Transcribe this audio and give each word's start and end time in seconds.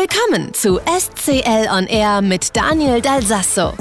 Willkommen 0.00 0.54
zu 0.54 0.78
SCL 0.78 1.66
On 1.76 1.84
Air 1.88 2.22
mit 2.22 2.56
Daniel 2.56 3.00
Dalsasso. 3.00 3.72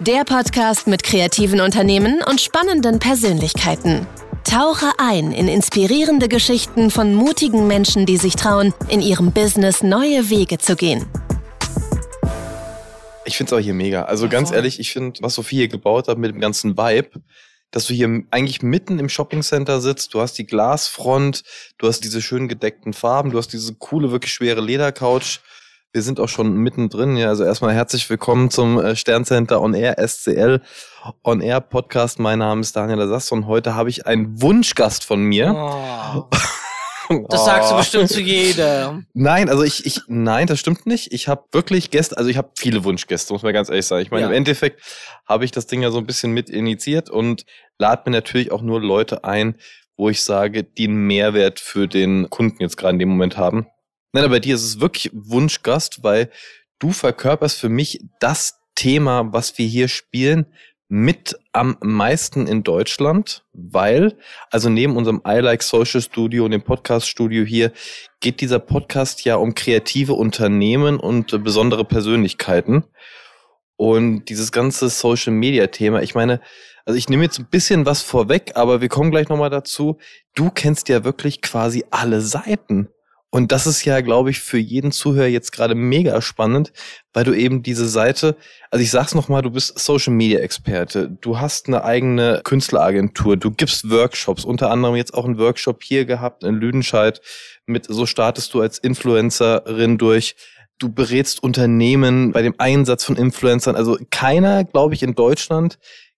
Der 0.00 0.22
Podcast 0.24 0.86
mit 0.86 1.02
kreativen 1.02 1.62
Unternehmen 1.62 2.20
und 2.28 2.42
spannenden 2.42 2.98
Persönlichkeiten. 2.98 4.06
Tauche 4.44 4.92
ein 4.98 5.32
in 5.32 5.48
inspirierende 5.48 6.28
Geschichten 6.28 6.90
von 6.90 7.14
mutigen 7.14 7.68
Menschen, 7.68 8.04
die 8.04 8.18
sich 8.18 8.36
trauen, 8.36 8.74
in 8.90 9.00
ihrem 9.00 9.32
Business 9.32 9.82
neue 9.82 10.28
Wege 10.28 10.58
zu 10.58 10.76
gehen. 10.76 11.06
Ich 13.24 13.38
finde 13.38 13.54
es 13.54 13.58
auch 13.58 13.64
hier 13.64 13.72
mega. 13.72 14.02
Also 14.02 14.28
ganz 14.28 14.50
ehrlich, 14.50 14.78
ich 14.78 14.92
finde, 14.92 15.20
was 15.22 15.36
Sophie 15.36 15.56
hier 15.56 15.68
gebaut 15.68 16.06
hat 16.06 16.18
mit 16.18 16.34
dem 16.34 16.40
ganzen 16.40 16.76
Vibe, 16.76 17.22
dass 17.70 17.86
du 17.86 17.94
hier 17.94 18.24
eigentlich 18.30 18.60
mitten 18.60 18.98
im 18.98 19.08
Shoppingcenter 19.08 19.80
sitzt, 19.80 20.12
du 20.12 20.20
hast 20.20 20.34
die 20.34 20.44
Glasfront, 20.44 21.44
du 21.78 21.88
hast 21.88 22.00
diese 22.04 22.20
schön 22.20 22.48
gedeckten 22.48 22.92
Farben, 22.92 23.30
du 23.30 23.38
hast 23.38 23.54
diese 23.54 23.72
coole, 23.76 24.10
wirklich 24.10 24.34
schwere 24.34 24.60
Ledercouch. 24.60 25.40
Wir 25.94 26.00
sind 26.00 26.20
auch 26.20 26.28
schon 26.30 26.56
mittendrin. 26.56 27.18
Ja, 27.18 27.28
also 27.28 27.44
erstmal 27.44 27.74
herzlich 27.74 28.08
willkommen 28.08 28.48
zum 28.48 28.80
äh, 28.80 28.96
Sterncenter 28.96 29.60
On 29.60 29.74
Air 29.74 29.96
SCL 29.98 30.62
On 31.22 31.42
Air 31.42 31.60
Podcast. 31.60 32.18
Mein 32.18 32.38
Name 32.38 32.62
ist 32.62 32.74
Daniel 32.74 32.96
Lasass 32.96 33.30
und 33.30 33.46
heute 33.46 33.74
habe 33.74 33.90
ich 33.90 34.06
einen 34.06 34.40
Wunschgast 34.40 35.04
von 35.04 35.22
mir. 35.22 35.54
Oh. 35.54 36.24
Das 37.28 37.44
sagst 37.44 37.70
du 37.70 37.76
bestimmt 37.76 38.08
zu 38.08 38.22
jedem. 38.22 39.04
Nein, 39.12 39.50
also 39.50 39.64
ich, 39.64 39.84
ich, 39.84 40.00
nein, 40.06 40.46
das 40.46 40.58
stimmt 40.60 40.86
nicht. 40.86 41.12
Ich 41.12 41.28
habe 41.28 41.44
wirklich 41.52 41.90
Gäste, 41.90 42.16
also 42.16 42.30
ich 42.30 42.38
habe 42.38 42.52
viele 42.56 42.84
Wunschgäste, 42.84 43.34
muss 43.34 43.42
man 43.42 43.52
ganz 43.52 43.68
ehrlich 43.68 43.84
sagen. 43.84 44.02
Ich 44.02 44.10
meine, 44.10 44.22
ja. 44.22 44.28
im 44.28 44.34
Endeffekt 44.34 44.80
habe 45.26 45.44
ich 45.44 45.50
das 45.50 45.66
Ding 45.66 45.82
ja 45.82 45.90
so 45.90 45.98
ein 45.98 46.06
bisschen 46.06 46.32
mit 46.32 46.48
initiiert 46.48 47.10
und 47.10 47.44
lade 47.76 48.04
mir 48.06 48.16
natürlich 48.16 48.50
auch 48.50 48.62
nur 48.62 48.80
Leute 48.80 49.24
ein, 49.24 49.56
wo 49.98 50.08
ich 50.08 50.22
sage, 50.22 50.62
die 50.62 50.88
einen 50.88 51.06
Mehrwert 51.06 51.60
für 51.60 51.86
den 51.86 52.30
Kunden 52.30 52.62
jetzt 52.62 52.78
gerade 52.78 52.94
in 52.94 52.98
dem 53.00 53.10
Moment 53.10 53.36
haben. 53.36 53.66
Nein, 54.12 54.24
aber 54.24 54.34
bei 54.34 54.40
dir 54.40 54.54
ist 54.54 54.64
es 54.64 54.80
wirklich 54.80 55.10
Wunschgast, 55.14 56.02
weil 56.02 56.30
du 56.78 56.92
verkörperst 56.92 57.58
für 57.58 57.70
mich 57.70 58.04
das 58.20 58.58
Thema, 58.74 59.32
was 59.32 59.56
wir 59.56 59.66
hier 59.66 59.88
spielen, 59.88 60.46
mit 60.88 61.38
am 61.52 61.78
meisten 61.80 62.46
in 62.46 62.62
Deutschland, 62.62 63.44
weil, 63.54 64.18
also 64.50 64.68
neben 64.68 64.98
unserem 64.98 65.22
I 65.26 65.38
Like 65.38 65.62
Social 65.62 66.02
Studio 66.02 66.44
und 66.44 66.50
dem 66.50 66.60
Podcast 66.60 67.08
Studio 67.08 67.44
hier, 67.44 67.72
geht 68.20 68.42
dieser 68.42 68.58
Podcast 68.58 69.24
ja 69.24 69.36
um 69.36 69.54
kreative 69.54 70.12
Unternehmen 70.12 71.00
und 71.00 71.42
besondere 71.42 71.86
Persönlichkeiten. 71.86 72.84
Und 73.76 74.26
dieses 74.26 74.52
ganze 74.52 74.90
Social 74.90 75.32
Media 75.32 75.68
Thema, 75.68 76.02
ich 76.02 76.14
meine, 76.14 76.42
also 76.84 76.98
ich 76.98 77.08
nehme 77.08 77.24
jetzt 77.24 77.38
ein 77.38 77.48
bisschen 77.50 77.86
was 77.86 78.02
vorweg, 78.02 78.52
aber 78.56 78.82
wir 78.82 78.88
kommen 78.90 79.10
gleich 79.10 79.30
nochmal 79.30 79.48
dazu. 79.48 79.96
Du 80.34 80.50
kennst 80.50 80.90
ja 80.90 81.04
wirklich 81.04 81.40
quasi 81.40 81.86
alle 81.90 82.20
Seiten. 82.20 82.88
Und 83.34 83.50
das 83.50 83.66
ist 83.66 83.86
ja, 83.86 84.02
glaube 84.02 84.28
ich, 84.28 84.40
für 84.40 84.58
jeden 84.58 84.92
Zuhörer 84.92 85.26
jetzt 85.26 85.52
gerade 85.52 85.74
mega 85.74 86.20
spannend, 86.20 86.70
weil 87.14 87.24
du 87.24 87.32
eben 87.32 87.62
diese 87.62 87.88
Seite, 87.88 88.36
also 88.70 88.82
ich 88.82 88.90
sag's 88.90 89.14
nochmal, 89.14 89.40
du 89.40 89.50
bist 89.50 89.78
Social 89.78 90.12
Media 90.12 90.40
Experte, 90.40 91.08
du 91.08 91.40
hast 91.40 91.66
eine 91.66 91.82
eigene 91.82 92.42
Künstleragentur, 92.44 93.38
du 93.38 93.50
gibst 93.50 93.88
Workshops, 93.88 94.44
unter 94.44 94.70
anderem 94.70 94.96
jetzt 94.96 95.14
auch 95.14 95.24
einen 95.24 95.38
Workshop 95.38 95.82
hier 95.82 96.04
gehabt 96.04 96.44
in 96.44 96.56
Lüdenscheid 96.56 97.22
mit, 97.64 97.86
so 97.88 98.04
startest 98.04 98.52
du 98.52 98.60
als 98.60 98.76
Influencerin 98.76 99.96
durch. 99.96 100.36
Du 100.78 100.92
berätst 100.92 101.42
Unternehmen 101.42 102.32
bei 102.32 102.42
dem 102.42 102.54
Einsatz 102.58 103.02
von 103.04 103.16
Influencern. 103.16 103.76
Also 103.76 103.96
keiner, 104.10 104.64
glaube 104.64 104.92
ich, 104.92 105.02
in 105.02 105.14
Deutschland 105.14 105.78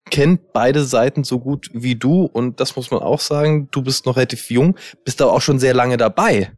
kennt 0.09 0.51
beide 0.51 0.83
Seiten 0.83 1.23
so 1.23 1.39
gut 1.39 1.69
wie 1.73 1.95
du. 1.95 2.23
Und 2.23 2.59
das 2.59 2.75
muss 2.75 2.89
man 2.89 3.01
auch 3.01 3.19
sagen. 3.19 3.67
Du 3.71 3.83
bist 3.83 4.07
noch 4.07 4.15
relativ 4.15 4.49
jung, 4.49 4.77
bist 5.03 5.21
aber 5.21 5.33
auch 5.33 5.41
schon 5.41 5.59
sehr 5.59 5.73
lange 5.75 5.97
dabei. 5.97 6.53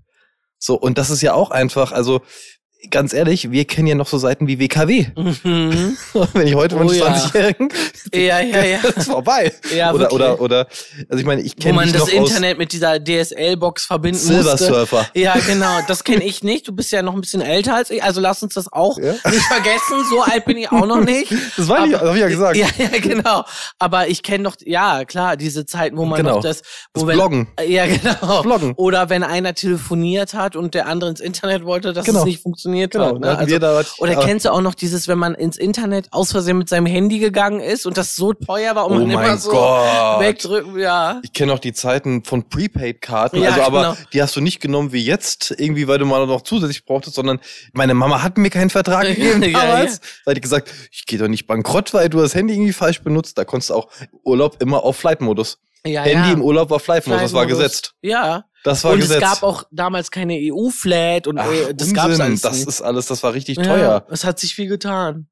So, 0.65 0.75
und 0.75 0.97
das 0.97 1.11
ist 1.11 1.21
ja 1.21 1.33
auch 1.33 1.51
einfach, 1.51 1.91
also 1.91 2.21
ganz 2.89 3.13
ehrlich, 3.13 3.51
wir 3.51 3.65
kennen 3.65 3.87
ja 3.87 3.95
noch 3.95 4.07
so 4.07 4.17
Seiten 4.17 4.47
wie 4.47 4.59
WKW. 4.59 5.07
Mhm. 5.15 5.97
Wenn 6.33 6.47
ich 6.47 6.55
heute 6.55 6.75
oh, 6.75 6.79
meinen 6.79 6.89
20-Jährigen. 6.89 7.69
Ja. 8.13 8.19
ja, 8.19 8.39
ja, 8.41 8.63
ja. 8.63 8.77
Ist 8.95 9.09
vorbei. 9.09 9.51
Ja, 9.75 9.93
oder, 9.93 10.11
oder, 10.11 10.41
oder, 10.41 10.67
also 11.09 11.19
ich 11.19 11.25
meine, 11.25 11.41
ich 11.41 11.55
kenne 11.55 11.73
Wo 11.73 11.81
man 11.81 11.91
das 11.91 12.09
Internet 12.09 12.57
mit 12.57 12.71
dieser 12.71 13.03
DSL-Box 13.03 13.85
verbinden 13.85 14.19
Silver 14.19 14.51
musste. 14.51 14.65
Surfer. 14.65 15.09
Ja, 15.13 15.35
genau. 15.45 15.79
Das 15.87 16.03
kenne 16.03 16.23
ich 16.23 16.43
nicht. 16.43 16.67
Du 16.67 16.71
bist 16.71 16.91
ja 16.91 17.01
noch 17.01 17.13
ein 17.13 17.21
bisschen 17.21 17.41
älter 17.41 17.75
als 17.75 17.89
ich. 17.89 18.03
Also 18.03 18.21
lass 18.21 18.41
uns 18.43 18.53
das 18.53 18.71
auch 18.71 18.97
ja? 18.97 19.13
nicht 19.13 19.45
vergessen. 19.47 20.03
So 20.09 20.21
alt 20.21 20.45
bin 20.45 20.57
ich 20.57 20.71
auch 20.71 20.85
noch 20.85 21.01
nicht. 21.01 21.33
Das 21.57 21.67
war 21.67 21.85
nicht, 21.85 21.93
das 21.93 22.01
hab 22.01 22.15
ich 22.15 22.21
ja 22.21 22.27
gesagt. 22.27 22.57
Ja, 22.57 22.67
ja, 22.77 22.99
genau. 22.99 23.43
Aber 23.79 24.07
ich 24.07 24.23
kenne 24.23 24.45
doch, 24.45 24.55
ja, 24.65 25.05
klar, 25.05 25.37
diese 25.37 25.65
Zeiten, 25.65 25.97
wo 25.97 26.05
man 26.05 26.21
genau. 26.21 26.35
noch 26.35 26.43
das, 26.43 26.61
wo 26.93 27.01
das 27.01 27.07
wenn, 27.07 27.15
Bloggen. 27.17 27.47
Ja, 27.65 27.85
genau. 27.87 28.41
Bloggen. 28.41 28.73
Oder 28.75 29.09
wenn 29.09 29.23
einer 29.23 29.53
telefoniert 29.53 30.33
hat 30.33 30.55
und 30.55 30.73
der 30.73 30.87
andere 30.87 31.09
ins 31.09 31.19
Internet 31.19 31.65
wollte, 31.65 31.93
dass 31.93 32.05
genau. 32.05 32.19
es 32.19 32.25
nicht 32.25 32.41
funktioniert 32.41 32.74
genau. 32.75 33.07
hat. 33.07 33.19
Ne? 33.19 33.37
Also, 33.37 33.61
was, 33.61 33.99
oder 33.99 34.15
kennst 34.15 34.45
du 34.45 34.51
auch 34.51 34.61
noch 34.61 34.75
dieses, 34.75 35.07
wenn 35.07 35.17
man 35.17 35.35
ins 35.35 35.57
Internet 35.57 36.07
aus 36.11 36.31
Versehen 36.31 36.57
mit 36.57 36.69
seinem 36.69 36.85
Handy 36.85 37.19
gegangen 37.19 37.59
ist 37.59 37.85
und 37.85 37.97
das 37.97 38.15
so 38.15 38.33
teuer 38.33 38.75
war 38.75 38.87
und 38.87 38.97
oh 38.97 39.05
man 39.05 39.11
immer 39.11 39.37
so 39.37 39.51
Gott. 39.51 40.19
wegdrücken, 40.19 40.79
ja. 40.79 41.19
Ich 41.23 41.33
kenne 41.33 41.53
auch 41.53 41.59
die 41.59 41.73
Zeiten 41.73 42.23
von 42.23 42.47
Prepaid-Karten, 42.49 43.41
ja, 43.41 43.51
also 43.51 43.61
aber 43.61 43.81
genau. 43.81 43.97
die 44.13 44.21
hast 44.21 44.35
du 44.35 44.41
nicht 44.41 44.59
genommen 44.59 44.91
wie 44.91 45.03
jetzt, 45.03 45.53
irgendwie, 45.57 45.87
weil 45.87 45.97
du 45.97 46.05
mal 46.05 46.25
noch 46.27 46.41
zusätzlich 46.41 46.85
brauchtest, 46.85 47.15
sondern 47.15 47.39
meine 47.73 47.93
Mama 47.93 48.21
hat 48.23 48.37
mir 48.37 48.49
keinen 48.49 48.69
Vertrag 48.69 49.07
gegeben 49.07 49.43
ja, 49.43 49.59
damals. 49.59 49.95
Ja. 49.95 49.99
Da 50.25 50.31
hat 50.31 50.37
die 50.37 50.41
gesagt, 50.41 50.73
ich 50.91 51.05
gehe 51.05 51.19
doch 51.19 51.27
nicht 51.27 51.47
bankrott, 51.47 51.93
weil 51.93 52.09
du 52.09 52.19
das 52.19 52.35
Handy 52.35 52.53
irgendwie 52.53 52.73
falsch 52.73 53.01
benutzt. 53.01 53.37
Da 53.37 53.45
konntest 53.45 53.69
du 53.69 53.75
auch 53.75 53.89
Urlaub 54.23 54.61
immer 54.61 54.83
auf 54.83 54.97
Flight-Modus. 54.97 55.59
Ja, 55.85 56.01
Handy 56.01 56.29
ja. 56.29 56.33
im 56.33 56.41
Urlaub 56.41 56.69
war 56.69 56.79
Flight-Modus, 56.79 57.21
das 57.21 57.33
war 57.33 57.45
gesetzt. 57.45 57.93
Ja. 58.01 58.45
Das 58.65 58.83
war 58.83 58.93
und 58.93 58.99
Gesetz. 58.99 59.17
es 59.17 59.21
gab 59.21 59.43
auch 59.43 59.63
damals 59.71 60.09
keine 60.09 60.33
EU-Flat 60.41 61.27
und 61.27 61.37
Ach, 61.37 61.45
äh, 61.51 61.73
das 61.75 61.89
Unsinn. 61.89 61.93
gab's 61.93 62.19
alles 62.19 62.41
Das 62.41 62.57
nicht. 62.57 62.67
ist 62.67 62.81
alles, 62.81 63.05
das 63.05 63.21
war 63.21 63.33
richtig 63.35 63.57
ja, 63.57 63.63
teuer. 63.63 64.07
Es 64.09 64.25
hat 64.25 64.39
sich 64.39 64.55
viel 64.55 64.67
getan. 64.67 65.27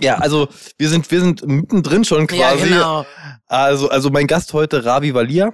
Ja, 0.00 0.14
also 0.16 0.48
wir 0.78 0.88
sind 0.88 1.10
wir 1.10 1.20
sind 1.20 1.46
mittendrin 1.46 2.04
schon 2.04 2.26
quasi. 2.26 2.40
Ja, 2.40 2.54
genau. 2.64 3.06
Also 3.46 3.90
also 3.90 4.08
mein 4.08 4.26
Gast 4.26 4.54
heute 4.54 4.86
Ravi 4.86 5.12
Valia. 5.12 5.52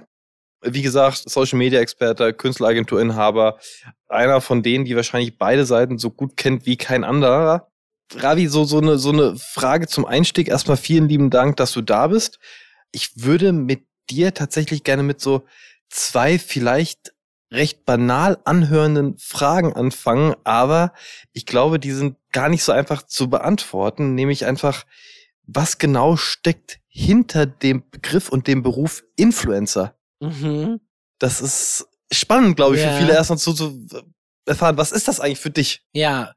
Wie 0.61 0.81
gesagt, 0.81 1.29
Social 1.29 1.57
Media 1.59 1.81
Experte, 1.81 2.33
Künstleragenturinhaber, 2.33 3.59
einer 4.07 4.39
von 4.39 4.63
denen, 4.63 4.85
die 4.85 4.95
wahrscheinlich 4.95 5.37
beide 5.37 5.65
Seiten 5.65 5.97
so 5.97 6.11
gut 6.11 6.37
kennt 6.37 6.65
wie 6.65 6.77
kein 6.77 7.03
anderer. 7.03 7.67
Ravi, 8.15 8.47
so 8.47 8.63
so 8.63 8.77
eine 8.77 8.97
so 8.97 9.09
eine 9.11 9.35
Frage 9.35 9.87
zum 9.87 10.05
Einstieg. 10.05 10.47
Erstmal 10.47 10.77
vielen 10.77 11.09
lieben 11.09 11.31
Dank, 11.31 11.57
dass 11.57 11.73
du 11.73 11.81
da 11.81 12.07
bist. 12.07 12.39
Ich 12.93 13.11
würde 13.25 13.51
mit 13.51 13.83
dir 14.09 14.33
tatsächlich 14.33 14.83
gerne 14.85 15.03
mit 15.03 15.19
so 15.19 15.45
zwei 15.89 16.39
vielleicht 16.39 17.11
recht 17.55 17.85
banal 17.85 18.37
anhörenden 18.45 19.17
Fragen 19.17 19.73
anfangen, 19.73 20.35
aber 20.43 20.93
ich 21.33 21.45
glaube, 21.45 21.79
die 21.79 21.91
sind 21.91 22.17
gar 22.31 22.49
nicht 22.49 22.63
so 22.63 22.71
einfach 22.71 23.03
zu 23.03 23.29
beantworten, 23.29 24.13
nämlich 24.15 24.45
einfach, 24.45 24.83
was 25.47 25.77
genau 25.77 26.15
steckt 26.17 26.79
hinter 26.87 27.45
dem 27.45 27.83
Begriff 27.89 28.29
und 28.29 28.47
dem 28.47 28.63
Beruf 28.63 29.03
Influencer? 29.15 29.95
Mhm. 30.19 30.79
Das 31.19 31.41
ist 31.41 31.87
spannend, 32.11 32.55
glaube 32.55 32.75
ich, 32.75 32.81
Ja. 32.81 32.91
für 32.91 33.01
viele 33.01 33.13
erstmal 33.13 33.39
zu, 33.39 33.53
zu 33.53 33.87
erfahren, 34.45 34.77
was 34.77 34.91
ist 34.91 35.07
das 35.07 35.19
eigentlich 35.19 35.39
für 35.39 35.49
dich? 35.49 35.85
Ja. 35.93 36.33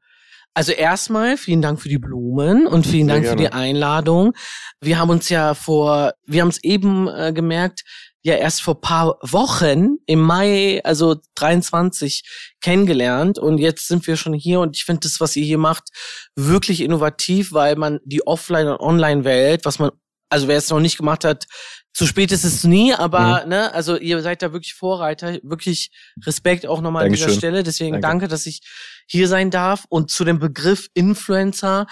Also 0.53 0.71
erstmal 0.71 1.37
vielen 1.37 1.61
Dank 1.61 1.81
für 1.81 1.89
die 1.89 1.99
Blumen 1.99 2.67
und 2.67 2.85
vielen 2.85 3.07
Sehr 3.07 3.15
Dank 3.15 3.27
für 3.27 3.35
die 3.35 3.43
gerne. 3.43 3.55
Einladung. 3.55 4.33
Wir 4.81 4.99
haben 4.99 5.09
uns 5.09 5.29
ja 5.29 5.53
vor, 5.53 6.13
wir 6.25 6.41
haben 6.41 6.49
es 6.49 6.63
eben 6.63 7.07
äh, 7.07 7.31
gemerkt, 7.33 7.83
ja 8.21 8.35
erst 8.35 8.61
vor 8.61 8.81
paar 8.81 9.17
Wochen 9.21 9.97
im 10.05 10.19
Mai, 10.19 10.81
also 10.83 11.15
23 11.35 12.23
kennengelernt 12.61 13.39
und 13.39 13.59
jetzt 13.59 13.87
sind 13.87 14.05
wir 14.07 14.17
schon 14.17 14.33
hier 14.33 14.59
und 14.59 14.75
ich 14.75 14.83
finde 14.83 15.01
das, 15.01 15.21
was 15.21 15.35
ihr 15.35 15.45
hier 15.45 15.57
macht, 15.57 15.89
wirklich 16.35 16.81
innovativ, 16.81 17.53
weil 17.53 17.75
man 17.75 17.99
die 18.03 18.25
Offline- 18.27 18.67
und 18.67 18.79
Online-Welt, 18.79 19.65
was 19.65 19.79
man, 19.79 19.91
also 20.29 20.47
wer 20.47 20.57
es 20.57 20.69
noch 20.69 20.81
nicht 20.81 20.97
gemacht 20.97 21.23
hat, 21.23 21.45
zu 21.93 22.05
spät 22.05 22.31
ist 22.31 22.43
es 22.45 22.63
nie, 22.63 22.93
aber 22.93 23.43
Mhm. 23.43 23.49
ne, 23.49 23.73
also 23.73 23.97
ihr 23.97 24.21
seid 24.21 24.41
da 24.41 24.53
wirklich 24.53 24.73
Vorreiter, 24.73 25.37
wirklich 25.43 25.91
Respekt 26.25 26.65
auch 26.65 26.81
nochmal 26.81 27.05
an 27.05 27.11
dieser 27.11 27.25
Dankeschön. 27.25 27.39
Stelle. 27.39 27.63
Deswegen 27.63 27.93
Danke. 27.93 28.07
danke, 28.07 28.27
dass 28.27 28.45
ich 28.45 28.61
hier 29.07 29.27
sein 29.27 29.51
darf. 29.51 29.85
Und 29.89 30.11
zu 30.11 30.23
dem 30.23 30.39
Begriff 30.39 30.87
Influencer, 30.93 31.87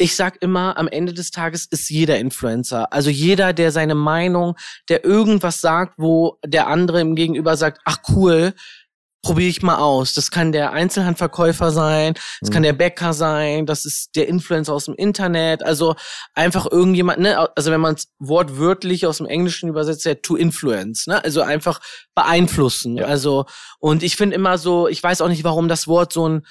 ich 0.00 0.14
sag 0.14 0.40
immer, 0.42 0.76
am 0.76 0.86
Ende 0.86 1.12
des 1.12 1.32
Tages 1.32 1.66
ist 1.66 1.90
jeder 1.90 2.18
Influencer. 2.18 2.92
Also 2.92 3.10
jeder, 3.10 3.52
der 3.52 3.72
seine 3.72 3.96
Meinung, 3.96 4.54
der 4.88 5.04
irgendwas 5.04 5.60
sagt, 5.60 5.94
wo 5.96 6.38
der 6.46 6.68
andere 6.68 7.00
im 7.00 7.16
Gegenüber 7.16 7.56
sagt, 7.56 7.80
ach 7.84 7.98
cool, 8.10 8.54
probiere 9.22 9.48
ich 9.50 9.62
mal 9.62 9.76
aus. 9.78 10.14
Das 10.14 10.30
kann 10.30 10.52
der 10.52 10.72
Einzelhandverkäufer 10.72 11.70
sein, 11.72 12.14
das 12.40 12.50
Mhm. 12.50 12.54
kann 12.54 12.62
der 12.62 12.72
Bäcker 12.72 13.12
sein, 13.12 13.66
das 13.66 13.84
ist 13.84 14.10
der 14.16 14.28
Influencer 14.28 14.72
aus 14.72 14.84
dem 14.84 14.94
Internet, 14.94 15.62
also 15.64 15.96
einfach 16.34 16.66
irgendjemand, 16.70 17.18
ne, 17.18 17.48
also 17.56 17.70
wenn 17.72 17.80
man 17.80 17.94
es 17.96 18.08
wortwörtlich 18.18 19.06
aus 19.06 19.18
dem 19.18 19.26
Englischen 19.26 19.68
übersetzt, 19.68 20.04
ja, 20.04 20.14
to 20.14 20.36
influence, 20.36 21.06
ne, 21.08 21.22
also 21.24 21.42
einfach 21.42 21.80
beeinflussen. 22.14 22.96
Ja. 22.96 23.06
Also, 23.06 23.46
und 23.80 24.02
ich 24.02 24.16
finde 24.16 24.36
immer 24.36 24.56
so, 24.58 24.86
ich 24.88 25.02
weiß 25.02 25.20
auch 25.20 25.28
nicht, 25.28 25.44
warum 25.44 25.68
das 25.68 25.88
Wort 25.88 26.12
so 26.12 26.28
ein 26.28 26.46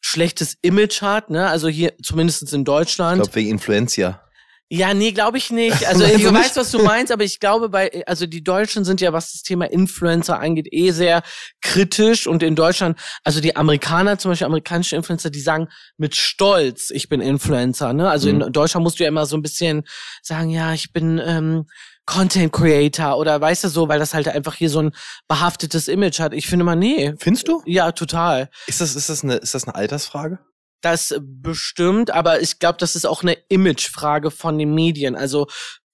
schlechtes 0.00 0.56
Image 0.62 1.02
hat, 1.02 1.28
ne, 1.30 1.48
also 1.48 1.68
hier, 1.68 1.92
zumindest 2.02 2.50
in 2.52 2.60
Ich 2.60 2.64
Deutschland. 2.64 3.22
glaube, 3.22 3.34
wegen 3.34 3.50
Influencia. 3.50 4.22
Ja, 4.72 4.94
nee, 4.94 5.10
glaube 5.10 5.36
ich 5.36 5.50
nicht. 5.50 5.84
Also 5.90 6.04
ich 6.04 6.24
weiß, 6.24 6.56
was 6.56 6.70
du 6.70 6.78
meinst, 6.84 7.10
aber 7.10 7.24
ich 7.24 7.40
glaube, 7.40 7.68
bei, 7.68 8.04
also 8.06 8.26
die 8.26 8.44
Deutschen 8.44 8.84
sind 8.84 9.00
ja, 9.00 9.12
was 9.12 9.32
das 9.32 9.42
Thema 9.42 9.64
Influencer 9.64 10.38
angeht, 10.38 10.68
eh 10.70 10.92
sehr 10.92 11.22
kritisch. 11.60 12.28
Und 12.28 12.44
in 12.44 12.54
Deutschland, 12.54 12.96
also 13.24 13.40
die 13.40 13.56
Amerikaner, 13.56 14.18
zum 14.18 14.30
Beispiel 14.30 14.46
amerikanische 14.46 14.94
Influencer, 14.94 15.30
die 15.30 15.40
sagen 15.40 15.68
mit 15.96 16.14
Stolz, 16.14 16.90
ich 16.90 17.08
bin 17.08 17.20
Influencer. 17.20 17.92
Ne? 17.92 18.08
Also 18.08 18.32
mhm. 18.32 18.42
in 18.42 18.52
Deutschland 18.52 18.84
musst 18.84 19.00
du 19.00 19.02
ja 19.02 19.08
immer 19.08 19.26
so 19.26 19.36
ein 19.36 19.42
bisschen 19.42 19.82
sagen, 20.22 20.50
ja, 20.50 20.72
ich 20.72 20.92
bin 20.92 21.20
ähm, 21.24 21.66
Content 22.06 22.52
Creator 22.52 23.18
oder 23.18 23.40
weißt 23.40 23.64
du 23.64 23.68
so, 23.68 23.88
weil 23.88 23.98
das 23.98 24.14
halt 24.14 24.28
einfach 24.28 24.54
hier 24.54 24.70
so 24.70 24.82
ein 24.82 24.92
behaftetes 25.26 25.88
Image 25.88 26.20
hat. 26.20 26.32
Ich 26.32 26.46
finde 26.46 26.64
mal, 26.64 26.76
nee. 26.76 27.14
Findest 27.18 27.48
du? 27.48 27.62
Ja, 27.66 27.90
total. 27.90 28.48
Ist 28.68 28.80
das, 28.80 28.94
ist 28.94 29.08
das 29.08 29.24
eine, 29.24 29.36
ist 29.36 29.54
das 29.54 29.64
eine 29.64 29.74
Altersfrage? 29.74 30.38
Das 30.80 31.14
bestimmt, 31.20 32.10
aber 32.10 32.40
ich 32.40 32.58
glaube, 32.58 32.78
das 32.78 32.96
ist 32.96 33.06
auch 33.06 33.22
eine 33.22 33.36
Imagefrage 33.48 34.30
von 34.30 34.58
den 34.58 34.74
Medien. 34.74 35.14
Also 35.14 35.46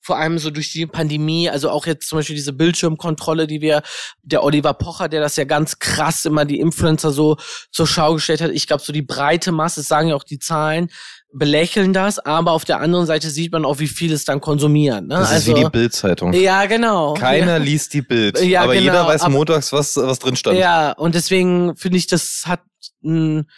vor 0.07 0.19
allem 0.19 0.39
so 0.39 0.51
durch 0.51 0.71
die 0.71 0.87
Pandemie, 0.87 1.51
also 1.51 1.69
auch 1.69 1.85
jetzt 1.85 2.09
zum 2.09 2.21
Beispiel 2.21 2.37
diese 2.37 2.53
Bildschirmkontrolle, 2.53 3.49
die 3.49 3.61
wir, 3.61 3.83
der 4.23 4.45
Oliver 4.45 4.73
Pocher, 4.73 5.09
der 5.09 5.21
das 5.21 5.35
ja 5.35 5.43
ganz 5.43 5.81
krass 5.81 6.25
immer 6.25 6.45
die 6.45 6.61
Influencer 6.61 7.11
so 7.11 7.37
zur 7.73 7.89
Schau 7.89 8.15
gestellt 8.15 8.41
hat. 8.41 8.53
Ich 8.53 8.69
glaube, 8.69 8.85
so 8.85 8.93
die 8.93 9.03
breite 9.03 9.51
Masse, 9.51 9.81
das 9.81 9.89
sagen 9.89 10.11
ja 10.11 10.15
auch 10.15 10.23
die 10.23 10.39
Zahlen, 10.39 10.91
belächeln 11.33 11.93
das, 11.93 12.21
aber 12.21 12.53
auf 12.53 12.65
der 12.65 12.81
anderen 12.81 13.07
Seite 13.07 13.31
sieht 13.31 13.51
man 13.51 13.65
auch, 13.65 13.81
wie 13.81 13.89
viel 13.89 14.13
es 14.13 14.25
dann 14.25 14.41
konsumieren. 14.41 15.09
Ne? 15.09 15.17
Das 15.17 15.33
also, 15.33 15.51
ist 15.51 15.57
wie 15.59 15.65
die 15.65 15.71
Bildzeitung. 15.71 16.33
Ja, 16.35 16.67
genau. 16.67 17.15
Keiner 17.15 17.57
ja. 17.57 17.57
liest 17.57 17.93
die 17.93 18.03
Bild, 18.03 18.41
ja, 18.41 18.63
aber 18.63 18.75
genau. 18.75 18.85
jeder 18.85 19.07
weiß 19.09 19.27
montags, 19.29 19.73
was, 19.73 19.97
was 19.97 20.21
drin 20.21 20.37
stand. 20.37 20.57
Ja, 20.57 20.93
und 20.93 21.17
deswegen 21.17 21.75
finde 21.75 21.99
ich, 21.99 22.07
das 22.07 22.45
hat 22.47 22.61
ein 23.03 23.49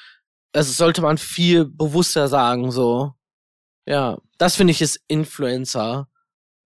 also 0.53 0.73
sollte 0.73 1.03
man 1.03 1.19
viel 1.19 1.65
bewusster 1.65 2.29
sagen, 2.29 2.71
so. 2.71 3.13
Ja, 3.87 4.19
das 4.39 4.57
finde 4.57 4.73
ich 4.73 4.83
ist 4.83 5.01
Influencer. 5.09 6.09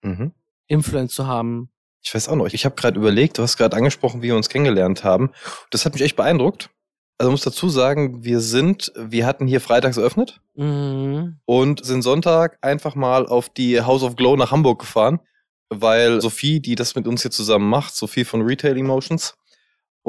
Mhm. 0.02 0.32
Influence 0.66 1.14
zu 1.14 1.26
haben. 1.26 1.70
Ich 2.02 2.14
weiß 2.14 2.28
auch 2.28 2.36
noch, 2.36 2.46
ich 2.46 2.64
habe 2.64 2.76
gerade 2.76 2.98
überlegt, 2.98 3.36
du 3.36 3.42
hast 3.42 3.56
gerade 3.56 3.76
angesprochen, 3.76 4.22
wie 4.22 4.28
wir 4.28 4.36
uns 4.36 4.48
kennengelernt 4.48 5.04
haben. 5.04 5.30
Das 5.70 5.84
hat 5.84 5.92
mich 5.92 6.02
echt 6.02 6.16
beeindruckt. 6.16 6.70
Also 7.18 7.30
muss 7.30 7.42
dazu 7.42 7.68
sagen, 7.68 8.24
wir 8.24 8.40
sind, 8.40 8.92
wir 8.96 9.26
hatten 9.26 9.46
hier 9.46 9.60
freitags 9.60 9.98
eröffnet 9.98 10.40
mhm. 10.54 11.38
und 11.44 11.84
sind 11.84 12.00
Sonntag 12.00 12.56
einfach 12.62 12.94
mal 12.94 13.26
auf 13.26 13.50
die 13.50 13.82
House 13.82 14.02
of 14.02 14.16
Glow 14.16 14.36
nach 14.36 14.52
Hamburg 14.52 14.78
gefahren, 14.80 15.20
weil 15.68 16.22
Sophie, 16.22 16.60
die 16.60 16.76
das 16.76 16.94
mit 16.94 17.06
uns 17.06 17.20
hier 17.20 17.30
zusammen 17.30 17.68
macht, 17.68 17.94
Sophie 17.94 18.24
von 18.24 18.40
Retail 18.40 18.78
Emotions, 18.78 19.34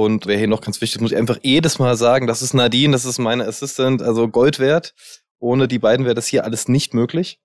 und 0.04 0.26
wer 0.26 0.38
hier 0.38 0.48
noch 0.48 0.62
ganz 0.62 0.82
wichtig, 0.82 1.02
muss 1.02 1.12
ich 1.12 1.18
einfach 1.18 1.38
jedes 1.44 1.80
Mal 1.80 1.96
sagen, 1.96 2.28
das 2.28 2.42
ist 2.42 2.54
Nadine, 2.54 2.94
das 2.94 3.06
ist 3.06 3.20
meine 3.20 3.46
Assistant, 3.46 4.02
also 4.02 4.28
Gold 4.28 4.60
wert. 4.60 4.94
Ohne 5.40 5.68
die 5.68 5.80
beiden 5.80 6.06
wäre 6.06 6.16
das 6.16 6.28
hier 6.28 6.44
alles 6.44 6.68
nicht 6.68 6.94
möglich. 6.94 7.40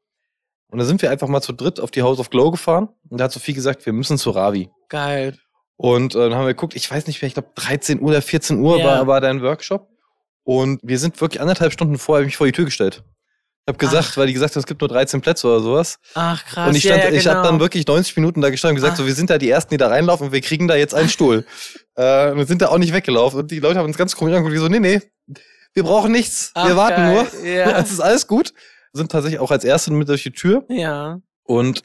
Und 0.69 0.79
da 0.79 0.85
sind 0.85 1.01
wir 1.03 1.11
einfach 1.11 1.29
mal 1.29 1.41
zu 1.41 1.53
dritt 1.53 1.81
auf 1.81 1.91
die 1.91 2.03
House 2.03 2.19
of 2.19 2.31
Glow 2.31 2.51
gefahren. 2.51 2.89
Und 3.09 3.19
da 3.19 3.25
hat 3.25 3.33
Sophie 3.33 3.55
gesagt, 3.55 3.87
wir 3.87 3.93
müssen 3.93 4.19
zu 4.19 4.31
Ravi. 4.31 4.71
Geil. 4.89 5.39
Und 5.77 6.15
äh, 6.15 6.19
dann 6.19 6.35
haben 6.35 6.47
wir 6.47 6.55
geguckt, 6.55 6.75
ich 6.75 6.91
weiß 6.91 7.07
nicht 7.07 7.23
mehr, 7.23 7.29
ich 7.29 7.35
glaube 7.35 7.51
13 7.55 8.01
Uhr 8.01 8.09
oder 8.09 8.23
14 8.23 8.59
Uhr 8.59 8.79
yeah. 8.79 8.87
war, 8.87 9.07
war 9.07 9.21
dein 9.21 9.43
Workshop. 9.43 9.89
Und 10.43 10.81
wir 10.83 10.99
sind 10.99 11.21
wirklich 11.21 11.41
anderthalb 11.41 11.73
Stunden 11.73 11.99
vorher 11.99 12.25
mich 12.25 12.37
vor 12.37 12.47
die 12.47 12.53
Tür 12.53 12.65
gestellt. 12.65 13.03
Ich 13.67 13.73
habe 13.73 13.79
gesagt, 13.79 14.11
Ach. 14.13 14.17
weil 14.17 14.29
die 14.29 14.33
gesagt 14.33 14.55
haben, 14.55 14.61
es 14.61 14.67
gibt 14.67 14.81
nur 14.81 14.87
13 14.87 15.21
Plätze 15.21 15.49
oder 15.49 15.59
sowas. 15.59 15.99
Ach 16.15 16.45
krass. 16.45 16.69
Und 16.69 16.77
ich 16.77 16.85
stand, 16.85 17.03
ja, 17.03 17.11
ja, 17.11 17.17
ich 17.17 17.27
habe 17.27 17.43
dann 17.43 17.55
genau. 17.55 17.61
wirklich 17.61 17.85
90 17.85 18.15
Minuten 18.15 18.41
da 18.41 18.51
gestanden 18.51 18.77
und 18.77 18.77
gesagt, 18.77 18.93
Ach. 18.93 18.99
so 18.99 19.07
wir 19.07 19.15
sind 19.15 19.29
da 19.29 19.39
die 19.39 19.51
ersten, 19.51 19.75
die 19.75 19.77
da 19.77 19.89
reinlaufen 19.89 20.29
und 20.29 20.33
wir 20.33 20.41
kriegen 20.41 20.69
da 20.69 20.77
jetzt 20.77 20.95
einen 20.95 21.09
Stuhl. 21.09 21.45
äh, 21.97 22.31
und 22.31 22.39
wir 22.39 22.47
sind 22.47 22.63
da 22.63 22.69
auch 22.69 22.79
nicht 22.79 22.93
weggelaufen 22.93 23.41
und 23.41 23.51
die 23.51 23.59
Leute 23.59 23.81
haben 23.81 23.87
uns 23.87 23.99
ganz 23.99 24.15
komisch 24.15 24.35
angeguckt, 24.35 24.55
die 24.55 24.61
so, 24.61 24.69
nee, 24.69 24.79
nee, 24.79 25.03
wir 25.75 25.83
brauchen 25.83 26.13
nichts, 26.13 26.53
Ach, 26.55 26.69
wir 26.69 26.77
warten 26.77 26.95
geil. 26.95 27.27
nur. 27.33 27.45
Ja. 27.45 27.79
es 27.81 27.91
ist 27.91 27.99
alles 27.99 28.29
gut. 28.29 28.55
Wir 28.93 28.99
sind 28.99 29.11
tatsächlich 29.11 29.41
auch 29.41 29.51
als 29.51 29.65
Erste 29.65 29.93
mit 29.93 30.09
durch 30.09 30.23
die 30.23 30.31
Tür. 30.31 30.65
Ja. 30.69 31.19
Und 31.43 31.83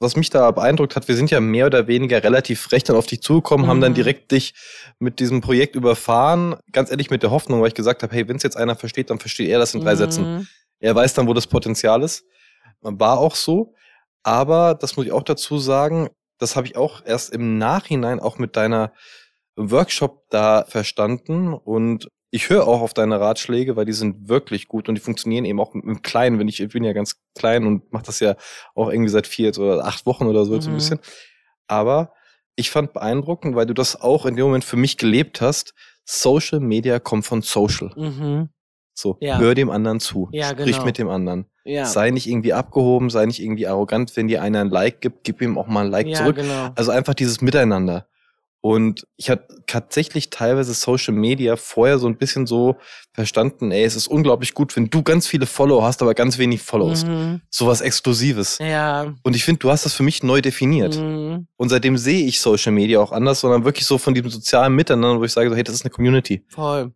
was 0.00 0.16
mich 0.16 0.30
da 0.30 0.50
beeindruckt 0.50 0.96
hat, 0.96 1.06
wir 1.06 1.14
sind 1.14 1.30
ja 1.30 1.40
mehr 1.40 1.66
oder 1.66 1.86
weniger 1.86 2.24
relativ 2.24 2.62
frech 2.62 2.84
dann 2.84 2.96
auf 2.96 3.06
dich 3.06 3.20
zugekommen, 3.20 3.66
mhm. 3.66 3.70
haben 3.70 3.80
dann 3.82 3.92
mhm. 3.92 3.96
direkt 3.96 4.32
dich 4.32 4.54
mit 4.98 5.20
diesem 5.20 5.42
Projekt 5.42 5.76
überfahren. 5.76 6.56
Ganz 6.72 6.90
ehrlich 6.90 7.10
mit 7.10 7.22
der 7.22 7.30
Hoffnung, 7.30 7.60
weil 7.60 7.68
ich 7.68 7.74
gesagt 7.74 8.02
habe, 8.02 8.14
hey, 8.14 8.26
wenn 8.26 8.36
es 8.36 8.42
jetzt 8.42 8.56
einer 8.56 8.74
versteht, 8.74 9.10
dann 9.10 9.18
versteht 9.18 9.50
er 9.50 9.58
das 9.58 9.74
in 9.74 9.82
drei 9.82 9.92
mhm. 9.92 9.98
Sätzen. 9.98 10.48
Er 10.80 10.94
weiß 10.94 11.14
dann, 11.14 11.28
wo 11.28 11.34
das 11.34 11.46
Potenzial 11.46 12.02
ist. 12.02 12.24
War 12.80 13.18
auch 13.18 13.34
so. 13.34 13.74
Aber 14.22 14.74
das 14.74 14.96
muss 14.96 15.06
ich 15.06 15.12
auch 15.12 15.22
dazu 15.22 15.58
sagen, 15.58 16.10
das 16.38 16.56
habe 16.56 16.66
ich 16.66 16.76
auch 16.76 17.04
erst 17.04 17.32
im 17.32 17.58
Nachhinein 17.58 18.20
auch 18.20 18.38
mit 18.38 18.56
deiner 18.56 18.92
Workshop 19.56 20.24
da 20.30 20.64
verstanden 20.66 21.52
und 21.52 22.08
ich 22.32 22.48
höre 22.48 22.66
auch 22.66 22.80
auf 22.80 22.94
deine 22.94 23.20
Ratschläge, 23.20 23.74
weil 23.74 23.86
die 23.86 23.92
sind 23.92 24.28
wirklich 24.28 24.68
gut 24.68 24.88
und 24.88 24.94
die 24.94 25.00
funktionieren 25.00 25.44
eben 25.44 25.60
auch 25.60 25.74
im 25.74 26.00
Kleinen. 26.02 26.38
Wenn 26.38 26.46
ich, 26.46 26.60
ich 26.60 26.72
bin 26.72 26.84
ja 26.84 26.92
ganz 26.92 27.20
klein 27.34 27.66
und 27.66 27.92
mache 27.92 28.04
das 28.04 28.20
ja 28.20 28.36
auch 28.74 28.90
irgendwie 28.90 29.10
seit 29.10 29.26
vier 29.26 29.56
oder 29.58 29.84
acht 29.84 30.06
Wochen 30.06 30.26
oder 30.26 30.44
so, 30.44 30.54
mhm. 30.54 30.60
so 30.60 30.70
ein 30.70 30.74
bisschen. 30.74 31.00
Aber 31.66 32.12
ich 32.54 32.70
fand 32.70 32.92
beeindruckend, 32.92 33.56
weil 33.56 33.66
du 33.66 33.74
das 33.74 34.00
auch 34.00 34.26
in 34.26 34.36
dem 34.36 34.44
Moment 34.46 34.64
für 34.64 34.76
mich 34.76 34.96
gelebt 34.96 35.40
hast. 35.40 35.74
Social 36.04 36.60
Media 36.60 37.00
kommt 37.00 37.26
von 37.26 37.42
Social. 37.42 37.92
Mhm. 37.96 38.50
So, 39.00 39.16
ja. 39.20 39.38
hör 39.38 39.54
dem 39.54 39.70
anderen 39.70 40.00
zu. 40.00 40.28
Ja, 40.32 40.50
sprich 40.50 40.72
genau. 40.72 40.84
mit 40.84 40.98
dem 40.98 41.08
anderen. 41.08 41.46
Ja. 41.64 41.84
Sei 41.84 42.10
nicht 42.10 42.28
irgendwie 42.28 42.52
abgehoben, 42.52 43.10
sei 43.10 43.26
nicht 43.26 43.40
irgendwie 43.40 43.66
arrogant. 43.66 44.16
Wenn 44.16 44.28
dir 44.28 44.42
einer 44.42 44.60
ein 44.60 44.70
Like 44.70 45.00
gibt, 45.00 45.24
gib 45.24 45.40
ihm 45.42 45.58
auch 45.58 45.66
mal 45.66 45.86
ein 45.86 45.90
Like 45.90 46.06
ja, 46.06 46.16
zurück. 46.16 46.36
Genau. 46.36 46.70
Also 46.74 46.90
einfach 46.90 47.14
dieses 47.14 47.40
Miteinander. 47.40 48.06
Und 48.62 49.06
ich 49.16 49.30
hatte 49.30 49.46
tatsächlich 49.66 50.28
teilweise 50.28 50.74
Social 50.74 51.14
Media 51.14 51.56
vorher 51.56 51.98
so 51.98 52.06
ein 52.06 52.18
bisschen 52.18 52.46
so 52.46 52.76
verstanden, 53.14 53.70
ey, 53.72 53.84
es 53.84 53.96
ist 53.96 54.06
unglaublich 54.06 54.52
gut, 54.52 54.76
wenn 54.76 54.90
du 54.90 55.02
ganz 55.02 55.26
viele 55.26 55.46
Follower 55.46 55.82
hast, 55.82 56.02
aber 56.02 56.12
ganz 56.12 56.36
wenig 56.36 56.60
Follows. 56.60 57.04
Mhm. 57.04 57.40
Sowas 57.48 57.80
Exklusives. 57.80 58.58
Ja. 58.58 59.14
Und 59.22 59.34
ich 59.34 59.44
finde, 59.44 59.60
du 59.60 59.70
hast 59.70 59.86
das 59.86 59.94
für 59.94 60.02
mich 60.02 60.22
neu 60.22 60.42
definiert. 60.42 60.98
Mhm. 60.98 61.46
Und 61.56 61.68
seitdem 61.70 61.96
sehe 61.96 62.26
ich 62.26 62.40
Social 62.40 62.72
Media 62.72 63.00
auch 63.00 63.12
anders, 63.12 63.40
sondern 63.40 63.64
wirklich 63.64 63.86
so 63.86 63.96
von 63.96 64.12
diesem 64.12 64.28
sozialen 64.28 64.74
Miteinander, 64.74 65.18
wo 65.18 65.24
ich 65.24 65.32
sage, 65.32 65.48
so, 65.48 65.56
hey, 65.56 65.64
das 65.64 65.76
ist 65.76 65.84
eine 65.84 65.90
Community. 65.90 66.44
Voll. 66.48 66.92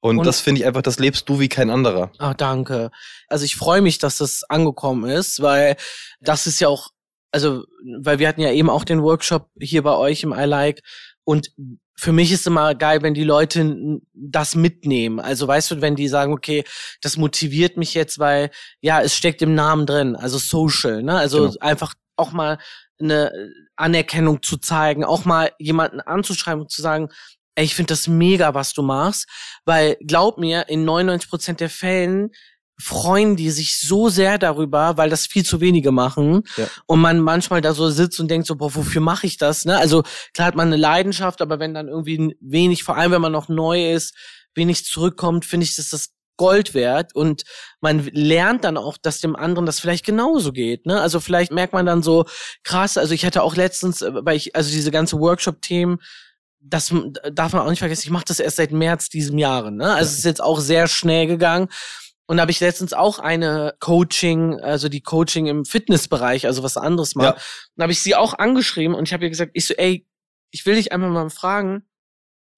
Und, 0.00 0.18
und 0.18 0.26
das 0.26 0.40
finde 0.40 0.60
ich 0.60 0.66
einfach, 0.66 0.82
das 0.82 0.98
lebst 0.98 1.28
du 1.28 1.40
wie 1.40 1.48
kein 1.48 1.70
anderer. 1.70 2.12
Ah, 2.18 2.34
danke. 2.34 2.90
Also 3.28 3.44
ich 3.44 3.56
freue 3.56 3.80
mich, 3.80 3.98
dass 3.98 4.18
das 4.18 4.44
angekommen 4.44 5.10
ist, 5.10 5.42
weil 5.42 5.76
das 6.20 6.46
ist 6.46 6.60
ja 6.60 6.68
auch, 6.68 6.90
also, 7.32 7.64
weil 8.00 8.18
wir 8.18 8.28
hatten 8.28 8.40
ja 8.40 8.52
eben 8.52 8.70
auch 8.70 8.84
den 8.84 9.02
Workshop 9.02 9.50
hier 9.60 9.82
bei 9.82 9.96
euch 9.96 10.22
im 10.22 10.32
I 10.32 10.44
Like 10.44 10.82
und 11.24 11.50
für 11.98 12.12
mich 12.12 12.30
ist 12.30 12.46
immer 12.46 12.74
geil, 12.74 13.02
wenn 13.02 13.14
die 13.14 13.24
Leute 13.24 14.00
das 14.12 14.54
mitnehmen. 14.54 15.18
Also 15.18 15.48
weißt 15.48 15.70
du, 15.70 15.80
wenn 15.80 15.96
die 15.96 16.08
sagen, 16.08 16.32
okay, 16.32 16.62
das 17.00 17.16
motiviert 17.16 17.78
mich 17.78 17.94
jetzt, 17.94 18.18
weil 18.18 18.50
ja, 18.80 19.00
es 19.00 19.16
steckt 19.16 19.40
im 19.40 19.54
Namen 19.54 19.86
drin, 19.86 20.14
also 20.14 20.36
Social, 20.36 21.02
ne? 21.02 21.16
Also 21.16 21.48
genau. 21.48 21.56
einfach 21.60 21.94
auch 22.16 22.32
mal 22.32 22.58
eine 22.98 23.32
Anerkennung 23.76 24.42
zu 24.42 24.58
zeigen, 24.58 25.04
auch 25.04 25.24
mal 25.24 25.52
jemanden 25.58 26.00
anzuschreiben 26.00 26.62
und 26.62 26.70
zu 26.70 26.82
sagen, 26.82 27.08
ey, 27.56 27.64
ich 27.64 27.74
finde 27.74 27.92
das 27.92 28.06
mega, 28.06 28.54
was 28.54 28.72
du 28.72 28.82
machst, 28.82 29.28
weil 29.64 29.96
glaub 30.06 30.38
mir, 30.38 30.68
in 30.68 30.84
99 30.84 31.28
Prozent 31.28 31.60
der 31.60 31.70
Fällen 31.70 32.30
freuen 32.78 33.36
die 33.36 33.50
sich 33.50 33.80
so 33.80 34.10
sehr 34.10 34.38
darüber, 34.38 34.98
weil 34.98 35.08
das 35.08 35.26
viel 35.26 35.44
zu 35.44 35.60
wenige 35.60 35.92
machen 35.92 36.42
ja. 36.56 36.66
und 36.86 37.00
man 37.00 37.20
manchmal 37.20 37.62
da 37.62 37.72
so 37.72 37.88
sitzt 37.88 38.20
und 38.20 38.30
denkt 38.30 38.46
so, 38.46 38.56
boah, 38.56 38.74
wofür 38.74 39.00
mache 39.00 39.26
ich 39.26 39.38
das? 39.38 39.64
Ne? 39.64 39.78
Also 39.78 40.02
klar 40.34 40.48
hat 40.48 40.56
man 40.56 40.68
eine 40.68 40.76
Leidenschaft, 40.76 41.40
aber 41.40 41.58
wenn 41.58 41.72
dann 41.72 41.88
irgendwie 41.88 42.36
wenig, 42.40 42.84
vor 42.84 42.96
allem 42.96 43.12
wenn 43.12 43.22
man 43.22 43.32
noch 43.32 43.48
neu 43.48 43.92
ist, 43.92 44.14
wenig 44.54 44.84
zurückkommt, 44.84 45.46
finde 45.46 45.64
ich, 45.64 45.76
dass 45.76 45.88
das 45.88 46.10
Gold 46.36 46.74
wert 46.74 47.14
und 47.14 47.44
man 47.80 48.04
lernt 48.12 48.64
dann 48.64 48.76
auch, 48.76 48.98
dass 48.98 49.20
dem 49.20 49.36
anderen 49.36 49.64
das 49.64 49.80
vielleicht 49.80 50.04
genauso 50.04 50.52
geht. 50.52 50.84
Ne? 50.84 51.00
Also 51.00 51.18
vielleicht 51.18 51.50
merkt 51.50 51.72
man 51.72 51.86
dann 51.86 52.02
so 52.02 52.26
krass. 52.62 52.98
Also 52.98 53.14
ich 53.14 53.24
hatte 53.24 53.42
auch 53.42 53.56
letztens, 53.56 54.02
äh, 54.02 54.12
weil 54.12 54.36
ich 54.36 54.54
also 54.54 54.70
diese 54.70 54.90
ganze 54.90 55.18
Workshop-Themen 55.18 55.98
das 56.60 56.92
darf 57.32 57.52
man 57.52 57.62
auch 57.62 57.70
nicht 57.70 57.78
vergessen, 57.78 58.04
ich 58.04 58.10
mache 58.10 58.24
das 58.26 58.40
erst 58.40 58.56
seit 58.56 58.72
März 58.72 59.08
diesem 59.08 59.38
Jahre. 59.38 59.72
Ne? 59.72 59.94
Also 59.94 60.10
es 60.10 60.18
ist 60.18 60.24
jetzt 60.24 60.42
auch 60.42 60.60
sehr 60.60 60.88
schnell 60.88 61.26
gegangen. 61.26 61.68
Und 62.26 62.38
da 62.38 62.40
habe 62.42 62.50
ich 62.50 62.58
letztens 62.58 62.92
auch 62.92 63.20
eine 63.20 63.74
Coaching, 63.78 64.60
also 64.60 64.88
die 64.88 65.00
Coaching 65.00 65.46
im 65.46 65.64
Fitnessbereich, 65.64 66.46
also 66.46 66.64
was 66.64 66.76
anderes 66.76 67.14
mal. 67.14 67.24
Ja. 67.24 67.36
Dann 67.76 67.84
habe 67.84 67.92
ich 67.92 68.02
sie 68.02 68.16
auch 68.16 68.34
angeschrieben 68.34 68.96
und 68.96 69.06
ich 69.06 69.12
habe 69.12 69.24
ihr 69.24 69.30
gesagt, 69.30 69.52
ich 69.54 69.66
so, 69.66 69.74
ey, 69.74 70.06
ich 70.50 70.66
will 70.66 70.74
dich 70.74 70.90
einfach 70.90 71.08
mal 71.08 71.30
fragen, 71.30 71.84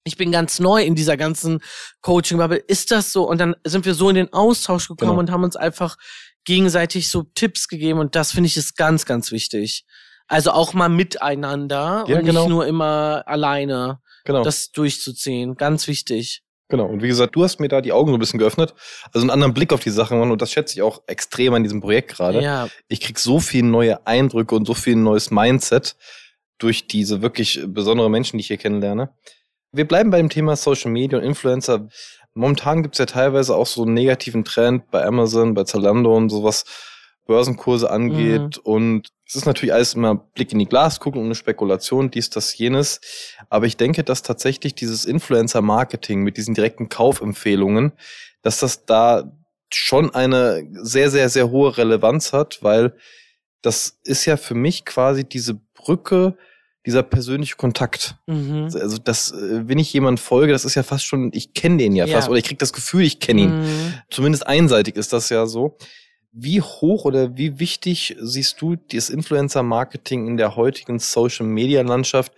ich 0.05 0.17
bin 0.17 0.31
ganz 0.31 0.59
neu 0.59 0.81
in 0.83 0.95
dieser 0.95 1.17
ganzen 1.17 1.61
Coaching-Bubble, 2.01 2.57
ist 2.57 2.89
das 2.89 3.11
so? 3.11 3.27
Und 3.27 3.39
dann 3.39 3.55
sind 3.63 3.85
wir 3.85 3.93
so 3.93 4.09
in 4.09 4.15
den 4.15 4.33
Austausch 4.33 4.87
gekommen 4.87 5.11
genau. 5.11 5.19
und 5.19 5.31
haben 5.31 5.43
uns 5.43 5.55
einfach 5.55 5.97
gegenseitig 6.45 7.09
so 7.09 7.23
Tipps 7.35 7.67
gegeben 7.67 7.99
und 7.99 8.15
das 8.15 8.31
finde 8.31 8.47
ich 8.47 8.57
ist 8.57 8.75
ganz, 8.75 9.05
ganz 9.05 9.31
wichtig. 9.31 9.85
Also 10.29 10.51
auch 10.51 10.73
mal 10.73 10.89
miteinander 10.89 12.05
ja, 12.07 12.19
und 12.19 12.25
genau. 12.25 12.41
nicht 12.41 12.49
nur 12.49 12.65
immer 12.67 13.23
alleine 13.25 13.99
genau. 14.23 14.43
das 14.43 14.71
durchzuziehen. 14.71 15.55
Ganz 15.55 15.87
wichtig. 15.87 16.43
Genau. 16.69 16.85
Und 16.85 17.01
wie 17.01 17.07
gesagt, 17.07 17.35
du 17.35 17.43
hast 17.43 17.59
mir 17.59 17.67
da 17.67 17.81
die 17.81 17.91
Augen 17.91 18.11
so 18.11 18.17
ein 18.17 18.19
bisschen 18.19 18.39
geöffnet. 18.39 18.75
Also 19.11 19.21
einen 19.21 19.31
anderen 19.31 19.55
Blick 19.55 19.73
auf 19.73 19.79
die 19.79 19.89
Sachen. 19.89 20.21
Und 20.21 20.41
das 20.41 20.51
schätze 20.51 20.75
ich 20.75 20.83
auch 20.83 21.01
extrem 21.07 21.55
an 21.55 21.63
diesem 21.63 21.81
Projekt 21.81 22.11
gerade. 22.11 22.41
Ja. 22.41 22.69
Ich 22.87 23.01
krieg 23.01 23.17
so 23.17 23.39
viele 23.39 23.67
neue 23.67 24.05
Eindrücke 24.05 24.53
und 24.53 24.65
so 24.65 24.75
viel 24.75 24.95
neues 24.95 25.31
Mindset 25.31 25.95
durch 26.59 26.87
diese 26.87 27.23
wirklich 27.23 27.61
besondere 27.65 28.09
Menschen, 28.09 28.37
die 28.37 28.41
ich 28.41 28.47
hier 28.47 28.57
kennenlerne. 28.57 29.09
Wir 29.71 29.87
bleiben 29.87 30.11
bei 30.11 30.17
dem 30.17 30.29
Thema 30.29 30.55
Social 30.55 30.91
Media 30.91 31.17
und 31.17 31.23
Influencer. 31.23 31.87
Momentan 32.35 32.83
gibt's 32.83 32.99
ja 32.99 33.05
teilweise 33.07 33.55
auch 33.55 33.65
so 33.65 33.83
einen 33.83 33.95
negativen 33.95 34.43
Trend 34.43 34.91
bei 34.91 35.03
Amazon, 35.03 35.55
bei 35.55 35.63
Zalando 35.63 36.15
und 36.15 36.29
sowas, 36.29 36.65
Börsenkurse 37.29 37.91
angeht. 37.91 38.57
Mhm. 38.57 38.63
Und 38.63 39.09
es 39.27 39.35
ist 39.35 39.45
natürlich 39.45 39.71
alles 39.71 39.93
immer 39.93 40.15
Blick 40.15 40.51
in 40.51 40.57
die 40.57 40.65
Glaskugel 40.65 41.19
und 41.19 41.27
eine 41.27 41.35
Spekulation, 41.35 42.09
dies, 42.09 42.31
das, 42.31 42.57
jenes. 42.57 42.99
Aber 43.49 43.67
ich 43.67 43.77
denke, 43.77 44.03
dass 44.03 44.23
tatsächlich 44.23 44.73
dieses 44.73 45.05
Influencer-Marketing 45.05 46.23
mit 46.23 46.37
diesen 46.37 46.55
direkten 46.55 46.89
Kaufempfehlungen, 46.89 47.91
dass 48.41 48.59
das 48.59 48.85
da 48.85 49.31
schon 49.71 50.13
eine 50.15 50.67
sehr, 50.81 51.11
sehr, 51.11 51.29
sehr 51.29 51.51
hohe 51.51 51.77
Relevanz 51.77 52.33
hat, 52.33 52.63
weil 52.63 52.95
das 53.61 53.99
ist 54.03 54.25
ja 54.25 54.35
für 54.35 54.55
mich 54.55 54.83
quasi 54.83 55.23
diese 55.23 55.53
Brücke, 55.75 56.35
dieser 56.87 57.03
persönliche 57.03 57.57
Kontakt. 57.57 58.15
Mhm. 58.25 58.69
Also 58.73 58.97
das, 58.97 59.31
äh, 59.33 59.67
wenn 59.67 59.77
ich 59.77 59.93
jemand 59.93 60.19
folge, 60.19 60.51
das 60.51 60.65
ist 60.65 60.73
ja 60.73 60.81
fast 60.81 61.05
schon, 61.05 61.29
ich 61.33 61.53
kenne 61.53 61.77
den 61.77 61.95
ja, 61.95 62.05
ja, 62.05 62.15
fast, 62.15 62.29
oder 62.29 62.39
ich 62.39 62.45
krieg 62.45 62.57
das 62.57 62.73
Gefühl, 62.73 63.03
ich 63.03 63.19
kenne 63.19 63.41
ihn. 63.41 63.59
Mhm. 63.59 63.93
Zumindest 64.09 64.47
einseitig 64.47 64.95
ist 64.95 65.13
das 65.13 65.29
ja 65.29 65.45
so. 65.45 65.77
Wie 66.31 66.61
hoch 66.61 67.05
oder 67.05 67.35
wie 67.37 67.59
wichtig 67.59 68.15
siehst 68.19 68.61
du 68.61 68.75
das 68.75 69.09
Influencer-Marketing 69.09 70.27
in 70.27 70.37
der 70.37 70.55
heutigen 70.55 70.99
Social-Media-Landschaft, 70.99 72.33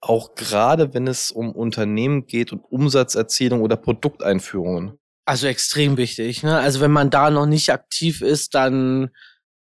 auch 0.00 0.34
gerade 0.34 0.94
wenn 0.94 1.06
es 1.06 1.30
um 1.30 1.52
Unternehmen 1.52 2.26
geht 2.26 2.52
und 2.52 2.60
Umsatzerzielung 2.60 3.62
oder 3.62 3.76
Produkteinführungen? 3.76 4.98
Also 5.24 5.46
extrem 5.46 5.96
wichtig. 5.96 6.42
Ne? 6.42 6.58
Also 6.58 6.80
wenn 6.80 6.90
man 6.90 7.10
da 7.10 7.30
noch 7.30 7.46
nicht 7.46 7.70
aktiv 7.70 8.20
ist, 8.20 8.54
dann 8.54 9.10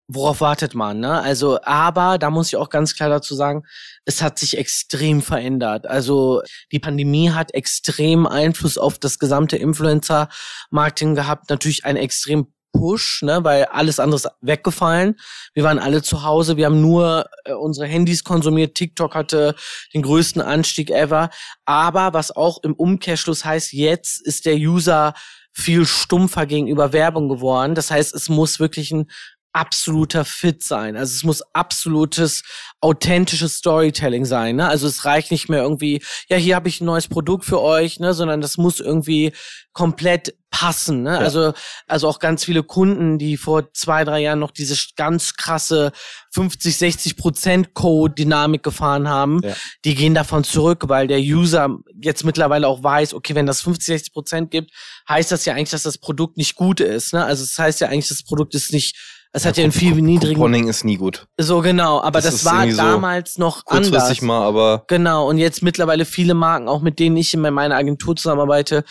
worauf 0.07 0.41
wartet 0.41 0.75
man, 0.75 0.99
ne? 0.99 1.21
Also, 1.21 1.59
aber 1.63 2.17
da 2.17 2.29
muss 2.29 2.47
ich 2.47 2.57
auch 2.57 2.69
ganz 2.69 2.95
klar 2.95 3.09
dazu 3.09 3.33
sagen, 3.35 3.63
es 4.05 4.21
hat 4.21 4.37
sich 4.37 4.57
extrem 4.57 5.21
verändert. 5.21 5.87
Also, 5.87 6.41
die 6.71 6.79
Pandemie 6.79 7.31
hat 7.31 7.53
extrem 7.53 8.27
Einfluss 8.27 8.77
auf 8.77 8.99
das 8.99 9.19
gesamte 9.19 9.57
Influencer-Marketing 9.57 11.15
gehabt. 11.15 11.49
Natürlich 11.49 11.85
ein 11.85 11.97
extrem 11.97 12.53
Push, 12.77 13.21
ne, 13.23 13.43
weil 13.43 13.65
alles 13.65 13.99
andere 13.99 14.17
ist 14.17 14.29
weggefallen. 14.41 15.15
Wir 15.53 15.63
waren 15.63 15.79
alle 15.79 16.01
zu 16.01 16.23
Hause, 16.23 16.57
wir 16.57 16.65
haben 16.65 16.81
nur 16.81 17.25
äh, 17.45 17.53
unsere 17.53 17.87
Handys 17.87 18.23
konsumiert. 18.23 18.75
TikTok 18.75 19.15
hatte 19.15 19.55
den 19.93 20.01
größten 20.01 20.41
Anstieg 20.41 20.89
ever. 20.89 21.29
Aber 21.65 22.13
was 22.13 22.35
auch 22.35 22.63
im 22.63 22.73
Umkehrschluss 22.73 23.45
heißt, 23.45 23.73
jetzt 23.73 24.21
ist 24.25 24.45
der 24.45 24.55
User 24.55 25.13
viel 25.57 25.85
stumpfer 25.85 26.45
gegenüber 26.45 26.91
Werbung 26.91 27.29
geworden. 27.29 27.75
Das 27.75 27.89
heißt, 27.89 28.13
es 28.13 28.27
muss 28.27 28.59
wirklich 28.59 28.91
ein 28.91 29.09
absoluter 29.55 30.25
Fit 30.25 30.61
sein. 30.63 30.97
Also 30.97 31.13
es 31.15 31.23
muss 31.23 31.41
absolutes, 31.53 32.43
authentisches 32.81 33.55
Storytelling 33.55 34.25
sein. 34.25 34.57
Ne? 34.57 34.67
Also 34.67 34.85
es 34.85 35.05
reicht 35.05 35.31
nicht 35.31 35.47
mehr 35.47 35.61
irgendwie, 35.61 36.03
ja, 36.27 36.35
hier 36.35 36.55
habe 36.55 36.67
ich 36.67 36.81
ein 36.81 36.85
neues 36.85 37.07
Produkt 37.07 37.45
für 37.45 37.61
euch, 37.61 37.99
ne? 37.99 38.13
sondern 38.13 38.41
das 38.41 38.57
muss 38.57 38.81
irgendwie 38.81 39.31
komplett 39.71 40.35
passen. 40.51 41.03
Ne? 41.03 41.11
Ja. 41.11 41.17
Also, 41.19 41.53
also 41.87 42.07
auch 42.09 42.19
ganz 42.19 42.43
viele 42.43 42.63
Kunden, 42.63 43.17
die 43.17 43.37
vor 43.37 43.73
zwei, 43.73 44.03
drei 44.03 44.19
Jahren 44.19 44.39
noch 44.39 44.51
diese 44.51 44.77
ganz 44.97 45.35
krasse 45.35 45.93
50, 46.31 46.77
60 46.77 47.15
Prozent 47.15 47.73
Code-Dynamik 47.73 48.61
gefahren 48.61 49.07
haben, 49.07 49.39
ja. 49.41 49.55
die 49.85 49.95
gehen 49.95 50.13
davon 50.13 50.43
zurück, 50.43 50.83
weil 50.87 51.07
der 51.07 51.19
User 51.19 51.77
jetzt 52.01 52.25
mittlerweile 52.25 52.67
auch 52.67 52.83
weiß, 52.83 53.13
okay, 53.13 53.35
wenn 53.35 53.45
das 53.45 53.61
50, 53.61 53.85
60 53.85 54.13
Prozent 54.13 54.51
gibt, 54.51 54.71
heißt 55.07 55.31
das 55.31 55.45
ja 55.45 55.53
eigentlich, 55.53 55.71
dass 55.71 55.83
das 55.83 55.97
Produkt 55.97 56.37
nicht 56.37 56.55
gut 56.55 56.81
ist. 56.81 57.13
Ne? 57.13 57.23
Also 57.23 57.43
es 57.43 57.55
das 57.55 57.63
heißt 57.63 57.81
ja 57.81 57.87
eigentlich, 57.87 58.09
das 58.09 58.23
Produkt 58.23 58.53
ist 58.53 58.73
nicht 58.73 59.14
es 59.35 59.45
hat 59.45 59.57
ja 59.57 59.63
einen 59.63 59.73
viel 59.73 59.93
niedrigen. 59.95 60.35
Couponing 60.35 60.69
ist 60.69 60.85
nie 60.85 60.95
gut. 60.95 61.27
So 61.37 61.59
genau, 61.59 62.01
aber 62.01 62.21
das, 62.21 62.43
das 62.43 62.45
war 62.45 62.65
damals 62.67 63.33
so 63.33 63.41
noch 63.41 63.65
kurzfristig 63.65 64.21
anders. 64.21 64.21
mal, 64.21 64.41
aber 64.47 64.85
genau 64.87 65.27
und 65.27 65.37
jetzt 65.37 65.61
mittlerweile 65.61 66.05
viele 66.05 66.33
Marken, 66.33 66.69
auch 66.69 66.81
mit 66.81 66.99
denen 66.99 67.17
ich 67.17 67.33
in 67.33 67.41
meiner 67.41 67.75
Agentur 67.75 68.15
zusammenarbeite, 68.15 68.85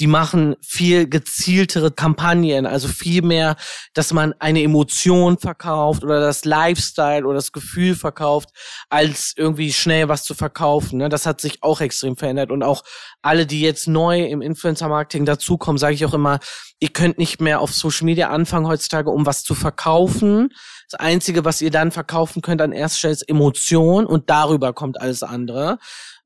die 0.00 0.06
machen 0.06 0.56
viel 0.62 1.06
gezieltere 1.06 1.90
Kampagnen, 1.90 2.64
also 2.64 2.88
viel 2.88 3.20
mehr, 3.20 3.56
dass 3.92 4.14
man 4.14 4.34
eine 4.38 4.62
Emotion 4.62 5.36
verkauft 5.38 6.02
oder 6.02 6.20
das 6.20 6.46
Lifestyle 6.46 7.26
oder 7.26 7.34
das 7.34 7.52
Gefühl 7.52 7.94
verkauft, 7.94 8.48
als 8.88 9.34
irgendwie 9.36 9.72
schnell 9.74 10.08
was 10.08 10.24
zu 10.24 10.34
verkaufen. 10.34 10.98
Ne? 10.98 11.10
Das 11.10 11.26
hat 11.26 11.42
sich 11.42 11.62
auch 11.62 11.82
extrem 11.82 12.16
verändert 12.16 12.50
und 12.50 12.62
auch 12.62 12.82
alle, 13.20 13.44
die 13.44 13.60
jetzt 13.60 13.88
neu 13.88 14.24
im 14.24 14.40
Influencer-Marketing 14.40 15.26
dazukommen, 15.26 15.78
sage 15.78 15.94
ich 15.94 16.06
auch 16.06 16.14
immer, 16.14 16.40
ihr 16.80 16.88
könnt 16.88 17.18
nicht 17.18 17.42
mehr 17.42 17.60
auf 17.60 17.74
Social 17.74 18.06
Media 18.06 18.30
anfangen 18.30 18.66
heutzutage, 18.66 19.10
um 19.10 19.26
was 19.26 19.44
zu 19.44 19.54
verkaufen. 19.54 20.48
Das 20.90 20.98
Einzige, 20.98 21.44
was 21.44 21.60
ihr 21.60 21.70
dann 21.70 21.92
verkaufen 21.92 22.40
könnt 22.40 22.62
an 22.62 22.72
erster 22.72 22.98
Stelle 22.98 23.12
ist 23.12 23.28
Emotion 23.28 24.06
und 24.06 24.30
darüber 24.30 24.72
kommt 24.72 24.98
alles 24.98 25.22
andere. 25.22 25.78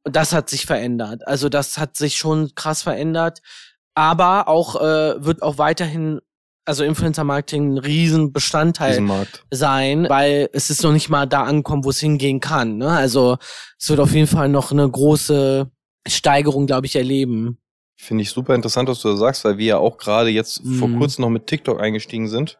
Und 0.05 0.17
das 0.17 0.33
hat 0.33 0.51
sich 0.51 0.67
verändert. 0.67 1.27
Also 1.27 1.49
das 1.49 1.79
hat 1.79 1.97
sich 1.97 2.17
schon 2.17 2.55
krass 2.55 2.83
verändert. 2.83 3.41
Aber 3.95 4.49
auch 4.49 4.77
äh, 4.77 5.25
wird 5.25 5.43
auch 5.43 5.59
weiterhin 5.59 6.21
also 6.67 6.85
Influencer-Marketing 6.85 7.75
ein 7.75 7.79
Riesenbestandteil 7.79 9.27
sein, 9.51 10.07
weil 10.09 10.49
es 10.53 10.71
ist 10.71 10.83
noch 10.83 10.93
nicht 10.93 11.11
mal 11.11 11.27
da 11.27 11.45
angekommen, 11.45 11.85
wo 11.85 11.91
es 11.91 12.01
hingehen 12.01 12.41
kann. 12.41 12.79
Ne? 12.79 12.89
Also 12.89 13.37
es 13.79 13.89
wird 13.91 14.01
auf 14.01 14.15
jeden 14.15 14.27
Fall 14.27 14.49
noch 14.49 14.73
eine 14.73 14.89
große 14.89 15.71
Steigerung, 16.07 16.67
glaube 16.67 16.87
ich, 16.87 16.97
erleben. 16.97 17.59
Finde 17.97 18.23
ich 18.23 18.31
super 18.31 18.55
interessant, 18.55 18.89
was 18.89 19.01
du 19.01 19.09
da 19.09 19.17
sagst, 19.17 19.45
weil 19.45 19.59
wir 19.59 19.67
ja 19.67 19.79
auch 19.79 19.99
gerade 19.99 20.31
jetzt 20.31 20.65
mhm. 20.65 20.79
vor 20.79 20.91
kurzem 20.91 21.23
noch 21.23 21.31
mit 21.31 21.47
TikTok 21.47 21.81
eingestiegen 21.81 22.29
sind. 22.29 22.59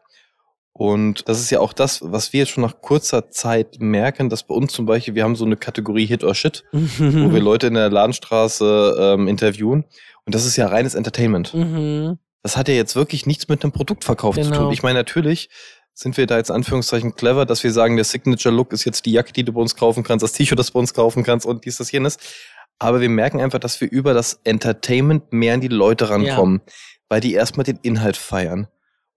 Und 0.77 1.29
das 1.29 1.39
ist 1.39 1.51
ja 1.51 1.61
auch 1.61 1.71
das, 1.71 2.01
was 2.03 2.33
wir 2.33 2.41
jetzt 2.41 2.49
schon 2.49 2.63
nach 2.63 2.81
kurzer 2.81 3.29
Zeit 3.29 3.77
merken, 3.79 4.29
dass 4.29 4.43
bei 4.43 4.53
uns 4.53 4.73
zum 4.73 4.85
Beispiel, 4.85 5.15
wir 5.15 5.23
haben 5.23 5.37
so 5.37 5.45
eine 5.45 5.55
Kategorie 5.55 6.05
Hit 6.05 6.25
or 6.25 6.35
Shit, 6.35 6.65
wo 6.73 7.31
wir 7.31 7.39
Leute 7.39 7.67
in 7.67 7.75
der 7.75 7.89
Ladenstraße 7.89 8.97
ähm, 8.99 9.29
interviewen. 9.29 9.85
Und 10.25 10.35
das 10.35 10.45
ist 10.45 10.57
ja 10.57 10.67
reines 10.67 10.93
Entertainment. 10.93 11.53
Mhm. 11.53 12.19
Das 12.43 12.57
hat 12.57 12.67
ja 12.67 12.73
jetzt 12.73 12.97
wirklich 12.97 13.25
nichts 13.25 13.47
mit 13.47 13.63
einem 13.63 13.71
Produktverkauf 13.71 14.35
genau. 14.35 14.47
zu 14.47 14.51
tun. 14.51 14.59
Genau. 14.63 14.71
Ich 14.73 14.83
meine, 14.83 14.99
natürlich 14.99 15.49
sind 15.93 16.17
wir 16.17 16.27
da 16.27 16.35
jetzt 16.35 16.51
Anführungszeichen 16.51 17.15
clever, 17.15 17.45
dass 17.45 17.63
wir 17.63 17.71
sagen, 17.71 17.95
der 17.95 18.03
Signature 18.03 18.53
Look 18.53 18.73
ist 18.73 18.83
jetzt 18.83 19.05
die 19.05 19.13
Jacke, 19.13 19.31
die 19.31 19.45
du 19.45 19.53
bei 19.53 19.61
uns 19.61 19.77
kaufen 19.77 20.03
kannst, 20.03 20.23
das 20.23 20.33
T-Shirt, 20.33 20.59
das 20.59 20.67
du 20.67 20.73
bei 20.73 20.79
uns 20.79 20.93
kaufen 20.93 21.23
kannst 21.23 21.45
und 21.45 21.63
dies, 21.63 21.77
das, 21.77 21.89
jenes. 21.93 22.17
Aber 22.79 22.99
wir 22.99 23.07
merken 23.07 23.39
einfach, 23.39 23.59
dass 23.59 23.79
wir 23.79 23.89
über 23.89 24.13
das 24.13 24.41
Entertainment 24.43 25.31
mehr 25.31 25.53
an 25.53 25.61
die 25.61 25.69
Leute 25.69 26.09
rankommen, 26.09 26.61
ja. 26.65 26.73
weil 27.07 27.21
die 27.21 27.31
erstmal 27.31 27.63
den 27.63 27.79
Inhalt 27.81 28.17
feiern. 28.17 28.67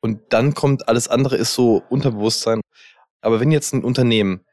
Und 0.00 0.20
dann 0.30 0.54
kommt 0.54 0.88
alles 0.88 1.08
andere 1.08 1.36
ist 1.36 1.54
so 1.54 1.82
Unterbewusstsein. 1.88 2.60
Aber 3.20 3.40
wenn 3.40 3.50
jetzt 3.50 3.72
ein 3.74 3.84
Unternehmen, 3.84 4.44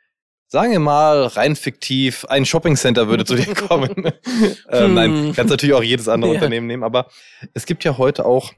sagen 0.47 0.71
wir 0.71 0.79
mal 0.79 1.25
rein 1.25 1.55
fiktiv, 1.55 2.25
ein 2.25 2.45
Shoppingcenter 2.45 3.07
würde 3.07 3.25
zu 3.25 3.35
dir 3.35 3.53
kommen. 3.67 4.05
äh, 4.69 4.87
nein, 4.87 5.11
hm. 5.11 5.33
kannst 5.33 5.51
natürlich 5.51 5.75
auch 5.75 5.83
jedes 5.83 6.07
andere 6.07 6.31
ja. 6.31 6.35
Unternehmen 6.35 6.67
nehmen. 6.67 6.83
Aber 6.83 7.07
es 7.53 7.65
gibt 7.65 7.83
ja 7.83 7.97
heute 7.97 8.25
auch 8.25 8.53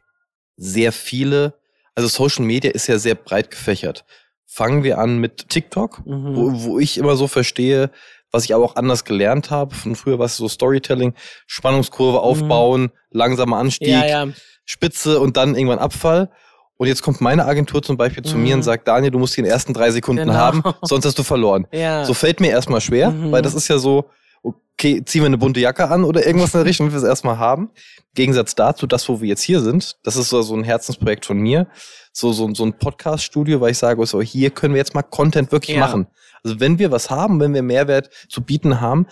sehr 0.55 0.91
viele, 0.91 1.53
also 1.95 2.07
Social 2.07 2.45
Media 2.45 2.71
ist 2.71 2.87
ja 2.87 2.97
sehr 2.97 3.15
breit 3.15 3.51
gefächert. 3.51 4.05
Fangen 4.45 4.83
wir 4.83 4.97
an 4.97 5.17
mit 5.17 5.49
TikTok, 5.49 6.05
mhm. 6.05 6.35
wo, 6.35 6.63
wo 6.63 6.79
ich 6.79 6.97
immer 6.97 7.15
so 7.15 7.27
verstehe, 7.27 7.91
was 8.31 8.45
ich 8.45 8.55
aber 8.55 8.63
auch 8.63 8.75
anders 8.75 9.03
gelernt 9.03 9.51
habe. 9.51 9.75
Von 9.75 9.95
früher 9.95 10.19
war 10.19 10.25
es 10.25 10.37
so 10.37 10.47
Storytelling, 10.47 11.13
Spannungskurve 11.47 12.21
aufbauen, 12.21 12.83
mhm. 12.83 12.91
langsamer 13.11 13.57
Anstieg, 13.57 13.89
ja, 13.89 14.05
ja. 14.05 14.27
Spitze 14.65 15.19
und 15.19 15.37
dann 15.37 15.55
irgendwann 15.55 15.79
Abfall. 15.79 16.31
Und 16.77 16.87
jetzt 16.87 17.01
kommt 17.01 17.21
meine 17.21 17.45
Agentur 17.45 17.81
zum 17.81 17.97
Beispiel 17.97 18.23
zu 18.23 18.37
mhm. 18.37 18.43
mir 18.43 18.53
und 18.53 18.59
mhm. 18.59 18.63
sagt, 18.63 18.87
Daniel, 18.87 19.11
du 19.11 19.19
musst 19.19 19.35
die 19.35 19.41
in 19.41 19.45
den 19.45 19.51
ersten 19.51 19.73
drei 19.73 19.89
Sekunden 19.91 20.27
genau. 20.27 20.35
haben, 20.35 20.63
sonst 20.83 21.05
hast 21.05 21.17
du 21.17 21.23
verloren. 21.23 21.67
Ja. 21.77 22.05
So 22.05 22.13
fällt 22.13 22.39
mir 22.39 22.49
erstmal 22.49 22.81
schwer, 22.81 23.11
mhm. 23.11 23.31
weil 23.31 23.41
das 23.41 23.53
ist 23.53 23.67
ja 23.67 23.77
so, 23.77 24.09
okay, 24.43 25.03
ziehen 25.03 25.21
wir 25.21 25.27
eine 25.27 25.37
bunte 25.37 25.59
Jacke 25.59 25.89
an 25.89 26.03
oder 26.03 26.25
irgendwas 26.25 26.53
in 26.53 26.59
der 26.59 26.65
Richtung, 26.65 26.87
wenn 26.87 26.93
wir 26.93 26.97
es 26.99 27.03
erstmal 27.03 27.37
haben. 27.37 27.71
Im 27.97 28.13
Gegensatz 28.15 28.55
dazu, 28.55 28.87
das, 28.87 29.07
wo 29.09 29.21
wir 29.21 29.27
jetzt 29.27 29.41
hier 29.41 29.59
sind, 29.59 29.97
das 30.03 30.15
ist 30.15 30.29
so, 30.29 30.41
so 30.41 30.55
ein 30.55 30.63
Herzensprojekt 30.63 31.25
von 31.25 31.39
mir, 31.39 31.67
so, 32.13 32.31
so, 32.31 32.51
so 32.53 32.63
ein 32.63 32.73
Podcast-Studio, 32.73 33.61
weil 33.61 33.71
ich 33.71 33.77
sage, 33.77 34.03
so, 34.05 34.21
hier 34.21 34.49
können 34.49 34.73
wir 34.73 34.79
jetzt 34.79 34.95
mal 34.95 35.03
Content 35.03 35.51
wirklich 35.51 35.75
ja. 35.75 35.81
machen. 35.81 36.07
Also 36.43 36.59
wenn 36.59 36.79
wir 36.79 36.91
was 36.91 37.09
haben, 37.09 37.39
wenn 37.39 37.53
wir 37.53 37.63
Mehrwert 37.63 38.09
zu 38.29 38.41
bieten 38.41 38.79
haben, 38.81 39.07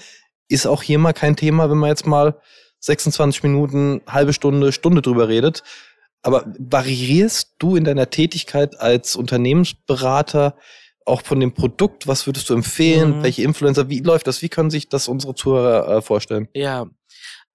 ist 0.48 0.68
auch 0.68 0.84
hier 0.84 1.00
mal 1.00 1.14
kein 1.14 1.36
Thema, 1.36 1.70
wenn 1.70 1.78
man 1.78 1.90
jetzt 1.90 2.06
mal 2.06 2.40
26 2.80 3.44
Minuten, 3.44 4.02
halbe 4.08 4.34
Stunde, 4.34 4.72
Stunde 4.72 5.02
drüber 5.02 5.28
redet. 5.28 5.64
Aber 6.26 6.52
variierst 6.58 7.54
du 7.60 7.76
in 7.76 7.84
deiner 7.84 8.10
Tätigkeit 8.10 8.82
als 8.82 9.16
Unternehmensberater 9.16 10.58
auch 11.06 11.22
von 11.22 11.40
dem 11.40 11.54
Produkt? 11.54 12.08
Was 12.08 12.26
würdest 12.26 12.50
du 12.50 12.56
empfehlen? 12.56 13.20
Mhm. 13.20 13.24
Welche 13.24 13.44
Influencer? 13.44 13.90
Wie 13.90 14.00
läuft 14.00 14.26
das? 14.26 14.42
Wie 14.42 14.50
können 14.50 14.72
sich 14.72 14.90
das 14.90 15.08
unsere 15.08 15.36
Zuhörer 15.36 15.98
äh, 15.98 16.02
vorstellen? 16.02 16.48
Ja, 16.56 16.88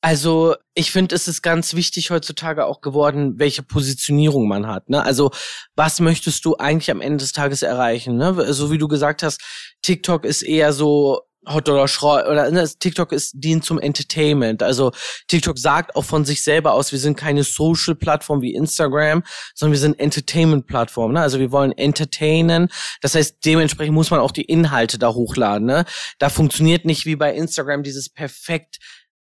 also 0.02 0.54
ich 0.74 0.92
finde, 0.92 1.16
es 1.16 1.26
ist 1.26 1.42
ganz 1.42 1.74
wichtig 1.74 2.12
heutzutage 2.12 2.64
auch 2.64 2.80
geworden, 2.80 3.40
welche 3.40 3.64
Positionierung 3.64 4.46
man 4.46 4.68
hat. 4.68 4.88
Ne? 4.88 5.02
Also 5.04 5.32
was 5.74 5.98
möchtest 5.98 6.44
du 6.44 6.56
eigentlich 6.56 6.92
am 6.92 7.00
Ende 7.00 7.18
des 7.18 7.32
Tages 7.32 7.62
erreichen? 7.62 8.16
Ne? 8.16 8.52
So 8.52 8.70
wie 8.70 8.78
du 8.78 8.86
gesagt 8.86 9.24
hast, 9.24 9.40
TikTok 9.82 10.24
ist 10.24 10.42
eher 10.42 10.72
so 10.72 11.22
Hot 11.52 11.68
oder 11.68 11.88
Schreu 11.88 12.24
oder 12.26 12.50
ne, 12.50 12.68
TikTok 12.78 13.12
ist 13.12 13.32
dient 13.34 13.64
zum 13.64 13.78
Entertainment. 13.78 14.62
Also 14.62 14.92
TikTok 15.28 15.58
sagt 15.58 15.96
auch 15.96 16.04
von 16.04 16.24
sich 16.24 16.42
selber 16.42 16.74
aus, 16.74 16.92
wir 16.92 16.98
sind 16.98 17.16
keine 17.16 17.44
Social 17.44 17.94
Plattform 17.94 18.42
wie 18.42 18.54
Instagram, 18.54 19.22
sondern 19.54 19.72
wir 19.72 19.80
sind 19.80 19.98
Entertainment 19.98 20.66
Plattform. 20.66 21.12
Ne? 21.12 21.20
Also 21.20 21.38
wir 21.38 21.52
wollen 21.52 21.72
entertainen. 21.72 22.68
Das 23.00 23.14
heißt, 23.14 23.36
dementsprechend 23.44 23.94
muss 23.94 24.10
man 24.10 24.20
auch 24.20 24.32
die 24.32 24.44
Inhalte 24.44 24.98
da 24.98 25.12
hochladen. 25.12 25.66
Ne? 25.66 25.84
Da 26.18 26.28
funktioniert 26.28 26.84
nicht 26.84 27.06
wie 27.06 27.16
bei 27.16 27.34
Instagram 27.34 27.82
dieses 27.82 28.08
perfekt 28.08 28.78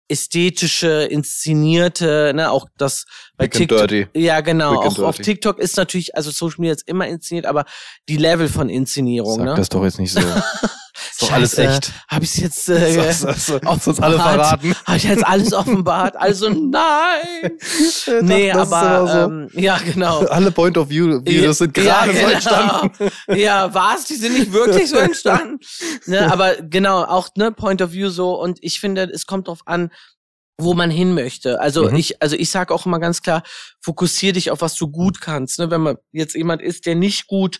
ästhetische, 0.10 1.04
inszenierte, 1.04 2.34
ne, 2.36 2.50
auch 2.52 2.66
das 2.78 3.06
bei 3.38 3.46
and 3.46 3.54
TikTok. 3.54 3.88
dirty. 3.88 4.08
Ja, 4.16 4.42
genau. 4.42 4.82
And 4.82 5.00
Auch 5.00 5.00
auf. 5.00 5.18
TikTok 5.18 5.60
ist 5.60 5.78
natürlich, 5.78 6.16
also 6.16 6.32
Social 6.32 6.60
Media 6.60 6.74
ist 6.74 6.88
immer 6.88 7.08
inszeniert, 7.08 7.46
aber 7.46 7.66
die 8.10 8.18
Level 8.18 8.50
von 8.50 8.70
Inszenierung, 8.70 9.38
Sag 9.38 9.46
ne? 9.46 9.54
das 9.56 9.70
doch 9.70 9.84
jetzt 9.84 10.00
nicht 10.00 10.12
so. 10.12 10.20
ist 11.12 11.22
doch 11.22 11.32
alles 11.32 11.58
echt. 11.58 11.92
Habe 12.08 12.26
ich 12.26 12.38
jetzt 12.38 12.70
äh, 12.70 12.96
das, 12.96 13.24
offenbart? 13.26 13.88
uns 13.88 14.00
alle 14.00 14.16
verraten. 14.18 14.76
Habe 14.86 14.98
ich 14.98 15.04
jetzt 15.04 15.26
alles 15.26 15.54
offenbart? 15.54 16.16
Also 16.16 16.50
nein. 16.50 17.52
nee, 18.22 18.52
das 18.52 18.68
ist 18.68 18.74
aber 18.74 19.08
so. 19.08 19.18
ähm, 19.32 19.50
ja, 19.54 19.78
genau. 19.80 20.20
Alle 20.28 20.52
Point 20.52 20.78
of 20.78 20.90
View 20.90 21.22
Videos 21.26 21.60
sind 21.60 21.74
gerade 21.74 22.14
so 22.14 22.26
entstanden. 22.26 22.92
genau. 22.98 23.38
Ja, 23.40 23.74
was? 23.74 24.06
Die 24.06 24.16
sind 24.16 24.38
nicht 24.38 24.52
wirklich 24.54 24.90
so 24.90 24.98
entstanden. 24.98 25.60
ne, 26.06 26.32
aber 26.32 26.56
genau, 26.58 27.04
auch 27.04 27.30
ne 27.36 27.52
Point 27.52 27.82
of 27.82 27.92
View 27.92 28.10
so. 28.10 28.40
Und 28.40 28.60
ich 28.62 28.80
finde, 28.80 29.04
es 29.04 29.26
kommt 29.26 29.48
drauf 29.48 29.62
an, 29.66 29.92
wo 30.62 30.74
man 30.74 30.92
hin 30.92 31.14
möchte. 31.14 31.60
Also 31.62 31.90
Mhm. 31.90 31.96
ich, 31.96 32.22
also 32.22 32.36
ich 32.36 32.50
sage 32.50 32.74
auch 32.74 32.86
immer 32.86 33.00
ganz 33.00 33.22
klar, 33.22 33.44
fokussier 33.82 34.34
dich 34.34 34.52
auf 34.52 34.62
was 34.62 34.76
du 34.76 34.90
gut 34.90 35.22
kannst. 35.22 35.58
Ne, 35.60 35.72
wenn 35.72 35.82
man 35.82 35.96
jetzt 36.12 36.36
jemand 36.36 36.62
ist, 36.62 36.86
der 36.86 36.96
nicht 36.96 37.28
gut 37.28 37.60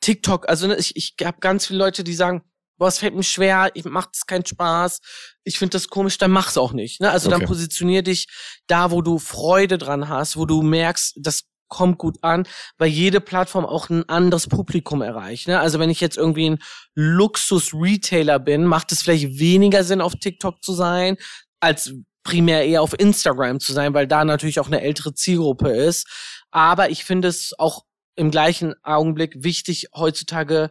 TikTok, 0.00 0.48
also 0.48 0.66
ne, 0.66 0.76
ich, 0.76 0.96
ich 0.96 1.14
habe 1.22 1.38
ganz 1.40 1.66
viele 1.66 1.78
Leute, 1.80 2.02
die 2.04 2.14
sagen, 2.14 2.42
boah, 2.80 2.88
es 2.88 2.98
fällt 2.98 3.14
mir 3.14 3.22
schwer, 3.22 3.70
ich 3.74 3.84
macht 3.84 4.10
es 4.14 4.24
keinen 4.24 4.46
Spaß, 4.46 5.00
ich 5.44 5.58
finde 5.58 5.72
das 5.72 5.88
komisch, 5.88 6.16
dann 6.16 6.30
mach's 6.30 6.56
auch 6.56 6.72
nicht. 6.72 7.00
Ne? 7.00 7.10
Also 7.10 7.28
dann 7.28 7.40
Okay. 7.42 7.46
positionier 7.46 8.02
dich 8.02 8.26
da, 8.66 8.90
wo 8.90 9.02
du 9.02 9.18
Freude 9.18 9.76
dran 9.76 10.08
hast, 10.08 10.38
wo 10.38 10.46
du 10.46 10.62
merkst, 10.62 11.18
das 11.18 11.42
kommt 11.68 11.98
gut 11.98 12.16
an, 12.22 12.48
weil 12.78 12.88
jede 12.88 13.20
Plattform 13.20 13.66
auch 13.66 13.90
ein 13.90 14.08
anderes 14.08 14.46
Publikum 14.46 15.02
erreicht. 15.02 15.46
Ne? 15.46 15.60
Also 15.60 15.78
wenn 15.78 15.90
ich 15.90 16.00
jetzt 16.00 16.16
irgendwie 16.16 16.50
ein 16.50 16.58
Luxus-Retailer 16.94 18.38
bin, 18.38 18.64
macht 18.64 18.92
es 18.92 19.02
vielleicht 19.02 19.38
weniger 19.38 19.84
Sinn, 19.84 20.00
auf 20.00 20.14
TikTok 20.16 20.64
zu 20.64 20.72
sein, 20.72 21.16
als 21.60 21.92
primär 22.24 22.64
eher 22.64 22.80
auf 22.82 22.98
Instagram 22.98 23.60
zu 23.60 23.74
sein, 23.74 23.92
weil 23.92 24.06
da 24.06 24.24
natürlich 24.24 24.58
auch 24.58 24.66
eine 24.68 24.80
ältere 24.80 25.14
Zielgruppe 25.14 25.68
ist. 25.68 26.08
Aber 26.50 26.88
ich 26.90 27.04
finde 27.04 27.28
es 27.28 27.54
auch 27.58 27.84
im 28.16 28.30
gleichen 28.30 28.74
Augenblick 28.82 29.44
wichtig, 29.44 29.88
heutzutage 29.94 30.70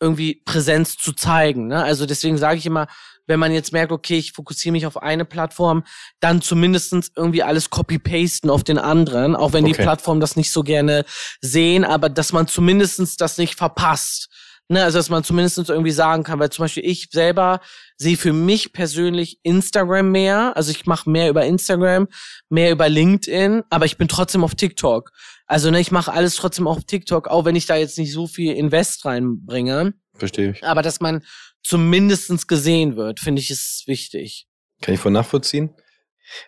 irgendwie 0.00 0.42
Präsenz 0.44 0.96
zu 0.96 1.12
zeigen. 1.12 1.68
Ne? 1.68 1.82
Also 1.82 2.06
deswegen 2.06 2.38
sage 2.38 2.58
ich 2.58 2.66
immer, 2.66 2.86
wenn 3.26 3.40
man 3.40 3.52
jetzt 3.52 3.72
merkt, 3.72 3.92
okay, 3.92 4.18
ich 4.18 4.32
fokussiere 4.32 4.72
mich 4.72 4.86
auf 4.86 5.02
eine 5.02 5.24
Plattform, 5.24 5.84
dann 6.20 6.42
zumindestens 6.42 7.10
irgendwie 7.16 7.42
alles 7.42 7.70
copy-pasten 7.70 8.50
auf 8.50 8.64
den 8.64 8.78
anderen, 8.78 9.34
auch 9.34 9.52
wenn 9.52 9.64
die 9.64 9.72
Okay. 9.72 9.82
Plattformen 9.82 10.20
das 10.20 10.36
nicht 10.36 10.52
so 10.52 10.62
gerne 10.62 11.04
sehen, 11.40 11.84
aber 11.84 12.08
dass 12.08 12.32
man 12.32 12.46
zumindestens 12.46 13.16
das 13.16 13.36
nicht 13.38 13.56
verpasst. 13.56 14.28
Ne, 14.68 14.82
also 14.82 14.98
dass 14.98 15.10
man 15.10 15.22
zumindest 15.22 15.58
irgendwie 15.68 15.92
sagen 15.92 16.24
kann, 16.24 16.40
weil 16.40 16.50
zum 16.50 16.64
Beispiel 16.64 16.84
ich 16.84 17.06
selber 17.12 17.60
sehe 17.98 18.16
für 18.16 18.32
mich 18.32 18.72
persönlich 18.72 19.38
Instagram 19.44 20.10
mehr, 20.10 20.56
also 20.56 20.72
ich 20.72 20.86
mache 20.86 21.08
mehr 21.08 21.30
über 21.30 21.44
Instagram, 21.44 22.08
mehr 22.48 22.72
über 22.72 22.88
LinkedIn, 22.88 23.62
aber 23.70 23.84
ich 23.84 23.96
bin 23.96 24.08
trotzdem 24.08 24.42
auf 24.42 24.56
TikTok. 24.56 25.12
Also 25.46 25.70
ne, 25.70 25.80
ich 25.80 25.92
mache 25.92 26.12
alles 26.12 26.36
trotzdem 26.36 26.66
auf 26.66 26.84
TikTok, 26.84 27.28
auch 27.28 27.44
wenn 27.44 27.56
ich 27.56 27.66
da 27.66 27.76
jetzt 27.76 27.98
nicht 27.98 28.12
so 28.12 28.26
viel 28.26 28.54
Invest 28.54 29.04
reinbringe. 29.04 29.94
Verstehe 30.14 30.50
ich. 30.50 30.64
Aber 30.64 30.82
dass 30.82 31.00
man 31.00 31.24
zumindestens 31.62 32.46
gesehen 32.46 32.96
wird, 32.96 33.20
finde 33.20 33.40
ich, 33.40 33.50
ist 33.50 33.84
wichtig. 33.86 34.46
Kann 34.80 34.94
ich 34.94 35.00
voll 35.00 35.12
nachvollziehen. 35.12 35.70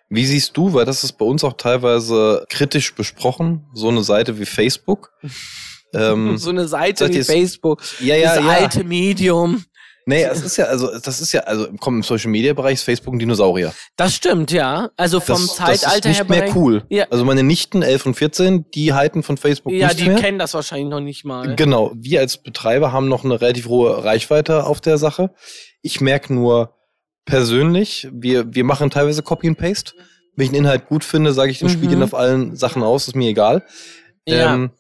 Wie 0.08 0.26
siehst 0.26 0.56
du, 0.56 0.72
weil 0.72 0.84
das 0.84 1.04
ist 1.04 1.12
bei 1.12 1.24
uns 1.24 1.44
auch 1.44 1.52
teilweise 1.52 2.44
kritisch 2.48 2.94
besprochen, 2.94 3.66
so 3.72 3.88
eine 3.88 4.02
Seite 4.02 4.38
wie 4.38 4.46
Facebook? 4.46 5.12
ähm, 5.94 6.36
so 6.36 6.50
eine 6.50 6.66
Seite 6.66 7.08
wie 7.08 7.14
jetzt- 7.14 7.30
Facebook, 7.30 7.82
ja, 8.00 8.16
ja, 8.16 8.34
das 8.34 8.44
ja. 8.44 8.50
alte 8.50 8.84
Medium. 8.84 9.64
Nee, 10.08 10.22
es 10.24 10.40
ist 10.42 10.56
ja, 10.56 10.64
also, 10.64 10.98
das 10.98 11.20
ist 11.20 11.32
ja, 11.32 11.40
also 11.42 11.68
komm, 11.80 11.96
im 11.96 12.02
Social 12.02 12.30
Media 12.30 12.54
Bereich 12.54 12.74
ist 12.74 12.82
Facebook 12.82 13.12
ein 13.12 13.18
Dinosaurier. 13.18 13.74
Das 13.96 14.14
stimmt, 14.14 14.50
ja. 14.50 14.88
Also 14.96 15.20
vom 15.20 15.36
das, 15.36 15.56
Zeitalter 15.56 15.84
das 15.86 15.96
ist 15.96 16.04
nicht 16.06 16.16
her. 16.30 16.44
mehr 16.46 16.56
cool. 16.56 16.82
Ja. 16.88 17.04
Also 17.10 17.24
meine 17.26 17.42
Nichten, 17.42 17.82
11 17.82 18.06
und 18.06 18.14
14, 18.14 18.64
die 18.74 18.94
halten 18.94 19.22
von 19.22 19.36
Facebook 19.36 19.72
Ja, 19.74 19.88
nicht 19.88 20.00
die 20.00 20.06
mehr. 20.08 20.16
kennen 20.18 20.38
das 20.38 20.54
wahrscheinlich 20.54 20.88
noch 20.88 21.00
nicht 21.00 21.24
mal. 21.26 21.54
Genau, 21.56 21.92
wir 21.94 22.20
als 22.20 22.38
Betreiber 22.38 22.90
haben 22.90 23.08
noch 23.08 23.22
eine 23.24 23.38
relativ 23.40 23.66
hohe 23.66 24.02
Reichweite 24.02 24.64
auf 24.64 24.80
der 24.80 24.96
Sache. 24.96 25.30
Ich 25.82 26.00
merke 26.00 26.32
nur 26.32 26.74
persönlich, 27.26 28.08
wir, 28.10 28.54
wir 28.54 28.64
machen 28.64 28.90
teilweise 28.90 29.22
Copy 29.22 29.48
and 29.48 29.58
Paste. 29.58 29.92
Wenn 30.36 30.44
ich 30.46 30.50
einen 30.52 30.64
Inhalt 30.64 30.86
gut 30.86 31.04
finde, 31.04 31.32
sage 31.34 31.50
ich 31.50 31.58
den 31.58 31.68
Mhm. 31.68 31.72
Spiel 31.72 31.88
den 31.90 32.02
auf 32.02 32.14
allen 32.14 32.56
Sachen 32.56 32.82
aus, 32.82 33.08
ist 33.08 33.14
mir 33.16 33.28
egal. 33.28 33.62
Ja. 34.26 34.54
Ähm, 34.54 34.70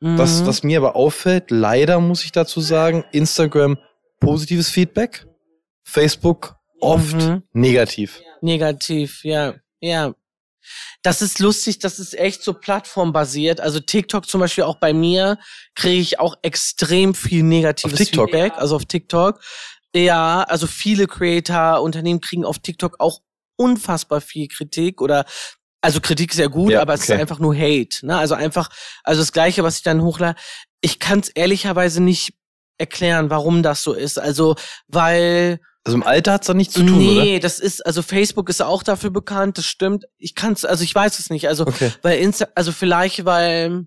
was, 0.00 0.40
Mhm. 0.40 0.46
was 0.46 0.62
mir 0.62 0.78
aber 0.78 0.96
auffällt, 0.96 1.50
leider 1.50 2.00
muss 2.00 2.24
ich 2.24 2.32
dazu 2.32 2.60
sagen, 2.60 3.04
Instagram 3.12 3.76
positives 4.22 4.68
Feedback, 4.70 5.26
Facebook 5.84 6.56
oft 6.80 7.14
Mhm. 7.14 7.42
negativ. 7.52 8.20
Negativ, 8.40 9.24
ja. 9.24 9.54
Ja. 9.80 10.14
Das 11.02 11.22
ist 11.22 11.40
lustig, 11.40 11.80
das 11.80 11.98
ist 11.98 12.16
echt 12.16 12.42
so 12.42 12.54
plattformbasiert. 12.54 13.60
Also 13.60 13.80
TikTok 13.80 14.28
zum 14.28 14.40
Beispiel 14.40 14.64
auch 14.64 14.78
bei 14.78 14.92
mir 14.92 15.38
kriege 15.74 16.00
ich 16.00 16.20
auch 16.20 16.36
extrem 16.42 17.14
viel 17.14 17.42
negatives? 17.42 18.08
Feedback. 18.08 18.52
Also 18.56 18.76
auf 18.76 18.84
TikTok. 18.86 19.40
Ja, 19.94 20.42
also 20.44 20.66
viele 20.68 21.06
Creator, 21.08 21.82
Unternehmen 21.82 22.20
kriegen 22.20 22.44
auf 22.44 22.60
TikTok 22.60 23.00
auch 23.00 23.20
unfassbar 23.56 24.20
viel 24.20 24.46
Kritik 24.48 25.00
oder 25.02 25.24
also 25.80 26.00
Kritik 26.00 26.30
ist 26.30 26.38
ja 26.38 26.46
gut, 26.46 26.70
Ja, 26.70 26.80
aber 26.80 26.94
es 26.94 27.02
okay. 27.02 27.14
ist 27.14 27.20
einfach 27.20 27.40
nur 27.40 27.56
Hate. 27.56 28.06
Ne? 28.06 28.16
Also 28.16 28.34
einfach, 28.34 28.70
also 29.02 29.20
das 29.20 29.32
Gleiche, 29.32 29.64
was 29.64 29.78
ich 29.78 29.82
dann 29.82 30.00
hochlade. 30.02 30.38
Ich 30.80 31.00
kann 31.00 31.18
es 31.18 31.28
ehrlicherweise 31.28 32.00
nicht 32.00 32.34
erklären, 32.82 33.30
warum 33.30 33.62
das 33.62 33.82
so 33.82 33.94
ist. 33.94 34.18
Also, 34.18 34.56
weil 34.88 35.60
Also 35.84 35.96
im 35.96 36.02
Alter 36.02 36.34
hat's 36.34 36.46
da 36.46 36.54
nichts 36.54 36.74
zu 36.74 36.84
tun, 36.84 36.98
nee, 36.98 37.38
das 37.38 37.58
ist, 37.58 37.84
also 37.86 38.02
Facebook 38.02 38.48
ist 38.48 38.60
auch 38.60 38.82
dafür 38.82 39.10
bekannt, 39.10 39.56
das 39.58 39.66
stimmt. 39.66 40.04
Ich 40.18 40.34
kann's, 40.34 40.64
also 40.64 40.84
ich 40.84 40.94
weiß 40.94 41.18
es 41.18 41.30
nicht. 41.30 41.48
Also, 41.48 41.64
oder? 41.64 41.72
Okay. 41.72 41.92
weil 42.02 42.18
Insta, 42.18 42.48
also 42.54 42.72
vielleicht, 42.72 43.24
weil, 43.24 43.86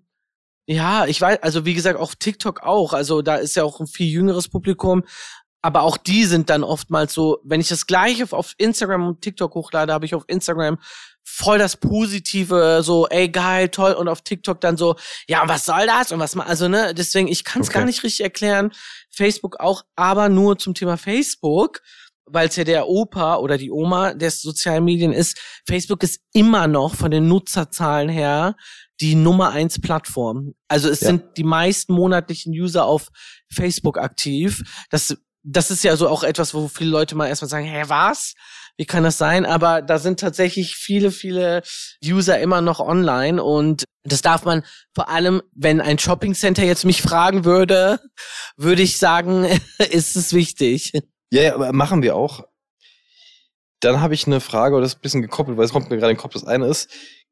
ja, 0.66 1.06
ich 1.06 1.22
weiß, 1.22 1.44
also 1.44 1.66
wie 1.66 1.74
gesagt, 1.76 2.00
auch 2.00 2.16
TikTok 2.16 2.64
auch. 2.64 2.94
Also 2.94 3.22
da 3.22 3.36
ist 3.36 3.56
ja 3.56 3.64
auch 3.64 3.80
ein 3.80 3.88
viel 3.88 4.08
jüngeres 4.08 4.50
Publikum. 4.50 5.04
Aber 5.62 5.82
auch 5.82 5.98
die 5.98 6.26
sind 6.26 6.52
dann 6.52 6.64
oftmals 6.64 7.14
so, 7.14 7.40
wenn 7.44 7.60
ich 7.60 7.70
das 7.70 7.88
gleiche 7.88 8.26
auf 8.32 8.54
Instagram 8.58 9.08
und 9.08 9.22
TikTok 9.22 9.56
hochlade, 9.56 9.94
habe 9.94 10.06
ich 10.06 10.14
auf 10.14 10.24
Instagram 10.28 10.78
voll 11.36 11.58
das 11.58 11.76
Positive, 11.78 12.82
so, 12.82 13.08
ey, 13.10 13.28
geil, 13.30 13.68
toll, 13.70 13.92
und 13.94 14.08
auf 14.08 14.22
TikTok 14.22 14.62
dann 14.62 14.78
so, 14.78 14.96
ja, 15.28 15.42
und 15.42 15.50
was 15.50 15.66
soll 15.66 15.86
das? 15.86 16.12
Und 16.12 16.20
was 16.20 16.36
ma, 16.36 16.44
also, 16.44 16.68
ne, 16.70 16.94
deswegen, 16.94 17.28
ich 17.28 17.44
kann 17.44 17.62
es 17.62 17.68
Okay. 17.68 17.80
gar 17.80 17.86
nicht 17.86 18.04
richtig 18.04 18.22
erklären. 18.24 18.72
Facebook 19.12 19.60
auch, 19.60 19.84
aber 19.96 20.30
nur 20.30 20.58
zum 20.58 20.74
Thema 20.74 20.98
Facebook, 20.98 21.82
weil 22.26 22.48
es 22.48 22.56
ja 22.56 22.64
der 22.64 22.88
Opa 22.88 23.36
oder 23.38 23.58
die 23.58 23.70
Oma 23.70 24.14
des 24.14 24.42
sozialen 24.42 24.84
Medien 24.86 25.12
ist. 25.14 25.38
Facebook 25.68 26.02
ist 26.04 26.22
immer 26.34 26.68
noch 26.68 26.96
von 26.96 27.12
den 27.12 27.28
Nutzerzahlen 27.28 28.10
her 28.10 28.56
die 29.02 29.16
Nummer 29.16 29.50
eins 29.50 29.80
Plattform. 29.82 30.54
Also 30.70 30.90
es 30.90 31.02
Ja. 31.02 31.08
sind 31.08 31.24
die 31.38 31.44
meisten 31.44 31.94
monatlichen 31.94 32.54
User 32.54 32.86
auf 32.86 33.10
Facebook 33.54 33.98
aktiv. 34.00 34.64
Das, 34.90 35.16
das 35.46 35.70
ist 35.72 35.84
ja 35.84 35.96
so 35.96 36.10
auch 36.10 36.24
etwas, 36.24 36.54
wo 36.54 36.68
viele 36.68 36.90
Leute 36.90 37.16
mal 37.16 37.28
erstmal 37.28 37.50
sagen, 37.50 37.66
hä, 37.66 37.84
was? 37.88 38.34
Wie 38.78 38.86
kann 38.86 39.04
das 39.04 39.18
sein? 39.18 39.46
Aber 39.46 39.82
da 39.82 40.00
sind 40.00 40.20
tatsächlich 40.20 40.76
viele, 40.76 41.12
viele 41.12 41.62
User 42.04 42.40
immer 42.40 42.62
noch 42.62 42.80
online 42.80 43.42
und 43.42 43.86
das 44.04 44.22
darf 44.22 44.44
man 44.44 44.64
vor 44.94 45.08
allem, 45.08 45.42
wenn 45.54 45.80
ein 45.80 45.98
Shoppingcenter 45.98 46.64
jetzt 46.64 46.84
mich 46.84 47.02
fragen 47.02 47.46
würde, 47.46 48.00
würde 48.58 48.82
ich 48.82 48.98
sagen, 48.98 49.46
ist 49.92 50.16
es 50.16 50.34
wichtig. 50.34 50.92
Ja, 51.32 51.42
ja, 51.42 51.56
aber 51.56 51.72
machen 51.72 52.02
wir 52.02 52.16
auch. 52.16 52.44
Dann 53.80 54.02
habe 54.02 54.14
ich 54.14 54.26
eine 54.26 54.42
Frage, 54.42 54.76
oder 54.76 54.82
das 54.82 54.94
ist 54.94 55.00
ein 55.00 55.02
bisschen 55.02 55.22
gekoppelt, 55.22 55.58
weil 55.58 55.66
es 55.66 55.72
kommt 55.72 55.90
mir 55.90 55.98
gerade 55.98 56.12
in 56.12 56.18
den 56.18 56.22
Kopf. 56.22 56.34
Das 56.34 56.46
eine 56.46 56.68
ist, 56.68 56.90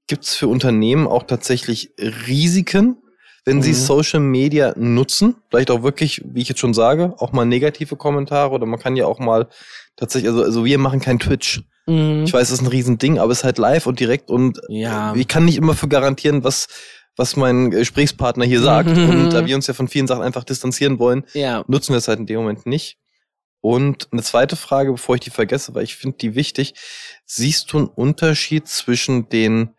gibt 0.08 0.26
es 0.26 0.36
für 0.36 0.47
Unternehmen 0.47 1.08
auch 1.08 1.23
tatsächlich 1.23 1.91
Risiken, 1.97 3.03
wenn 3.45 3.62
sie 3.62 3.71
Mhm. 3.71 3.75
Social 3.75 4.19
Media 4.21 4.73
nutzen? 4.77 5.36
Vielleicht 5.49 5.71
auch 5.71 5.84
wirklich, 5.84 6.21
wie 6.25 6.41
ich 6.41 6.49
jetzt 6.49 6.60
schon 6.60 6.73
sage, 6.73 7.13
auch 7.17 7.32
mal 7.34 7.45
negative 7.45 7.95
Kommentare 7.95 8.51
oder 8.51 8.65
man 8.65 8.79
kann 8.79 8.95
ja 8.95 9.06
auch 9.06 9.19
mal 9.19 9.47
tatsächlich, 9.95 10.29
also, 10.32 10.43
also 10.43 10.65
wir 10.65 10.77
machen 10.77 10.99
kein 10.99 11.19
Twitch. 11.19 11.62
Mhm. 11.86 12.23
Ich 12.25 12.32
weiß, 12.34 12.47
das 12.49 12.60
ist 12.60 12.62
ein 12.62 12.67
Riesending, 12.67 13.19
aber 13.19 13.32
es 13.32 13.39
ist 13.39 13.43
halt 13.43 13.58
live 13.58 13.86
und 13.88 13.99
direkt 13.99 14.29
und 14.29 14.62
Ja. 14.69 15.13
äh, 15.13 15.19
ich 15.19 15.27
kann 15.27 15.45
nicht 15.45 15.58
immer 15.58 15.73
für 15.75 15.88
garantieren, 15.89 16.43
was, 16.43 16.67
was 17.17 17.36
mein 17.36 17.69
Gesprächspartner 17.71 18.45
hier 18.45 18.62
sagt. 18.62 18.88
Und 19.27 19.29
da 19.34 19.45
wir 19.45 19.56
uns 19.56 19.67
ja 19.67 19.73
von 19.75 19.88
vielen 19.88 20.08
Sachen 20.08 20.23
einfach 20.23 20.43
distanzieren 20.45 20.97
wollen, 20.97 21.25
Ja. 21.34 21.63
nutzen 21.67 21.93
wir 21.93 21.97
es 21.97 22.08
halt 22.08 22.19
in 22.19 22.25
dem 22.25 22.38
Moment 22.39 22.65
nicht. 22.65 22.97
Und 23.62 24.08
eine 24.12 24.23
zweite 24.23 24.56
Frage, 24.56 24.91
bevor 24.93 25.15
ich 25.15 25.21
die 25.21 25.29
vergesse, 25.29 25.75
weil 25.75 25.84
ich 25.84 25.95
finde 25.95 26.17
die 26.17 26.34
wichtig. 26.36 26.73
Siehst 27.25 27.71
du 27.71 27.77
einen 27.77 27.88
Unterschied 27.88 28.67
zwischen 28.67 29.29
den 29.29 29.69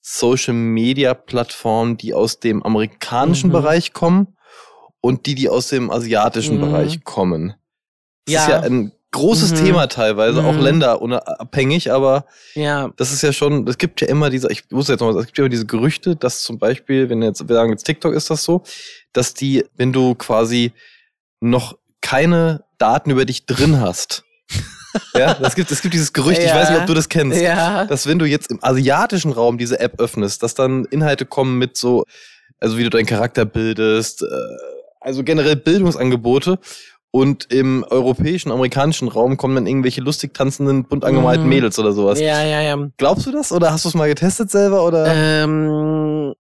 Social 0.00 0.54
Media 0.54 1.14
Plattformen, 1.14 1.96
die 1.96 2.14
aus 2.14 2.40
dem 2.40 2.62
amerikanischen 2.62 3.48
Mhm. 3.48 3.52
Bereich 3.52 3.92
kommen 3.92 4.36
und 5.00 5.26
die, 5.26 5.34
die 5.34 5.48
aus 5.48 5.68
dem 5.68 5.90
asiatischen 5.90 6.56
Mhm. 6.56 6.60
Bereich 6.60 7.04
kommen? 7.04 7.54
Das 8.26 8.34
Ja. 8.34 8.40
ist 8.42 8.48
ja 8.48 8.60
ein 8.62 8.92
großes 9.12 9.50
Mhm. 9.52 9.56
Thema 9.64 9.86
teilweise, 9.88 10.44
auch 10.44 10.52
Mhm. 10.54 10.60
länderunabhängig, 10.62 11.90
aber 11.92 12.26
Ja. 12.54 12.90
das 12.96 13.12
ist 13.12 13.22
ja 13.22 13.32
schon, 13.32 13.66
es 13.66 13.76
gibt 13.76 14.00
ja 14.00 14.06
immer 14.06 14.30
diese, 14.30 14.50
ich 14.52 14.70
muss 14.70 14.88
jetzt 14.88 15.00
noch 15.00 15.08
was, 15.08 15.16
es 15.16 15.26
gibt 15.26 15.38
ja 15.38 15.42
immer 15.44 15.48
diese 15.50 15.66
Gerüchte, 15.66 16.14
dass 16.16 16.42
zum 16.42 16.58
Beispiel, 16.58 17.08
wenn 17.10 17.20
jetzt, 17.22 17.46
wir 17.48 17.54
sagen 17.56 17.70
jetzt 17.72 17.84
TikTok 17.84 18.14
ist 18.14 18.30
das 18.30 18.44
so, 18.44 18.62
dass 19.12 19.34
die, 19.34 19.64
wenn 19.76 19.92
du 19.92 20.14
quasi 20.14 20.72
noch 21.40 21.76
keine 22.00 22.64
Daten 22.78 23.10
über 23.10 23.24
dich 23.24 23.46
drin 23.46 23.80
hast, 23.80 24.24
ja, 25.14 25.36
es 25.40 25.54
gibt, 25.54 25.70
es 25.70 25.82
gibt 25.82 25.94
dieses 25.94 26.12
Gerücht, 26.12 26.40
ja. 26.40 26.46
ich 26.46 26.54
weiß 26.54 26.70
nicht, 26.70 26.80
ob 26.80 26.86
du 26.86 26.94
das 26.94 27.08
kennst, 27.08 27.40
ja. 27.40 27.84
dass 27.84 28.06
wenn 28.06 28.18
du 28.18 28.24
jetzt 28.24 28.50
im 28.50 28.58
asiatischen 28.62 29.32
Raum 29.32 29.58
diese 29.58 29.80
App 29.80 30.00
öffnest, 30.00 30.42
dass 30.42 30.54
dann 30.54 30.84
Inhalte 30.86 31.26
kommen 31.26 31.58
mit 31.58 31.76
so, 31.76 32.04
also 32.58 32.78
wie 32.78 32.84
du 32.84 32.90
deinen 32.90 33.06
Charakter 33.06 33.44
bildest, 33.44 34.22
äh, 34.22 34.26
also 35.00 35.24
generell 35.24 35.56
Bildungsangebote. 35.56 36.58
Und 37.12 37.52
im 37.52 37.84
europäischen, 37.90 38.52
amerikanischen 38.52 39.08
Raum 39.08 39.36
kommen 39.36 39.56
dann 39.56 39.66
irgendwelche 39.66 40.00
lustig 40.00 40.32
tanzenden, 40.32 40.84
bunt 40.84 41.04
angemalten 41.04 41.42
mhm. 41.42 41.48
Mädels 41.48 41.76
oder 41.80 41.92
sowas. 41.92 42.20
Ja, 42.20 42.44
ja, 42.44 42.60
ja. 42.60 42.88
Glaubst 42.98 43.26
du 43.26 43.32
das 43.32 43.50
oder 43.50 43.72
hast 43.72 43.84
du 43.84 43.88
es 43.88 43.96
mal 43.96 44.08
getestet 44.08 44.48
selber 44.48 44.84
oder? 44.84 45.06
Ähm, 45.12 46.34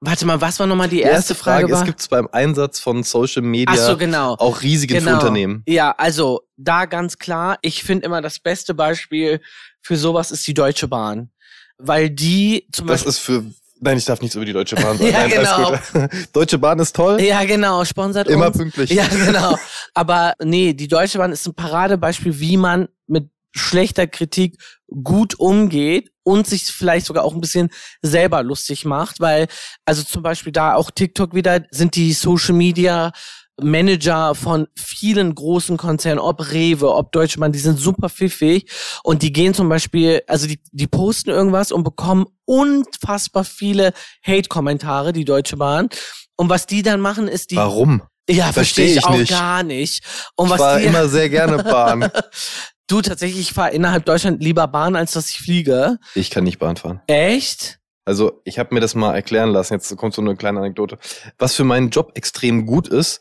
Warte 0.00 0.26
mal, 0.26 0.40
was 0.40 0.60
war 0.60 0.66
nochmal 0.66 0.88
die, 0.88 0.96
die 0.96 1.02
erste, 1.02 1.16
erste 1.16 1.34
Frage? 1.34 1.68
Frage 1.68 1.80
es 1.80 1.86
gibt 1.86 2.10
beim 2.10 2.28
Einsatz 2.30 2.78
von 2.78 3.02
Social 3.02 3.42
Media 3.42 3.76
so, 3.76 3.96
genau. 3.96 4.34
auch 4.34 4.60
riesige 4.60 4.98
genau. 4.98 5.14
Unternehmen. 5.14 5.62
Ja, 5.66 5.92
also 5.92 6.42
da 6.56 6.84
ganz 6.84 7.18
klar, 7.18 7.58
ich 7.62 7.82
finde 7.82 8.04
immer 8.04 8.20
das 8.20 8.38
beste 8.38 8.74
Beispiel 8.74 9.40
für 9.80 9.96
sowas 9.96 10.30
ist 10.30 10.46
die 10.46 10.54
Deutsche 10.54 10.88
Bahn. 10.88 11.30
Weil 11.78 12.10
die 12.10 12.66
zum 12.72 12.86
das 12.86 13.04
Beispiel. 13.04 13.08
Das 13.08 13.16
ist 13.16 13.24
für 13.24 13.44
Nein, 13.78 13.98
ich 13.98 14.06
darf 14.06 14.22
nichts 14.22 14.34
über 14.34 14.44
die 14.44 14.54
Deutsche 14.54 14.76
Bahn 14.76 14.96
sagen. 14.98 15.10
ja, 15.10 15.26
genau. 15.26 15.78
Deutsche 16.32 16.58
Bahn 16.58 16.78
ist 16.78 16.96
toll. 16.96 17.20
Ja, 17.20 17.44
genau, 17.44 17.84
sponsert 17.84 18.28
Immer 18.28 18.46
uns. 18.48 18.56
pünktlich. 18.56 18.90
Ja, 18.90 19.06
genau. 19.06 19.56
Aber 19.94 20.34
nee, 20.42 20.72
die 20.72 20.88
Deutsche 20.88 21.18
Bahn 21.18 21.32
ist 21.32 21.46
ein 21.46 21.54
Paradebeispiel, 21.54 22.38
wie 22.40 22.56
man 22.56 22.88
mit 23.06 23.28
schlechter 23.56 24.06
Kritik 24.06 24.58
gut 25.02 25.38
umgeht 25.38 26.10
und 26.22 26.46
sich 26.46 26.64
vielleicht 26.64 27.06
sogar 27.06 27.24
auch 27.24 27.34
ein 27.34 27.40
bisschen 27.40 27.70
selber 28.02 28.42
lustig 28.42 28.84
macht, 28.84 29.20
weil, 29.20 29.48
also 29.84 30.02
zum 30.02 30.22
Beispiel 30.22 30.52
da 30.52 30.74
auch 30.74 30.90
TikTok 30.90 31.34
wieder, 31.34 31.62
sind 31.70 31.96
die 31.96 32.12
Social 32.12 32.54
Media 32.54 33.12
Manager 33.60 34.34
von 34.34 34.66
vielen 34.76 35.34
großen 35.34 35.76
Konzernen, 35.76 36.18
ob 36.18 36.52
Rewe, 36.52 36.92
ob 36.94 37.12
Deutsche 37.12 37.40
Bahn, 37.40 37.52
die 37.52 37.58
sind 37.58 37.78
super 37.78 38.08
pfiffig 38.08 38.70
und 39.02 39.22
die 39.22 39.32
gehen 39.32 39.54
zum 39.54 39.68
Beispiel, 39.68 40.22
also 40.26 40.46
die, 40.46 40.60
die 40.72 40.86
posten 40.86 41.30
irgendwas 41.30 41.72
und 41.72 41.82
bekommen 41.82 42.26
unfassbar 42.44 43.44
viele 43.44 43.92
Hate-Kommentare, 44.26 45.12
die 45.12 45.24
Deutsche 45.24 45.56
Bahn. 45.56 45.88
Und 46.36 46.50
was 46.50 46.66
die 46.66 46.82
dann 46.82 47.00
machen, 47.00 47.28
ist 47.28 47.50
die. 47.50 47.56
Warum? 47.56 48.02
Ja, 48.28 48.52
verstehe 48.52 48.86
ich, 48.86 48.96
ich 48.96 49.04
auch 49.04 49.16
nicht. 49.16 49.30
gar 49.30 49.62
nicht. 49.62 50.04
Und 50.34 50.46
ich 50.46 50.52
was 50.52 50.60
war 50.60 50.78
die, 50.78 50.84
immer 50.84 51.08
sehr 51.08 51.30
gerne 51.30 51.62
Bahn. 51.62 52.10
Du, 52.88 53.00
tatsächlich, 53.02 53.40
ich 53.40 53.52
fahre 53.52 53.72
innerhalb 53.72 54.04
Deutschland 54.04 54.42
lieber 54.42 54.68
Bahn, 54.68 54.94
als 54.94 55.12
dass 55.12 55.30
ich 55.30 55.38
fliege. 55.38 55.98
Ich 56.14 56.30
kann 56.30 56.44
nicht 56.44 56.58
Bahn 56.58 56.76
fahren. 56.76 57.00
Echt? 57.08 57.80
Also 58.04 58.40
ich 58.44 58.60
habe 58.60 58.72
mir 58.72 58.80
das 58.80 58.94
mal 58.94 59.14
erklären 59.14 59.50
lassen. 59.50 59.74
Jetzt 59.74 59.94
kommt 59.96 60.14
so 60.14 60.22
eine 60.22 60.36
kleine 60.36 60.60
Anekdote. 60.60 60.96
Was 61.38 61.56
für 61.56 61.64
meinen 61.64 61.90
Job 61.90 62.12
extrem 62.14 62.64
gut 62.64 62.86
ist, 62.86 63.20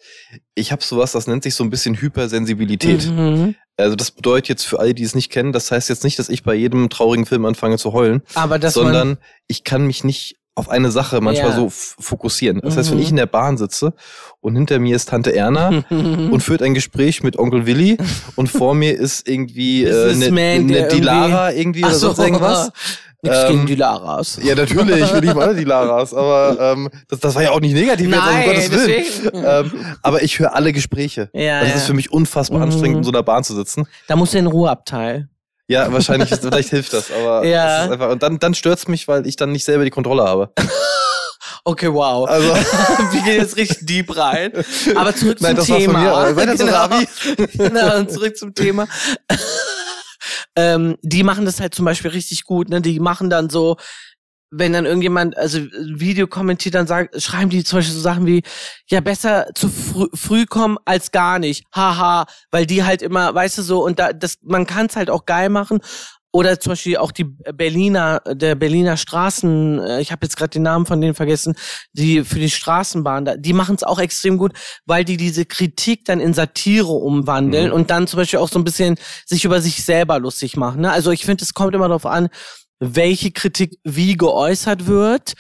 ich 0.54 0.72
habe 0.72 0.84
sowas, 0.84 1.14
das 1.14 1.26
nennt 1.26 1.42
sich 1.42 1.56
so 1.56 1.64
ein 1.64 1.72
bisschen 1.72 2.00
Hypersensibilität. 2.00 3.08
Mhm. 3.08 3.56
Also 3.78 3.96
das 3.96 4.12
bedeutet 4.12 4.50
jetzt 4.50 4.64
für 4.64 4.80
alle, 4.80 4.94
die 4.94 5.04
es 5.04 5.16
nicht 5.16 5.32
kennen, 5.32 5.52
das 5.52 5.72
heißt 5.72 5.90
jetzt 5.90 6.04
nicht, 6.04 6.20
dass 6.20 6.30
ich 6.30 6.44
bei 6.44 6.54
jedem 6.54 6.90
traurigen 6.90 7.26
Film 7.26 7.46
anfange 7.46 7.78
zu 7.78 7.92
heulen, 7.92 8.22
Aber 8.36 8.60
dass 8.60 8.76
sondern 8.76 9.18
ich 9.48 9.64
kann 9.64 9.86
mich 9.86 10.04
nicht 10.04 10.38
auf 10.58 10.70
eine 10.70 10.90
Sache 10.90 11.20
manchmal 11.22 11.50
Ja. 11.52 11.56
so 11.58 11.70
fokussieren. 11.70 12.62
Das 12.64 12.78
heißt, 12.78 12.90
Mhm. 12.90 12.96
wenn 12.96 13.02
ich 13.04 13.10
in 13.10 13.18
der 13.18 13.26
Bahn 13.26 13.58
sitze 13.58 13.94
und 14.40 14.56
hinter 14.56 14.80
mir 14.80 14.96
ist 14.96 15.10
Tante 15.10 15.36
Erna 15.36 15.84
und 15.90 16.42
führt 16.42 16.62
ein 16.62 16.74
Gespräch 16.74 17.24
mit 17.24 17.38
Onkel 17.38 17.66
Willi 17.66 17.98
und 18.36 18.48
vor 18.50 18.74
mir 18.74 18.98
ist 18.98 19.28
irgendwie 19.28 19.84
äh, 19.86 20.12
eine 20.14 20.30
ne, 20.62 20.88
die 20.92 21.02
Lara 21.02 21.52
irgendwie 21.52 21.84
oder 21.84 21.94
so. 21.94 22.08
sonst 22.08 22.20
irgendwas. 22.20 22.72
Nichts 23.22 23.40
Ähm, 23.44 23.52
gegen 23.52 23.66
die 23.66 23.76
Laras. 23.76 24.40
Ja, 24.44 24.54
natürlich, 24.54 25.12
wir 25.12 25.22
lieben 25.22 25.40
alle 25.40 25.56
die 25.56 25.64
Laras, 25.64 26.14
aber 26.14 26.58
ähm, 26.60 26.90
das, 27.08 27.20
das 27.22 27.34
war 27.34 27.42
ja 27.42 27.52
auch 27.52 27.60
nicht 27.60 27.74
negativ, 27.74 28.08
jetzt, 28.08 28.20
Nein, 28.20 28.40
um 28.50 28.54
Gottes 28.54 28.72
Willen. 28.72 29.04
Ähm, 29.34 29.72
aber 30.04 30.22
ich 30.22 30.38
höre 30.38 30.54
alle 30.54 30.72
Gespräche. 30.74 31.30
Ja, 31.34 31.62
das 31.62 31.70
ja. 31.70 31.76
ist 31.76 31.86
für 31.88 31.94
mich 31.96 32.12
unfassbar 32.12 32.60
Mhm. 32.60 32.66
anstrengend, 32.66 32.98
in 33.00 33.04
so 33.04 33.10
einer 33.12 33.24
Bahn 33.24 33.44
zu 33.44 33.56
sitzen. 33.56 33.88
Da 34.08 34.16
muss 34.16 34.34
er 34.36 34.40
in 34.42 34.46
den 34.46 34.52
Ruheabteil. 34.52 35.28
Ja, 35.68 35.92
wahrscheinlich, 35.92 36.32
ist, 36.32 36.44
vielleicht 36.44 36.70
hilft 36.70 36.94
das, 36.94 37.12
aber 37.12 37.46
Ja. 37.46 37.86
ist 37.86 37.92
einfach, 37.92 38.10
und 38.12 38.22
dann, 38.22 38.40
dann 38.40 38.54
stört's 38.54 38.88
mich, 38.88 39.08
weil 39.08 39.26
ich 39.26 39.36
dann 39.36 39.52
nicht 39.52 39.64
selber 39.66 39.84
die 39.84 39.90
Kontrolle 39.92 40.24
habe. 40.24 40.52
Okay, 41.68 41.92
wow. 41.92 42.28
Also, 42.30 42.48
Wir 43.12 43.22
gehen 43.24 43.42
jetzt 43.42 43.58
richtig 43.58 43.88
deep 43.88 44.16
rein. 44.16 44.52
Aber 44.96 45.16
zurück 45.16 45.38
Nein, 45.42 45.58
zum 45.58 45.66
das 45.66 45.70
war 45.70 45.80
von 45.80 45.86
Thema. 45.86 46.32
genau. 46.54 46.90
Genau, 47.58 47.98
und 47.98 48.12
zurück 48.12 48.38
zum 48.38 48.54
Thema. 48.54 48.88
ähm, 50.56 50.96
die 51.02 51.24
machen 51.24 51.46
das 51.46 51.60
halt 51.60 51.74
zum 51.74 51.86
Beispiel 51.86 52.12
richtig 52.12 52.44
gut, 52.44 52.70
ne? 52.70 52.82
Die 52.82 53.00
machen 53.00 53.32
dann 53.32 53.50
so, 53.50 53.78
wenn 54.58 54.74
dann 54.74 54.86
irgendjemand, 54.86 55.38
also 55.38 55.60
ein 55.60 56.00
Video 56.00 56.28
kommentiert, 56.28 56.76
dann 56.76 56.88
sagt, 56.88 57.22
schreiben 57.22 57.50
die 57.50 57.64
zum 57.64 57.80
Beispiel 57.80 57.96
so 57.96 58.02
Sachen 58.02 58.26
wie, 58.26 58.42
ja, 58.90 59.02
besser 59.02 59.48
zu 59.54 59.70
frü 59.70 60.08
früh 60.14 60.46
kommen 60.46 60.78
als 60.86 61.12
gar 61.12 61.40
nicht. 61.40 61.66
Haha, 61.74 62.26
weil 62.52 62.66
die 62.66 62.84
halt 62.84 63.02
immer, 63.02 63.34
weißt 63.36 63.58
du 63.58 63.62
so, 63.62 63.84
und 63.84 64.00
da, 64.00 64.14
das, 64.14 64.38
man 64.44 64.66
kann 64.66 64.86
es 64.88 64.96
halt 64.96 65.10
auch 65.10 65.26
geil 65.26 65.50
machen. 65.50 65.80
Oder 66.32 66.60
zum 66.60 66.72
Beispiel 66.74 66.98
auch 66.98 67.14
die 67.14 67.24
Berliner, 67.24 68.22
der 68.28 68.56
Berliner 68.56 68.98
Straßen, 68.98 69.80
äh, 69.80 70.02
ich 70.02 70.12
habe 70.12 70.26
jetzt 70.26 70.36
gerade 70.36 70.50
den 70.50 70.64
Namen 70.64 70.86
von 70.86 71.00
denen 71.00 71.14
vergessen, 71.16 71.56
die 71.94 72.26
für 72.26 72.40
die 72.40 72.50
Straßenbahn, 72.50 73.24
da, 73.24 73.38
die 73.38 73.54
machen 73.54 73.76
es 73.76 73.84
auch 73.84 74.00
extrem 74.00 74.38
gut, 74.38 74.52
weil 74.86 75.06
die 75.06 75.16
diese 75.16 75.46
Kritik 75.46 76.04
dann 76.04 76.20
in 76.20 76.34
Satire 76.34 76.92
umwandeln 76.92 77.68
Mhm. 77.68 77.74
und 77.74 77.90
dann 77.90 78.06
zum 78.08 78.18
Beispiel 78.18 78.40
auch 78.40 78.50
so 78.50 78.60
ein 78.60 78.66
bisschen 78.66 78.98
sich 79.26 79.46
über 79.46 79.62
sich 79.62 79.86
selber 79.86 80.20
lustig 80.20 80.58
machen. 80.58 80.82
Ne? 80.82 80.92
Also 80.92 81.12
ich 81.12 81.24
finde, 81.26 81.42
es 81.46 81.54
kommt 81.54 81.74
immer 81.74 81.88
darauf 81.88 82.06
an, 82.06 82.28
welche 82.80 83.32
Kritik 83.32 83.80
wie 83.84 84.16
geäußert 84.16 84.88
wird. 84.88 85.34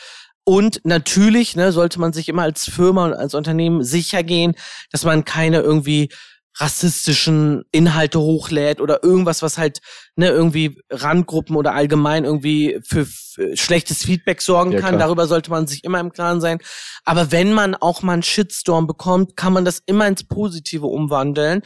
Und 0.47 0.81
natürlich 0.83 1.55
ne, 1.55 1.71
sollte 1.71 1.99
man 1.99 2.13
sich 2.13 2.29
immer 2.29 2.43
als 2.43 2.65
Firma 2.69 3.05
und 3.05 3.13
als 3.13 3.33
Unternehmen 3.33 3.83
sicher 3.83 4.21
gehen, 4.23 4.53
dass 4.91 5.03
man 5.03 5.25
keine 5.25 5.59
irgendwie 5.61 6.09
rassistischen 6.57 7.65
Inhalte 7.71 8.19
hochlädt 8.19 8.79
oder 8.79 9.03
irgendwas, 9.03 9.41
was 9.41 9.57
halt 9.57 9.79
ne, 10.15 10.29
irgendwie 10.29 10.81
Randgruppen 10.89 11.55
oder 11.55 11.73
allgemein 11.73 12.23
irgendwie 12.23 12.79
für, 12.83 13.05
für 13.05 13.57
schlechtes 13.57 14.05
Feedback 14.05 14.41
sorgen 14.41 14.71
Ja, 14.71 14.79
kann. 14.79 14.89
klar. 14.91 14.99
Darüber 15.07 15.27
sollte 15.27 15.49
man 15.49 15.67
sich 15.67 15.83
immer 15.83 15.99
im 15.99 16.13
Klaren 16.13 16.39
sein. 16.39 16.59
Aber 17.03 17.31
wenn 17.31 17.51
man 17.51 17.75
auch 17.75 18.03
mal 18.03 18.13
einen 18.13 18.23
Shitstorm 18.23 18.87
bekommt, 18.87 19.35
kann 19.35 19.51
man 19.51 19.65
das 19.65 19.81
immer 19.85 20.07
ins 20.07 20.23
Positive 20.23 20.85
umwandeln. 20.85 21.61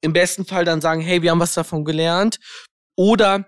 Im 0.00 0.12
besten 0.12 0.44
Fall 0.44 0.64
dann 0.64 0.80
sagen, 0.80 1.00
hey, 1.00 1.22
wir 1.22 1.30
haben 1.30 1.40
was 1.40 1.54
davon 1.54 1.84
gelernt. 1.84 2.38
Oder 2.96 3.46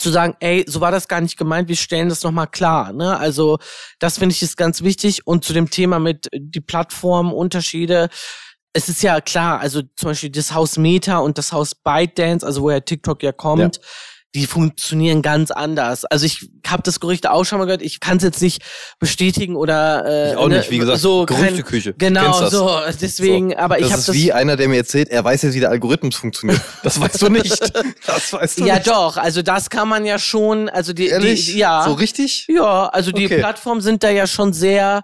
zu 0.00 0.10
sagen, 0.10 0.34
ey, 0.40 0.64
so 0.66 0.80
war 0.80 0.90
das 0.90 1.08
gar 1.08 1.20
nicht 1.20 1.36
gemeint, 1.36 1.68
wir 1.68 1.76
stellen 1.76 2.08
das 2.08 2.22
nochmal 2.22 2.46
klar. 2.46 2.92
Ne? 2.92 3.16
Also 3.16 3.58
das 3.98 4.18
finde 4.18 4.34
ich 4.34 4.42
ist 4.42 4.56
ganz 4.56 4.82
wichtig. 4.82 5.26
Und 5.26 5.44
zu 5.44 5.52
dem 5.52 5.70
Thema 5.70 5.98
mit 5.98 6.32
äh, 6.32 6.38
die 6.40 6.60
Plattformunterschiede, 6.60 8.08
es 8.72 8.88
ist 8.88 9.02
ja 9.02 9.20
klar, 9.20 9.60
also 9.60 9.82
zum 9.96 10.10
Beispiel 10.10 10.30
das 10.30 10.52
Haus 10.52 10.76
Meta 10.76 11.18
und 11.18 11.38
das 11.38 11.52
Haus 11.52 11.74
ByteDance, 11.74 12.44
also 12.44 12.62
woher 12.62 12.84
TikTok 12.84 13.22
ja 13.22 13.32
kommt, 13.32 13.80
die 14.34 14.46
funktionieren 14.46 15.22
ganz 15.22 15.50
anders. 15.50 16.04
Also 16.04 16.26
ich 16.26 16.50
habe 16.66 16.82
das 16.82 17.00
Gerücht 17.00 17.26
auch 17.26 17.44
schon 17.44 17.58
mal 17.58 17.64
gehört, 17.64 17.80
ich 17.80 18.00
kann 18.00 18.18
es 18.18 18.22
jetzt 18.22 18.42
nicht 18.42 18.62
bestätigen 18.98 19.56
oder 19.56 20.04
äh, 20.04 20.30
Ich 20.32 20.36
auch 20.36 20.48
ne, 20.48 20.58
nicht, 20.58 20.70
wie 20.70 20.78
gesagt, 20.78 20.98
so 20.98 21.24
Gerüchteküche. 21.24 21.94
Genau, 21.94 22.46
so 22.48 22.80
deswegen, 23.00 23.56
aber 23.56 23.78
ich 23.78 23.84
das 23.84 23.92
habe 23.92 24.00
ist 24.00 24.08
das 24.08 24.16
wie 24.16 24.32
einer, 24.32 24.56
der 24.56 24.68
mir 24.68 24.76
erzählt, 24.76 25.08
er 25.08 25.24
weiß 25.24 25.42
jetzt, 25.42 25.54
wie 25.54 25.60
der 25.60 25.70
Algorithmus 25.70 26.16
funktioniert. 26.16 26.60
Das 26.82 27.00
weißt 27.00 27.22
du 27.22 27.28
nicht. 27.28 27.46
Das 28.06 28.32
weißt 28.32 28.60
du 28.60 28.66
ja 28.66 28.74
nicht. 28.74 28.86
doch, 28.86 29.16
also 29.16 29.42
das 29.42 29.70
kann 29.70 29.88
man 29.88 30.04
ja 30.04 30.18
schon, 30.18 30.68
also 30.68 30.92
die, 30.92 31.08
Ehrlich? 31.08 31.46
die 31.46 31.58
ja 31.58 31.84
So 31.84 31.94
richtig? 31.94 32.46
Ja, 32.48 32.86
also 32.88 33.12
die 33.12 33.24
Okay. 33.26 33.38
Plattformen 33.38 33.80
sind 33.80 34.02
da 34.02 34.10
ja 34.10 34.26
schon 34.26 34.52
sehr, 34.52 35.02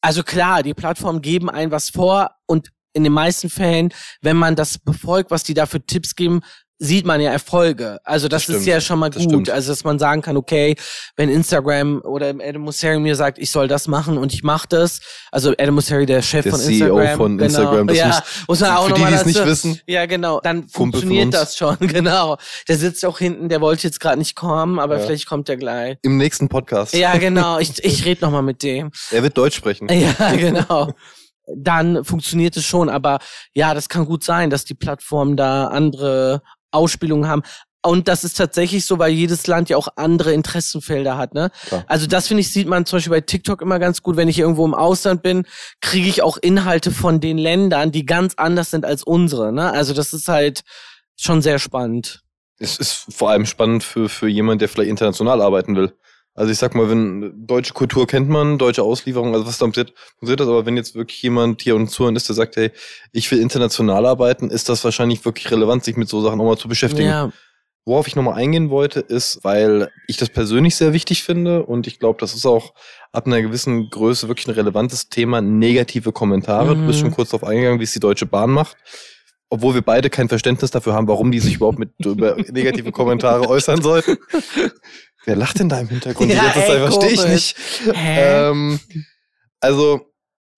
also 0.00 0.22
klar, 0.22 0.62
die 0.62 0.74
Plattformen 0.74 1.20
geben 1.22 1.50
ein 1.50 1.70
was 1.70 1.90
vor 1.90 2.30
und 2.46 2.70
in 2.92 3.04
den 3.04 3.12
meisten 3.12 3.50
Fällen, 3.50 3.92
wenn 4.22 4.36
man 4.36 4.56
das 4.56 4.78
befolgt, 4.78 5.30
was 5.30 5.44
die 5.44 5.54
da 5.54 5.66
für 5.66 5.84
Tipps 5.84 6.16
geben, 6.16 6.40
sieht 6.82 7.04
man 7.04 7.20
ja 7.20 7.30
Erfolge. 7.30 7.98
Also 8.04 8.26
das, 8.26 8.46
Das 8.46 8.56
ist 8.56 8.66
ja 8.66 8.80
schon 8.80 8.98
mal 8.98 9.10
Das 9.10 9.22
gut. 9.22 9.30
stimmt. 9.30 9.50
Also 9.50 9.70
dass 9.70 9.84
man 9.84 9.98
sagen 9.98 10.22
kann, 10.22 10.38
okay, 10.38 10.76
wenn 11.14 11.28
Instagram 11.28 12.00
oder 12.04 12.30
Adam 12.30 12.62
Mosseri 12.62 12.98
mir 12.98 13.14
sagt, 13.16 13.38
ich 13.38 13.50
soll 13.50 13.68
das 13.68 13.86
machen 13.86 14.16
und 14.16 14.32
ich 14.32 14.42
mache 14.42 14.66
das. 14.66 15.00
Also 15.30 15.50
Adam 15.52 15.74
Mosseri, 15.74 16.06
der 16.06 16.22
Chef 16.22 16.44
Der 16.44 16.52
von 16.52 16.60
CEO 16.60 16.98
Instagram. 16.98 17.16
von 17.18 17.32
genau. 17.38 17.44
Instagram, 17.44 17.86
das 17.86 17.96
ja, 17.98 18.06
muss- 18.06 18.22
muss 18.48 18.60
man 18.60 18.70
auch 18.70 18.86
für 18.88 18.94
die, 18.94 19.04
die 19.04 19.12
es 19.12 19.26
nicht 19.26 19.44
wissen. 19.44 19.78
Ja, 19.86 20.06
genau. 20.06 20.40
Dann 20.40 20.62
Kumpel 20.62 20.72
funktioniert 21.00 21.34
das 21.34 21.54
schon, 21.56 21.76
genau. 21.80 22.38
Der 22.66 22.78
sitzt 22.78 23.04
auch 23.04 23.18
hinten, 23.18 23.50
der 23.50 23.60
wollte 23.60 23.86
jetzt 23.86 24.00
gerade 24.00 24.18
nicht 24.18 24.34
kommen, 24.34 24.78
aber 24.78 24.98
Ja. 24.98 25.04
vielleicht 25.04 25.26
kommt 25.28 25.50
er 25.50 25.58
gleich. 25.58 25.98
Im 26.00 26.16
nächsten 26.16 26.48
Podcast. 26.48 26.94
Ja, 26.94 27.14
genau. 27.18 27.58
Ich, 27.58 27.84
ich 27.84 28.06
rede 28.06 28.22
noch 28.22 28.30
mal 28.30 28.40
mit 28.42 28.62
dem. 28.62 28.90
Er 29.10 29.22
wird 29.22 29.36
Deutsch 29.36 29.56
sprechen. 29.56 29.86
Ja, 29.90 30.32
genau. 30.34 30.92
Dann 31.56 32.04
funktioniert 32.04 32.56
es 32.56 32.64
schon, 32.64 32.88
aber 32.88 33.18
ja, 33.54 33.74
das 33.74 33.88
kann 33.88 34.04
gut 34.06 34.22
sein, 34.24 34.50
dass 34.50 34.64
die 34.64 34.74
Plattformen 34.74 35.36
da 35.36 35.66
andere 35.66 36.42
Ausspielungen 36.70 37.28
haben. 37.28 37.42
Und 37.82 38.08
das 38.08 38.24
ist 38.24 38.36
tatsächlich 38.36 38.84
so, 38.84 38.98
weil 38.98 39.12
jedes 39.12 39.46
Land 39.46 39.70
ja 39.70 39.76
auch 39.78 39.88
andere 39.96 40.34
Interessenfelder 40.34 41.16
hat, 41.16 41.32
ne? 41.32 41.50
Klar. 41.66 41.84
Also 41.86 42.06
das 42.06 42.28
finde 42.28 42.42
ich, 42.42 42.52
sieht 42.52 42.68
man 42.68 42.84
zum 42.84 42.98
Beispiel 42.98 43.12
bei 43.12 43.20
TikTok 43.22 43.62
immer 43.62 43.78
ganz 43.78 44.02
gut. 44.02 44.16
Wenn 44.16 44.28
ich 44.28 44.38
irgendwo 44.38 44.66
im 44.66 44.74
Ausland 44.74 45.22
bin, 45.22 45.46
kriege 45.80 46.08
ich 46.08 46.20
auch 46.20 46.36
Inhalte 46.36 46.90
von 46.90 47.20
den 47.20 47.38
Ländern, 47.38 47.90
die 47.90 48.04
ganz 48.04 48.34
anders 48.36 48.70
sind 48.70 48.84
als 48.84 49.02
unsere, 49.02 49.50
ne? 49.52 49.72
Also 49.72 49.94
das 49.94 50.12
ist 50.12 50.28
halt 50.28 50.60
schon 51.16 51.40
sehr 51.40 51.58
spannend. 51.58 52.20
Es 52.58 52.76
ist 52.76 53.06
vor 53.10 53.30
allem 53.30 53.46
spannend 53.46 53.82
für, 53.82 54.10
für 54.10 54.28
jemand, 54.28 54.60
der 54.60 54.68
vielleicht 54.68 54.90
international 54.90 55.40
arbeiten 55.40 55.74
will. 55.74 55.94
Also 56.34 56.52
ich 56.52 56.58
sag 56.58 56.74
mal, 56.74 56.88
wenn 56.88 57.46
deutsche 57.46 57.74
Kultur 57.74 58.06
kennt 58.06 58.28
man, 58.28 58.56
deutsche 58.56 58.82
Auslieferung, 58.82 59.34
also 59.34 59.46
was 59.46 59.58
da 59.58 59.66
passiert, 59.66 59.92
passiert 60.20 60.40
das, 60.40 60.48
aber 60.48 60.64
wenn 60.64 60.76
jetzt 60.76 60.94
wirklich 60.94 61.20
jemand 61.22 61.60
hier 61.62 61.76
und 61.76 61.88
zuhören 61.88 62.16
ist, 62.16 62.28
der 62.28 62.36
sagt, 62.36 62.56
hey, 62.56 62.70
ich 63.12 63.30
will 63.30 63.40
international 63.40 64.06
arbeiten, 64.06 64.50
ist 64.50 64.68
das 64.68 64.84
wahrscheinlich 64.84 65.24
wirklich 65.24 65.50
relevant, 65.50 65.84
sich 65.84 65.96
mit 65.96 66.08
so 66.08 66.20
Sachen 66.20 66.40
auch 66.40 66.44
mal 66.44 66.56
zu 66.56 66.68
beschäftigen. 66.68 67.08
Ja, 67.08 67.32
Worauf 67.86 68.06
ich 68.06 68.14
nochmal 68.14 68.34
eingehen 68.34 68.68
wollte, 68.68 69.00
ist, 69.00 69.42
weil 69.42 69.90
ich 70.06 70.18
das 70.18 70.28
persönlich 70.28 70.76
sehr 70.76 70.92
wichtig 70.92 71.22
finde 71.22 71.64
und 71.64 71.86
ich 71.86 71.98
glaube, 71.98 72.20
das 72.20 72.34
ist 72.34 72.44
auch 72.44 72.74
ab 73.10 73.26
einer 73.26 73.40
gewissen 73.40 73.88
Größe 73.88 74.28
wirklich 74.28 74.46
ein 74.48 74.54
relevantes 74.54 75.08
Thema, 75.08 75.40
negative 75.40 76.12
Kommentare. 76.12 76.74
Mhm. 76.74 76.80
Du 76.82 76.86
bist 76.88 77.00
schon 77.00 77.10
kurz 77.10 77.30
darauf 77.30 77.48
eingegangen, 77.48 77.80
wie 77.80 77.84
es 77.84 77.92
die 77.92 78.00
Deutsche 78.00 78.26
Bahn 78.26 78.50
macht. 78.50 78.76
Obwohl 79.48 79.74
wir 79.74 79.82
beide 79.82 80.10
kein 80.10 80.28
Verständnis 80.28 80.70
dafür 80.70 80.92
haben, 80.92 81.08
warum 81.08 81.32
die 81.32 81.40
sich 81.40 81.56
überhaupt 81.56 81.80
mit 81.80 81.90
über 82.04 82.36
negative 82.52 82.92
Kommentare 82.92 83.48
äußern 83.48 83.82
sollten. 83.82 84.18
Wer 85.24 85.36
lacht 85.36 85.58
denn 85.58 85.68
da 85.68 85.80
im 85.80 85.88
Hintergrund? 85.88 86.32
Ja, 86.34 86.52
das 86.54 86.64
verstehe 86.64 87.10
ich 87.10 87.26
nicht. 87.26 87.56
Ähm, 87.94 88.80
also, 89.60 90.00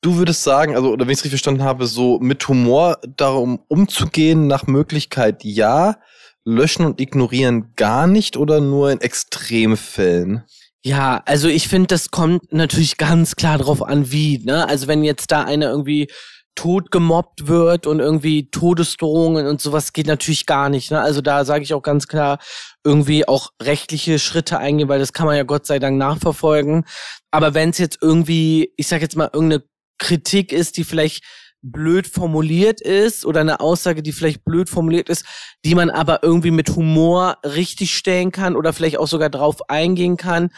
du 0.02 0.16
würdest 0.16 0.42
sagen, 0.42 0.76
also, 0.76 0.90
oder 0.90 1.06
wenn 1.06 1.12
ich 1.12 1.18
es 1.18 1.24
richtig 1.24 1.40
verstanden 1.40 1.64
habe, 1.64 1.86
so 1.86 2.18
mit 2.20 2.46
Humor 2.48 2.98
darum 3.16 3.60
umzugehen, 3.68 4.46
nach 4.46 4.66
Möglichkeit 4.66 5.44
ja, 5.44 5.96
löschen 6.44 6.84
und 6.84 7.00
ignorieren 7.00 7.72
gar 7.76 8.06
nicht 8.06 8.36
oder 8.36 8.60
nur 8.60 8.90
in 8.90 9.00
Extremfällen? 9.00 10.44
Ja, 10.84 11.22
also 11.26 11.48
ich 11.48 11.68
finde, 11.68 11.88
das 11.88 12.10
kommt 12.10 12.52
natürlich 12.52 12.96
ganz 12.96 13.36
klar 13.36 13.58
drauf 13.58 13.82
an, 13.82 14.10
wie, 14.10 14.38
ne? 14.38 14.68
Also 14.68 14.88
wenn 14.88 15.04
jetzt 15.04 15.30
da 15.30 15.44
einer 15.44 15.70
irgendwie 15.70 16.08
tot 16.54 16.90
gemobbt 16.90 17.46
wird 17.46 17.86
und 17.86 18.00
irgendwie 18.00 18.50
Todesdrohungen 18.50 19.46
und 19.46 19.60
sowas 19.60 19.92
geht 19.92 20.06
natürlich 20.06 20.46
gar 20.46 20.68
nicht. 20.68 20.90
Ne? 20.90 21.00
Also 21.00 21.20
da 21.20 21.44
sage 21.44 21.64
ich 21.64 21.74
auch 21.74 21.82
ganz 21.82 22.06
klar, 22.06 22.38
irgendwie 22.84 23.26
auch 23.26 23.50
rechtliche 23.62 24.18
Schritte 24.18 24.58
eingehen, 24.58 24.88
weil 24.88 24.98
das 24.98 25.12
kann 25.12 25.26
man 25.26 25.36
ja 25.36 25.44
Gott 25.44 25.66
sei 25.66 25.78
Dank 25.78 25.96
nachverfolgen. 25.96 26.84
Aber 27.30 27.54
wenn 27.54 27.70
es 27.70 27.78
jetzt 27.78 27.98
irgendwie, 28.02 28.72
ich 28.76 28.88
sag 28.88 29.00
jetzt 29.00 29.16
mal, 29.16 29.30
irgendeine 29.32 29.64
Kritik 29.98 30.52
ist, 30.52 30.76
die 30.76 30.84
vielleicht 30.84 31.24
blöd 31.62 32.08
formuliert 32.08 32.80
ist 32.80 33.24
oder 33.24 33.40
eine 33.40 33.60
Aussage, 33.60 34.02
die 34.02 34.12
vielleicht 34.12 34.44
blöd 34.44 34.68
formuliert 34.68 35.08
ist, 35.08 35.24
die 35.64 35.74
man 35.74 35.90
aber 35.90 36.22
irgendwie 36.22 36.50
mit 36.50 36.70
Humor 36.70 37.38
richtig 37.44 37.96
stellen 37.96 38.32
kann 38.32 38.56
oder 38.56 38.72
vielleicht 38.72 38.98
auch 38.98 39.06
sogar 39.06 39.30
drauf 39.30 39.70
eingehen 39.70 40.16
kann. 40.16 40.50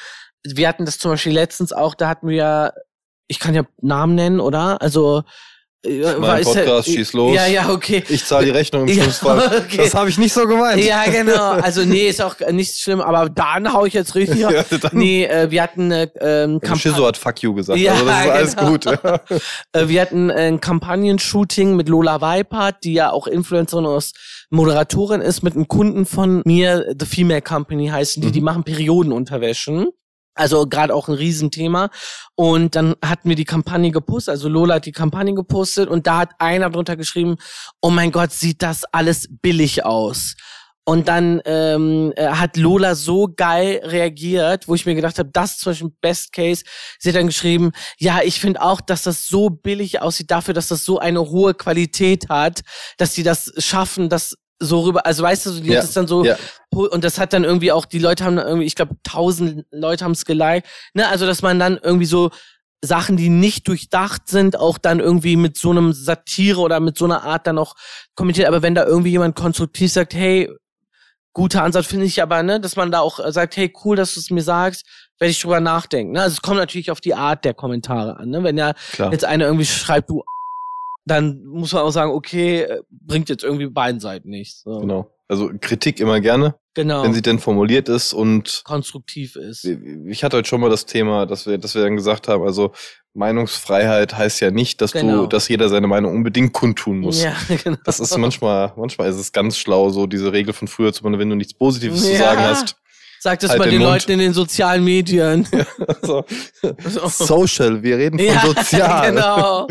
Wir 0.45 0.67
hatten 0.67 0.87
das 0.87 0.99
zum 0.99 1.13
Beispiel 1.13 1.33
letztens 1.33 1.73
auch, 1.73 1.95
da 1.95 2.09
hatten 2.09 2.29
wir, 2.29 2.73
ich 3.29 3.39
kann 3.39 3.55
ja 3.55 3.65
Namen 3.81 4.15
nennen, 4.15 4.41
oder? 4.41 4.81
Also 4.81 5.23
mein 6.19 6.45
Podcast, 6.45 6.89
schieß 6.89 7.13
los. 7.13 7.35
Ja, 7.35 7.47
ja, 7.47 7.71
okay. 7.71 8.03
Ich 8.09 8.25
zahle 8.25 8.47
die 8.47 8.51
Rechnung 8.51 8.89
im 8.89 8.97
ja, 8.99 9.05
Okay. 9.05 9.77
Das 9.77 9.95
habe 9.95 10.09
ich 10.09 10.19
nicht 10.19 10.33
so 10.33 10.47
gemeint. 10.47 10.83
Ja, 10.83 11.05
genau. 11.05 11.53
Also 11.65 11.85
nee, 11.85 12.09
ist 12.09 12.21
auch 12.21 12.37
nicht 12.51 12.79
schlimm, 12.79 13.01
aber 13.01 13.29
dann 13.29 13.73
hau 13.73 13.87
ich 13.87 13.95
jetzt 13.95 14.15
richtig 14.15 14.41
ja, 14.41 14.51
dann 14.51 14.91
Nee, 14.93 15.25
äh, 15.25 15.51
wir 15.51 15.63
hatten 15.63 15.91
äh, 15.91 16.09
ähm, 16.21 16.61
Kampagne. 16.61 16.93
Schizo 16.93 17.07
hat 17.07 17.17
Fuck 17.17 17.43
you 17.43 17.55
gesagt, 17.55 17.79
ja, 17.79 17.93
also 17.93 18.05
das 18.07 18.25
ist 18.25 18.31
alles 18.31 18.57
genau. 18.57 18.71
gut. 18.71 18.87
äh, 19.73 19.89
wir 19.89 20.01
hatten 20.01 20.31
ein 20.31 20.61
Kampagnen-Shooting 20.61 21.77
mit 21.77 21.89
Lola 21.89 22.21
Weipert, 22.21 22.77
die 22.85 22.95
ja 22.95 23.11
auch 23.11 23.27
Influencerin 23.27 23.87
aus 23.87 24.13
Moderatorin 24.51 25.21
ist, 25.21 25.43
mit 25.43 25.55
einem 25.55 25.69
Kunden 25.69 26.07
von 26.07 26.43
mir, 26.45 26.95
The 26.99 27.07
Female 27.07 27.43
Company 27.43 27.89
heißen 27.89 28.21
die, 28.21 28.29
mhm. 28.29 28.33
die 28.33 28.41
machen 28.41 28.65
Periodenunterwäschen. 28.65 29.89
Also 30.35 30.67
gerade 30.67 30.95
auch 30.95 31.09
ein 31.09 31.15
Riesenthema. 31.15 31.91
Und 32.35 32.75
dann 32.75 32.95
hatten 33.05 33.29
wir 33.29 33.37
die 33.37 33.45
Kampagne 33.45 33.91
gepostet, 33.91 34.33
also 34.33 34.49
Lola 34.49 34.77
hat 34.77 34.87
die 34.87 34.93
Kampagne 34.93 35.35
gepostet 35.35 35.89
und 35.89 36.07
da 36.07 36.19
hat 36.19 36.31
einer 36.39 36.71
drunter 36.71 36.97
geschrieben, 36.97 37.37
oh 37.81 37.91
mein 37.91 38.11
Gott, 38.11 38.33
sieht 38.33 38.63
das 38.63 38.85
alles 38.93 39.29
billig 39.31 39.85
aus. 39.85 40.35
Und 40.87 41.09
dann 41.09 41.41
ähm, 41.47 42.13
äh, 42.15 42.29
hat 42.29 42.59
Lola 42.59 42.95
so 42.95 43.33
geil 43.35 43.81
reagiert, 43.85 44.69
wo 44.69 44.75
ich 44.75 44.85
mir 44.85 44.95
gedacht 44.95 45.19
habe, 45.19 45.31
das 45.33 45.53
ist 45.53 45.61
zum 45.61 45.71
Beispiel 45.73 45.93
Best 46.03 46.33
Case. 46.33 46.63
Sie 46.99 47.09
hat 47.09 47.17
dann 47.17 47.29
geschrieben, 47.29 47.73
ja, 47.99 48.21
ich 48.23 48.39
finde 48.39 48.61
auch, 48.61 48.83
dass 48.83 49.03
das 49.03 49.27
so 49.27 49.49
billig 49.49 50.03
aussieht 50.03 50.31
dafür, 50.31 50.53
dass 50.53 50.69
das 50.69 50.85
so 50.85 50.99
eine 50.99 51.21
hohe 51.31 51.55
Qualität 51.55 52.29
hat, 52.29 52.61
dass 52.99 53.15
sie 53.15 53.23
das 53.23 53.51
schaffen, 53.57 54.11
das 54.11 54.37
so 54.65 54.81
rüber, 54.81 55.07
also 55.07 55.23
weißt 55.23 55.47
du, 55.47 55.61
die 55.61 55.71
ja, 55.71 55.81
ist 55.81 55.97
dann 55.97 56.07
so, 56.07 56.25
ja. 56.25 56.37
und 56.71 57.05
das 57.05 57.19
hat 57.19 57.33
dann 57.33 57.45
irgendwie 57.45 57.73
auch, 57.73 57.85
die 57.85 57.99
Leute 57.99 58.25
haben 58.25 58.39
irgendwie, 58.39 58.67
ich 58.67 58.75
glaube, 58.75 58.97
tausend 59.03 59.65
Leute 59.71 60.05
haben 60.05 60.13
es 60.13 60.25
geliked, 60.25 60.67
ne, 60.95 61.09
also 61.09 61.27
dass 61.27 61.43
man 61.43 61.59
dann 61.59 61.79
irgendwie 61.83 62.07
so 62.07 62.31
Sachen, 62.83 63.17
die 63.17 63.31
nicht 63.31 63.67
durchdacht 63.69 64.29
sind, 64.29 64.59
auch 64.59 64.79
dann 64.79 65.01
irgendwie 65.01 65.37
mit 65.37 65.57
so 65.57 65.71
einem 65.71 65.93
Satire 65.93 66.61
oder 66.61 66.81
mit 66.81 66.99
so 66.99 67.07
einer 67.07 67.23
Art 67.25 67.47
dann 67.47 67.59
auch 67.59 67.75
kommentiert, 68.15 68.49
aber 68.49 68.63
wenn 68.63 68.75
da 68.75 68.85
irgendwie 68.85 69.11
jemand 69.11 69.37
konstruktiv 69.37 69.93
sagt, 69.93 70.15
hey, 70.15 70.51
guter 71.33 71.65
Ansatz 71.65 71.87
finde 71.87 72.07
ich 72.07 72.23
aber, 72.23 72.43
ne, 72.43 72.61
dass 72.61 72.77
man 72.77 72.91
da 72.91 73.01
auch 73.01 73.21
sagt, 73.31 73.57
hey, 73.57 73.73
cool, 73.85 73.97
dass 73.97 74.15
du 74.15 74.21
es 74.21 74.31
mir 74.31 74.43
sagst, 74.43 74.87
werde 75.19 75.31
ich 75.31 75.41
drüber 75.41 75.61
nachdenken. 75.61 76.13
Ne? 76.13 76.23
Also 76.23 76.35
es 76.35 76.43
kommt 76.43 76.59
natürlich 76.59 76.91
auf 76.91 77.01
die 77.01 77.15
Art 77.15 77.45
der 77.45 77.55
Kommentare 77.55 78.17
an. 78.17 78.31
Ne? 78.31 78.43
Wenn 78.43 78.59
ja 78.59 78.73
Klar. 78.93 79.13
jetzt 79.13 79.25
einer 79.25 79.45
irgendwie 79.45 79.67
schreibt, 79.67 80.11
du 80.11 80.23
dann 81.05 81.45
muss 81.45 81.73
man 81.73 81.83
auch 81.83 81.91
sagen, 81.91 82.13
okay, 82.13 82.63
äh, 82.63 82.83
bringt 82.91 83.29
jetzt 83.29 83.45
irgendwie 83.45 83.67
beiden 83.67 84.01
Seiten 84.01 84.31
nichts. 84.31 84.63
So. 84.63 84.81
Genau. 84.81 85.11
Also 85.29 85.51
Kritik 85.61 86.01
immer 86.01 86.21
gerne. 86.21 86.55
Genau. 86.75 87.03
Wenn 87.05 87.15
sie 87.15 87.23
denn 87.23 87.39
formuliert 87.39 87.89
ist 87.89 88.13
und 88.13 88.63
konstruktiv 88.65 89.37
ist. 89.37 89.65
Ich 89.65 90.25
hatte 90.25 90.37
heute 90.37 90.49
schon 90.49 90.61
mal 90.61 90.71
das 90.71 90.87
Thema, 90.87 91.25
dass 91.25 91.47
wir, 91.47 91.57
dass 91.57 91.75
wir 91.75 91.83
dann 91.83 91.97
gesagt 91.97 92.27
haben, 92.29 92.43
also 92.43 92.73
Meinungsfreiheit 93.15 94.19
heißt 94.19 94.41
ja 94.41 94.51
nicht, 94.51 94.81
dass 94.81 94.93
genau. 94.93 95.23
du, 95.23 95.27
dass 95.29 95.49
jeder 95.49 95.69
seine 95.69 95.87
Meinung 95.87 96.13
unbedingt 96.13 96.53
kundtun 96.53 96.99
muss. 96.99 97.23
Ja, 97.23 97.37
genau. 97.65 97.79
Das 97.85 98.01
ist 98.01 98.17
manchmal, 98.19 98.73
manchmal 98.77 99.09
ist 99.09 99.17
es 99.17 99.31
ganz 99.33 99.57
schlau, 99.57 99.91
so 99.91 100.07
diese 100.07 100.33
Regel 100.33 100.53
von 100.53 100.67
früher 100.67 100.93
zu 100.93 101.05
machen, 101.05 101.19
wenn 101.19 101.31
du 101.31 101.37
nichts 101.37 101.55
Positives 101.55 102.05
ja. 102.05 102.13
zu 102.13 102.19
sagen 102.19 102.41
hast. 102.41 102.77
Sag 103.25 103.41
das 103.41 103.53
halt 103.53 103.59
mal 103.59 103.71
den, 103.71 103.81
den 103.81 103.89
Leuten 103.89 104.11
in 104.13 104.19
den 104.19 104.35
sozialen 104.35 104.85
Medien. 104.85 105.49
So. 106.03 106.27
Social, 107.09 107.83
wir 107.83 107.97
reden 107.97 108.19
von 108.19 108.27
ja, 108.27 108.41
sozial. 108.45 109.13
Genau. 109.13 109.67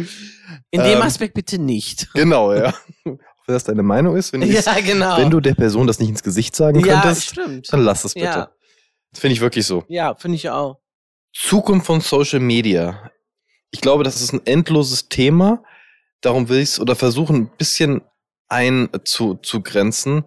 In 0.71 0.81
dem 0.81 0.97
ähm, 0.97 1.01
Aspekt 1.03 1.35
bitte 1.35 1.59
nicht. 1.59 2.11
Genau, 2.15 2.51
ja. 2.51 2.73
Wenn 3.03 3.19
das 3.45 3.63
deine 3.63 3.83
Meinung 3.83 4.15
ist, 4.15 4.33
wenn, 4.33 4.41
ja, 4.41 4.79
genau. 4.79 5.17
wenn 5.19 5.29
du 5.29 5.39
der 5.39 5.53
Person 5.53 5.85
das 5.85 5.99
nicht 5.99 6.09
ins 6.09 6.23
Gesicht 6.23 6.55
sagen 6.55 6.81
könntest, 6.81 7.35
ja, 7.35 7.43
dann 7.69 7.81
lass 7.81 8.05
es 8.05 8.15
bitte. 8.15 8.25
Ja. 8.25 8.51
Das 9.11 9.19
finde 9.19 9.35
ich 9.35 9.41
wirklich 9.41 9.67
so. 9.67 9.83
Ja, 9.87 10.15
finde 10.15 10.37
ich 10.37 10.49
auch. 10.49 10.79
Zukunft 11.31 11.85
von 11.85 12.01
Social 12.01 12.39
Media. 12.39 13.11
Ich 13.69 13.81
glaube, 13.81 14.03
das 14.03 14.19
ist 14.19 14.33
ein 14.33 14.41
endloses 14.45 15.09
Thema. 15.09 15.63
Darum 16.21 16.49
will 16.49 16.57
ich 16.57 16.69
es 16.69 16.79
oder 16.79 16.95
versuchen, 16.95 17.35
ein 17.35 17.51
bisschen 17.55 18.01
einzugrenzen. 18.47 20.23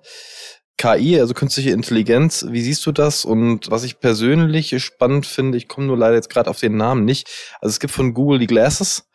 KI, 0.79 1.19
also 1.19 1.33
künstliche 1.33 1.71
Intelligenz, 1.71 2.47
wie 2.51 2.61
siehst 2.61 2.85
du 2.85 2.93
das? 2.93 3.25
Und 3.25 3.71
was 3.71 3.85
ich 3.85 3.99
persönlich 3.99 4.83
spannend 4.83 5.27
finde, 5.27 5.57
ich 5.57 5.69
komme 5.69 5.87
nur 5.87 5.97
leider 5.97 6.17
jetzt 6.17 6.29
gerade 6.29 6.51
auf 6.51 6.61
den 6.61 6.77
Namen 6.77 7.05
nicht. 7.05 7.29
Also 7.61 7.73
es 7.73 7.81
gibt 7.81 7.93
von 7.93 8.13
Google 8.13 8.39
die 8.39 8.47
Glasses 8.47 9.09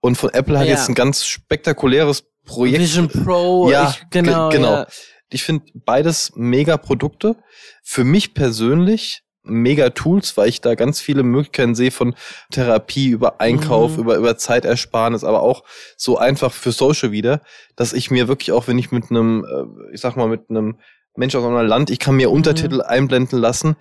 und 0.00 0.16
von 0.16 0.30
Apple 0.30 0.58
hat 0.58 0.66
ja. 0.66 0.72
jetzt 0.72 0.88
ein 0.88 0.94
ganz 0.94 1.26
spektakuläres 1.26 2.24
Projekt. 2.44 2.80
Vision 2.80 3.08
Pro, 3.08 3.70
ja, 3.70 3.90
ich, 3.90 4.10
genau. 4.10 4.48
genau. 4.48 4.72
Ja. 4.72 4.86
Ich 5.30 5.44
finde 5.44 5.64
beides 5.74 6.32
mega 6.34 6.76
Produkte. 6.76 7.36
Für 7.82 8.04
mich 8.04 8.34
persönlich 8.34 9.22
mega 9.44 9.90
Tools, 9.90 10.36
weil 10.36 10.48
ich 10.48 10.60
da 10.60 10.74
ganz 10.74 11.00
viele 11.00 11.22
Möglichkeiten 11.22 11.74
sehe 11.74 11.90
von 11.90 12.14
Therapie 12.50 13.08
über 13.08 13.40
Einkauf, 13.40 13.92
mhm. 13.92 14.00
über, 14.00 14.16
über 14.16 14.36
Zeitersparnis, 14.36 15.24
aber 15.24 15.42
auch 15.42 15.64
so 15.96 16.16
einfach 16.16 16.52
für 16.52 16.72
Social 16.72 17.10
wieder, 17.10 17.40
dass 17.76 17.92
ich 17.92 18.10
mir 18.10 18.28
wirklich 18.28 18.52
auch, 18.52 18.68
wenn 18.68 18.78
ich 18.78 18.92
mit 18.92 19.10
einem, 19.10 19.44
äh, 19.44 19.94
ich 19.94 20.00
sag 20.00 20.16
mal, 20.16 20.28
mit 20.28 20.48
einem 20.48 20.78
Mensch 21.16 21.34
aus 21.34 21.44
einem 21.44 21.66
Land, 21.66 21.90
ich 21.90 21.98
kann 21.98 22.16
mir 22.16 22.28
mhm. 22.28 22.36
Untertitel 22.36 22.80
einblenden 22.82 23.38
lassen, 23.38 23.76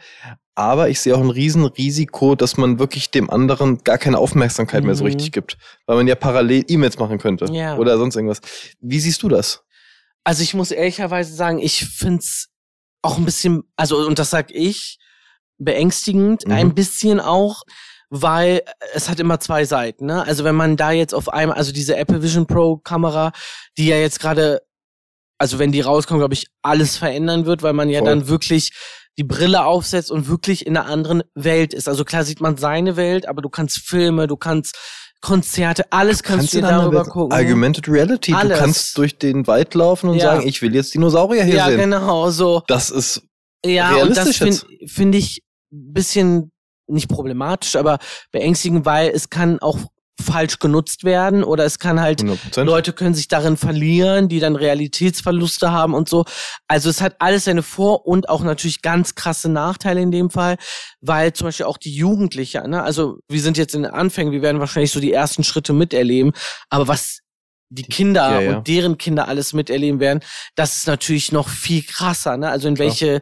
aber 0.55 0.89
ich 0.89 0.99
sehe 0.99 1.15
auch 1.15 1.21
ein 1.21 1.29
Riesenrisiko, 1.29 2.35
dass 2.35 2.57
man 2.57 2.77
wirklich 2.79 3.11
dem 3.11 3.29
anderen 3.29 3.83
gar 3.83 3.97
keine 3.97 4.17
Aufmerksamkeit 4.17 4.81
mhm. 4.81 4.87
mehr 4.87 4.95
so 4.95 5.05
richtig 5.05 5.29
mhm. 5.29 5.31
gibt, 5.31 5.57
weil 5.85 5.97
man 5.97 6.07
ja 6.07 6.15
parallel 6.15 6.65
E-Mails 6.67 6.99
machen 6.99 7.17
könnte 7.17 7.45
ja. 7.51 7.77
oder 7.77 7.97
sonst 7.97 8.15
irgendwas. 8.15 8.41
Wie 8.79 8.99
siehst 8.99 9.23
du 9.23 9.29
das? 9.29 9.63
Also 10.23 10.43
ich 10.43 10.53
muss 10.53 10.71
ehrlicherweise 10.71 11.33
sagen, 11.33 11.59
ich 11.59 11.85
find's 11.85 12.49
auch 13.01 13.17
ein 13.17 13.25
bisschen, 13.25 13.63
also 13.75 13.97
und 14.05 14.19
das 14.19 14.29
sag 14.29 14.51
ich, 14.51 14.99
beängstigend, 15.57 16.45
mhm. 16.45 16.53
ein 16.53 16.75
bisschen 16.75 17.19
auch, 17.19 17.63
weil 18.09 18.61
es 18.93 19.09
hat 19.09 19.19
immer 19.19 19.39
zwei 19.39 19.63
Seiten. 19.63 20.07
Ne? 20.07 20.23
Also 20.23 20.43
wenn 20.43 20.55
man 20.55 20.75
da 20.75 20.91
jetzt 20.91 21.13
auf 21.13 21.29
einmal, 21.29 21.57
also 21.57 21.71
diese 21.71 21.95
Apple 21.95 22.21
Vision 22.21 22.45
Pro 22.45 22.77
Kamera, 22.77 23.31
die 23.77 23.87
ja 23.87 23.95
jetzt 23.95 24.19
gerade 24.19 24.61
also 25.41 25.57
wenn 25.57 25.71
die 25.71 25.81
rauskommen, 25.81 26.19
glaube 26.19 26.35
ich, 26.35 26.45
alles 26.61 26.97
verändern 26.97 27.47
wird, 27.47 27.63
weil 27.63 27.73
man 27.73 27.89
ja 27.89 27.99
Voll. 27.99 28.09
dann 28.09 28.27
wirklich 28.27 28.69
die 29.17 29.23
Brille 29.23 29.65
aufsetzt 29.65 30.11
und 30.11 30.29
wirklich 30.29 30.67
in 30.67 30.77
einer 30.77 30.85
anderen 30.85 31.23
Welt 31.33 31.73
ist. 31.73 31.89
Also 31.89 32.05
klar 32.05 32.23
sieht 32.23 32.41
man 32.41 32.57
seine 32.57 32.95
Welt, 32.95 33.27
aber 33.27 33.41
du 33.41 33.49
kannst 33.49 33.79
Filme, 33.79 34.27
du 34.27 34.37
kannst 34.37 34.77
Konzerte, 35.19 35.91
alles 35.91 36.21
kannst, 36.21 36.51
kannst 36.51 36.53
du 36.53 36.61
darüber 36.61 37.05
gucken. 37.05 37.37
Augmented 37.37 37.87
Reality, 37.89 38.33
alles. 38.33 38.57
du 38.57 38.63
kannst 38.63 38.97
durch 38.99 39.17
den 39.17 39.47
Wald 39.47 39.73
laufen 39.73 40.09
und 40.09 40.17
ja. 40.17 40.35
sagen, 40.35 40.47
ich 40.47 40.61
will 40.61 40.75
jetzt 40.75 40.93
Dinosaurier 40.93 41.43
hier 41.43 41.55
ja, 41.55 41.65
sehen. 41.65 41.79
Ja, 41.79 41.85
genau, 41.85 42.29
so. 42.29 42.61
Das 42.67 42.91
ist 42.91 43.23
ja, 43.65 43.95
und 43.95 44.15
das 44.15 44.37
finde 44.37 44.59
find 44.85 45.15
ich 45.15 45.41
bisschen 45.71 46.51
nicht 46.87 47.09
problematisch, 47.09 47.75
aber 47.75 47.97
beängstigend, 48.31 48.85
weil 48.85 49.09
es 49.09 49.29
kann 49.29 49.59
auch 49.59 49.79
falsch 50.21 50.59
genutzt 50.59 51.03
werden 51.03 51.43
oder 51.43 51.65
es 51.65 51.79
kann 51.79 51.99
halt 51.99 52.21
100%. 52.21 52.63
Leute 52.63 52.93
können 52.93 53.13
sich 53.15 53.27
darin 53.27 53.57
verlieren, 53.57 54.29
die 54.29 54.39
dann 54.39 54.55
Realitätsverluste 54.55 55.71
haben 55.71 55.93
und 55.93 56.07
so. 56.07 56.25
Also 56.67 56.89
es 56.89 57.01
hat 57.01 57.15
alles 57.19 57.45
seine 57.45 57.63
Vor- 57.63 58.05
und 58.05 58.29
auch 58.29 58.43
natürlich 58.43 58.81
ganz 58.81 59.15
krasse 59.15 59.49
Nachteile 59.49 60.01
in 60.01 60.11
dem 60.11 60.29
Fall, 60.29 60.57
weil 61.01 61.33
zum 61.33 61.47
Beispiel 61.47 61.65
auch 61.65 61.77
die 61.77 61.93
Jugendliche, 61.93 62.67
ne, 62.67 62.83
also 62.83 63.17
wir 63.27 63.41
sind 63.41 63.57
jetzt 63.57 63.75
in 63.75 63.83
den 63.83 63.91
Anfängen, 63.91 64.31
wir 64.31 64.41
werden 64.41 64.59
wahrscheinlich 64.59 64.91
so 64.91 64.99
die 64.99 65.11
ersten 65.11 65.43
Schritte 65.43 65.73
miterleben, 65.73 66.31
aber 66.69 66.87
was 66.87 67.19
die 67.69 67.83
Kinder 67.83 68.31
Ja, 68.33 68.41
ja. 68.41 68.57
und 68.57 68.67
deren 68.67 68.97
Kinder 68.97 69.27
alles 69.27 69.53
miterleben 69.53 69.99
werden, 69.99 70.19
das 70.55 70.77
ist 70.77 70.87
natürlich 70.87 71.31
noch 71.31 71.47
viel 71.47 71.83
krasser, 71.83 72.35
ne? 72.37 72.49
Also 72.49 72.67
in 72.67 72.75
Klar. 72.75 72.87
welche 72.87 73.21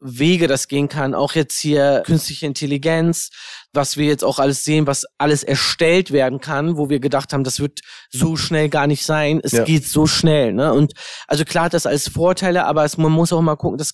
Wege 0.00 0.48
das 0.48 0.66
gehen 0.68 0.88
kann. 0.88 1.14
Auch 1.14 1.34
jetzt 1.34 1.58
hier 1.60 2.02
künstliche 2.06 2.46
Intelligenz, 2.46 3.28
was 3.72 3.96
wir 3.96 4.06
jetzt 4.06 4.24
auch 4.24 4.38
alles 4.38 4.64
sehen, 4.64 4.86
was 4.86 5.04
alles 5.18 5.42
erstellt 5.44 6.10
werden 6.10 6.40
kann, 6.40 6.76
wo 6.76 6.88
wir 6.88 6.98
gedacht 7.00 7.32
haben, 7.32 7.44
das 7.44 7.60
wird 7.60 7.80
so 8.10 8.36
schnell 8.36 8.68
gar 8.68 8.86
nicht 8.86 9.04
sein. 9.04 9.40
Es 9.42 9.52
Ja. 9.52 9.64
geht 9.64 9.86
so 9.86 10.06
schnell, 10.06 10.52
ne? 10.52 10.72
Und 10.72 10.92
also 11.28 11.44
klar 11.44 11.64
hat 11.64 11.74
das 11.74 11.86
alles 11.86 12.08
Vorteile, 12.08 12.66
aber 12.66 12.84
es, 12.84 12.96
man 12.98 13.12
muss 13.12 13.32
auch 13.32 13.40
mal 13.42 13.56
gucken, 13.56 13.78
das 13.78 13.92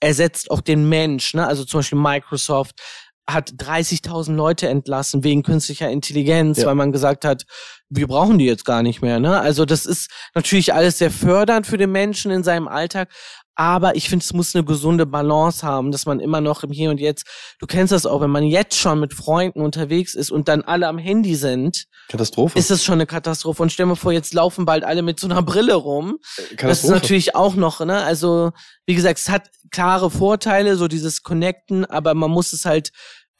ersetzt 0.00 0.50
auch 0.50 0.60
den 0.60 0.88
Mensch, 0.88 1.34
ne? 1.34 1.46
Also 1.46 1.64
zum 1.64 1.80
Beispiel 1.80 1.98
Microsoft 1.98 2.80
hat 3.28 3.50
30.000 3.58 4.32
Leute 4.36 4.68
entlassen 4.68 5.22
wegen 5.22 5.42
künstlicher 5.42 5.90
Intelligenz, 5.90 6.58
Ja. 6.60 6.66
weil 6.66 6.74
man 6.76 6.92
gesagt 6.92 7.26
hat, 7.26 7.44
wir 7.90 8.06
brauchen 8.06 8.38
die 8.38 8.46
jetzt 8.46 8.64
gar 8.64 8.82
nicht 8.82 9.02
mehr. 9.02 9.20
Ne? 9.20 9.38
Also 9.38 9.66
das 9.66 9.84
ist 9.84 10.10
natürlich 10.34 10.72
alles 10.72 10.96
sehr 10.96 11.10
fördernd 11.10 11.66
für 11.66 11.76
den 11.76 11.92
Menschen 11.92 12.30
in 12.30 12.42
seinem 12.42 12.68
Alltag, 12.68 13.10
aber 13.58 13.96
ich 13.96 14.08
finde, 14.08 14.22
es 14.22 14.32
muss 14.32 14.54
eine 14.54 14.64
gesunde 14.64 15.04
Balance 15.04 15.66
haben, 15.66 15.90
dass 15.90 16.06
man 16.06 16.20
immer 16.20 16.40
noch 16.40 16.62
im 16.62 16.70
Hier 16.70 16.90
und 16.90 17.00
Jetzt, 17.00 17.26
du 17.58 17.66
kennst 17.66 17.92
das 17.92 18.06
auch, 18.06 18.20
wenn 18.20 18.30
man 18.30 18.44
jetzt 18.44 18.78
schon 18.78 19.00
mit 19.00 19.12
Freunden 19.12 19.62
unterwegs 19.62 20.14
ist 20.14 20.30
und 20.30 20.46
dann 20.46 20.62
alle 20.62 20.86
am 20.86 20.96
Handy 20.96 21.34
sind, 21.34 21.86
Katastrophe. 22.06 22.56
ist 22.56 22.70
das 22.70 22.84
schon 22.84 22.94
eine 22.94 23.06
Katastrophe. 23.06 23.60
Und 23.60 23.72
stell 23.72 23.86
mir 23.86 23.96
vor, 23.96 24.12
jetzt 24.12 24.32
laufen 24.32 24.64
bald 24.64 24.84
alle 24.84 25.02
mit 25.02 25.18
so 25.18 25.26
einer 25.26 25.42
Brille 25.42 25.74
rum. 25.74 26.18
Das 26.20 26.50
ist 26.50 26.56
Katastrophe. 26.56 26.94
natürlich 26.94 27.34
auch 27.34 27.56
noch, 27.56 27.84
ne? 27.84 28.04
Also, 28.04 28.52
wie 28.86 28.94
gesagt, 28.94 29.18
es 29.18 29.28
hat 29.28 29.50
klare 29.72 30.08
Vorteile, 30.08 30.76
so 30.76 30.86
dieses 30.86 31.24
Connecten, 31.24 31.84
aber 31.84 32.14
man 32.14 32.30
muss 32.30 32.52
es 32.52 32.64
halt 32.64 32.90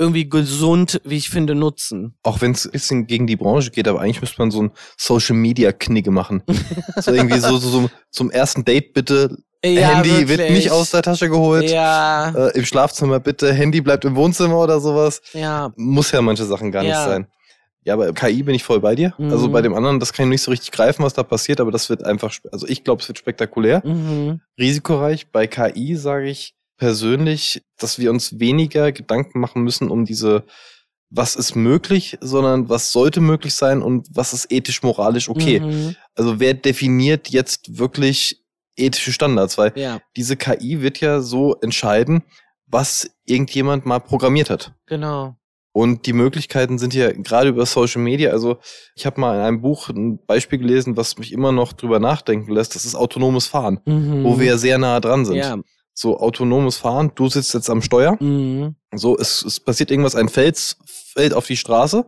irgendwie 0.00 0.28
gesund, 0.28 1.00
wie 1.04 1.16
ich 1.16 1.30
finde, 1.30 1.54
nutzen. 1.54 2.16
Auch 2.24 2.40
wenn 2.40 2.52
es 2.52 2.66
ein 2.66 2.72
bisschen 2.72 3.06
gegen 3.06 3.28
die 3.28 3.36
Branche 3.36 3.70
geht, 3.70 3.86
aber 3.86 4.00
eigentlich 4.00 4.20
müsste 4.20 4.40
man 4.40 4.50
so 4.50 4.62
ein 4.62 4.72
Social 4.96 5.36
Media 5.36 5.70
Knigge 5.70 6.10
machen. 6.10 6.42
so 7.00 7.12
irgendwie 7.12 7.38
so, 7.38 7.56
so, 7.58 7.68
so 7.68 7.90
zum 8.10 8.30
ersten 8.30 8.64
Date 8.64 8.94
bitte 8.94 9.36
Handy 9.64 10.28
wird 10.28 10.38
wirklich. 10.40 10.50
nicht 10.50 10.70
aus 10.70 10.90
der 10.90 11.02
Tasche 11.02 11.28
geholt. 11.28 11.70
Ja, 11.70 12.30
Äh, 12.30 12.58
Im 12.58 12.64
Schlafzimmer 12.64 13.18
bitte 13.20 13.52
Handy 13.52 13.80
bleibt 13.80 14.04
im 14.04 14.14
Wohnzimmer 14.16 14.58
oder 14.58 14.80
sowas. 14.80 15.20
ja. 15.32 15.72
Muss 15.76 16.12
ja 16.12 16.22
manche 16.22 16.44
Sachen 16.44 16.70
gar 16.70 16.82
nicht 16.82 16.90
Ja. 16.92 17.04
sein. 17.04 17.26
Ja, 17.84 17.94
aber 17.94 18.12
KI 18.12 18.42
bin 18.42 18.54
ich 18.54 18.64
voll 18.64 18.80
bei 18.80 18.94
dir. 18.94 19.14
Mhm. 19.18 19.30
Also 19.30 19.48
bei 19.48 19.62
dem 19.62 19.74
anderen, 19.74 19.98
das 19.98 20.12
kann 20.12 20.26
ich 20.26 20.30
nicht 20.30 20.42
so 20.42 20.50
richtig 20.50 20.72
greifen, 20.72 21.02
was 21.04 21.14
da 21.14 21.22
passiert, 21.22 21.58
aber 21.60 21.70
das 21.70 21.88
wird 21.88 22.04
einfach, 22.04 22.34
also 22.52 22.66
ich 22.68 22.84
glaube, 22.84 23.00
es 23.02 23.08
wird 23.08 23.18
spektakulär. 23.18 23.80
Mhm. 23.84 24.40
Risikoreich. 24.58 25.28
Bei 25.32 25.46
KI 25.46 25.96
sage 25.96 26.28
ich 26.28 26.54
persönlich, 26.76 27.62
dass 27.78 27.98
wir 27.98 28.10
uns 28.10 28.38
weniger 28.38 28.92
Gedanken 28.92 29.40
machen 29.40 29.62
müssen 29.62 29.88
um 29.90 30.04
diese, 30.04 30.44
was 31.10 31.34
ist 31.34 31.54
möglich, 31.56 32.18
sondern 32.20 32.68
was 32.68 32.92
sollte 32.92 33.20
möglich 33.20 33.54
sein 33.54 33.80
und 33.82 34.06
was 34.12 34.32
ist 34.34 34.52
ethisch, 34.52 34.82
moralisch 34.82 35.28
okay. 35.28 35.60
Mhm. 35.60 35.96
Also 36.14 36.38
wer 36.40 36.54
definiert 36.54 37.28
jetzt 37.30 37.78
wirklich 37.78 38.42
ethische 38.78 39.12
Standards? 39.12 39.58
Weil 39.58 39.72
Ja, 39.76 40.00
diese 40.16 40.36
KI 40.36 40.80
wird 40.82 41.00
ja 41.00 41.20
so 41.20 41.54
entscheiden, 41.60 42.22
was 42.66 43.10
irgendjemand 43.24 43.86
mal 43.86 43.98
programmiert 44.00 44.50
hat. 44.50 44.72
genau. 44.86 45.34
Und 45.72 46.06
die 46.06 46.12
Möglichkeiten 46.12 46.76
sind 46.78 46.92
ja 46.92 47.12
gerade 47.12 47.50
über 47.50 47.64
Social 47.64 48.02
Media. 48.02 48.30
Also 48.32 48.56
ich 48.96 49.06
habe 49.06 49.20
mal 49.20 49.36
in 49.36 49.42
einem 49.42 49.60
Buch 49.60 49.90
ein 49.90 50.18
Beispiel 50.26 50.58
gelesen, 50.58 50.96
was 50.96 51.18
mich 51.18 51.30
immer 51.32 51.52
noch 51.52 51.72
drüber 51.72 52.00
nachdenken 52.00 52.50
lässt. 52.52 52.74
Das 52.74 52.84
ist 52.84 52.96
autonomes 52.96 53.46
Fahren, 53.46 53.78
Mhm. 53.84 54.24
wo 54.24 54.40
wir 54.40 54.46
ja 54.46 54.58
sehr 54.58 54.78
nah 54.78 54.98
dran 54.98 55.24
sind. 55.24 55.36
Ja. 55.36 55.56
So 55.94 56.18
autonomes 56.18 56.78
Fahren, 56.78 57.12
du 57.14 57.28
sitzt 57.28 57.54
jetzt 57.54 57.70
am 57.70 57.82
Steuer. 57.82 58.16
Mhm. 58.20 58.74
So, 58.92 59.16
es, 59.18 59.44
es 59.44 59.60
passiert 59.60 59.92
irgendwas, 59.92 60.16
ein 60.16 60.28
Fels 60.28 60.78
fällt 60.84 61.32
auf 61.34 61.46
die 61.46 61.56
Straße. 61.56 62.04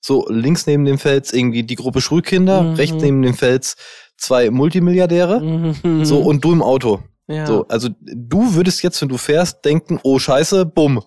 So, 0.00 0.26
links 0.28 0.66
neben 0.66 0.84
dem 0.84 0.98
Fels 0.98 1.32
irgendwie 1.32 1.62
die 1.62 1.76
Gruppe 1.76 2.02
Schulkinder, 2.02 2.62
Mhm. 2.62 2.74
rechts 2.74 2.96
neben 3.02 3.22
dem 3.22 3.34
Fels 3.34 3.76
zwei 4.16 4.50
Multimilliardäre. 4.50 5.40
Mhm. 5.40 6.04
So, 6.04 6.20
und 6.20 6.44
du 6.44 6.52
im 6.52 6.62
Auto. 6.62 7.00
ja. 7.28 7.46
So, 7.46 7.66
also 7.68 7.88
du 8.00 8.54
würdest 8.54 8.82
jetzt, 8.82 9.00
wenn 9.02 9.08
du 9.08 9.18
fährst, 9.18 9.64
denken, 9.64 9.98
oh 10.02 10.18
Scheiße, 10.18 10.66
bumm. 10.66 11.02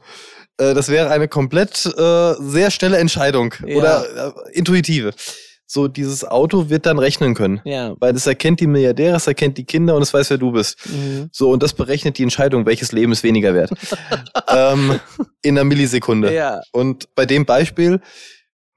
Äh, 0.57 0.73
das 0.73 0.89
wäre 0.89 1.09
eine 1.09 1.27
komplett 1.27 1.85
äh, 1.85 2.33
sehr 2.39 2.71
schnelle 2.71 2.97
Entscheidung 2.97 3.53
Ja. 3.65 3.77
oder 3.77 4.33
äh, 4.47 4.57
intuitive. 4.57 5.11
So, 5.69 5.89
dieses 5.89 6.23
Auto 6.23 6.69
wird 6.69 6.85
dann 6.85 6.97
rechnen 6.97 7.33
können. 7.35 7.59
ja. 7.65 7.93
Weil 7.99 8.15
es 8.15 8.25
erkennt 8.25 8.61
die 8.61 8.67
Milliardäre, 8.67 9.17
es 9.17 9.27
erkennt 9.27 9.57
die 9.57 9.65
Kinder 9.65 9.95
und 9.95 10.01
es 10.01 10.13
weiß, 10.13 10.29
wer 10.29 10.37
du 10.37 10.53
bist. 10.53 10.77
Mhm. 10.85 11.27
So, 11.33 11.49
und 11.51 11.61
das 11.61 11.73
berechnet 11.73 12.17
die 12.17 12.23
Entscheidung, 12.23 12.65
welches 12.65 12.93
Leben 12.93 13.11
ist 13.11 13.21
weniger 13.23 13.53
wert. 13.53 13.71
ähm, 14.47 14.99
in 15.41 15.57
einer 15.57 15.65
Millisekunde. 15.65 16.33
Ja. 16.33 16.61
Und 16.71 17.13
bei 17.15 17.25
dem 17.25 17.45
Beispiel, 17.45 17.99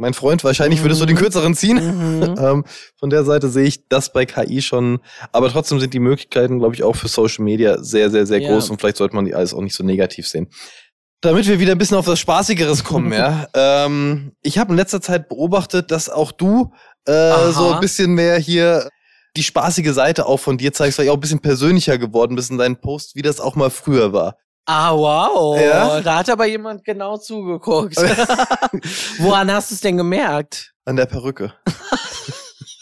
mein 0.00 0.14
Freund, 0.14 0.42
wahrscheinlich 0.44 0.82
würdest 0.82 1.00
du 1.00 1.06
den 1.06 1.14
Mhm. 1.16 1.20
kürzeren 1.20 1.54
ziehen. 1.54 1.76
Mhm. 1.76 2.34
Ähm, 2.40 2.64
von 2.98 3.10
der 3.10 3.24
Seite 3.24 3.48
sehe 3.48 3.64
ich 3.64 3.86
das 3.88 4.12
bei 4.12 4.24
KI 4.26 4.62
schon. 4.62 5.00
Aber 5.32 5.48
trotzdem 5.50 5.78
sind 5.80 5.92
die 5.94 6.00
Möglichkeiten, 6.00 6.58
glaube 6.58 6.74
ich, 6.74 6.82
auch 6.82 6.96
für 6.96 7.08
Social 7.08 7.44
Media 7.44 7.82
sehr, 7.82 8.10
sehr, 8.10 8.26
sehr 8.26 8.40
Ja. 8.40 8.48
groß. 8.50 8.70
Und 8.70 8.80
vielleicht 8.80 8.96
sollte 8.96 9.14
man 9.14 9.24
die 9.26 9.34
alles 9.34 9.52
auch 9.54 9.60
nicht 9.60 9.74
so 9.74 9.84
negativ 9.84 10.26
sehen. 10.26 10.48
Damit 11.22 11.46
wir 11.46 11.60
wieder 11.60 11.72
ein 11.72 11.78
bisschen 11.78 11.98
auf 11.98 12.06
das 12.06 12.18
Spaßigeres 12.18 12.82
kommen, 12.82 13.12
ja. 13.12 13.46
Ähm, 13.54 14.32
ich 14.42 14.58
habe 14.58 14.70
in 14.72 14.76
letzter 14.78 15.02
Zeit 15.02 15.28
beobachtet, 15.28 15.90
dass 15.90 16.08
auch 16.08 16.32
du 16.32 16.72
äh, 17.04 17.50
so 17.50 17.72
ein 17.74 17.80
bisschen 17.80 18.14
mehr 18.14 18.38
hier 18.38 18.88
die 19.36 19.42
spaßige 19.42 19.92
Seite 19.92 20.26
auch 20.26 20.38
von 20.40 20.56
dir 20.58 20.72
zeigst, 20.72 20.98
weil 20.98 21.04
ich 21.04 21.10
auch 21.10 21.16
ein 21.16 21.20
bisschen 21.20 21.40
persönlicher 21.40 21.98
geworden 21.98 22.36
bist 22.36 22.50
in 22.50 22.58
deinen 22.58 22.80
Posts, 22.80 23.14
wie 23.16 23.22
das 23.22 23.38
auch 23.38 23.54
mal 23.54 23.70
früher 23.70 24.12
war. 24.12 24.36
Ah, 24.66 24.94
wow. 24.94 25.60
Ja? 25.60 26.00
Da 26.00 26.18
hat 26.18 26.30
aber 26.30 26.46
jemand 26.46 26.84
genau 26.84 27.16
zugeguckt. 27.16 27.96
Woran 29.18 29.50
hast 29.52 29.70
du 29.70 29.74
es 29.74 29.80
denn 29.80 29.96
gemerkt? 29.96 30.72
An 30.84 30.96
der 30.96 31.06
Perücke. 31.06 31.52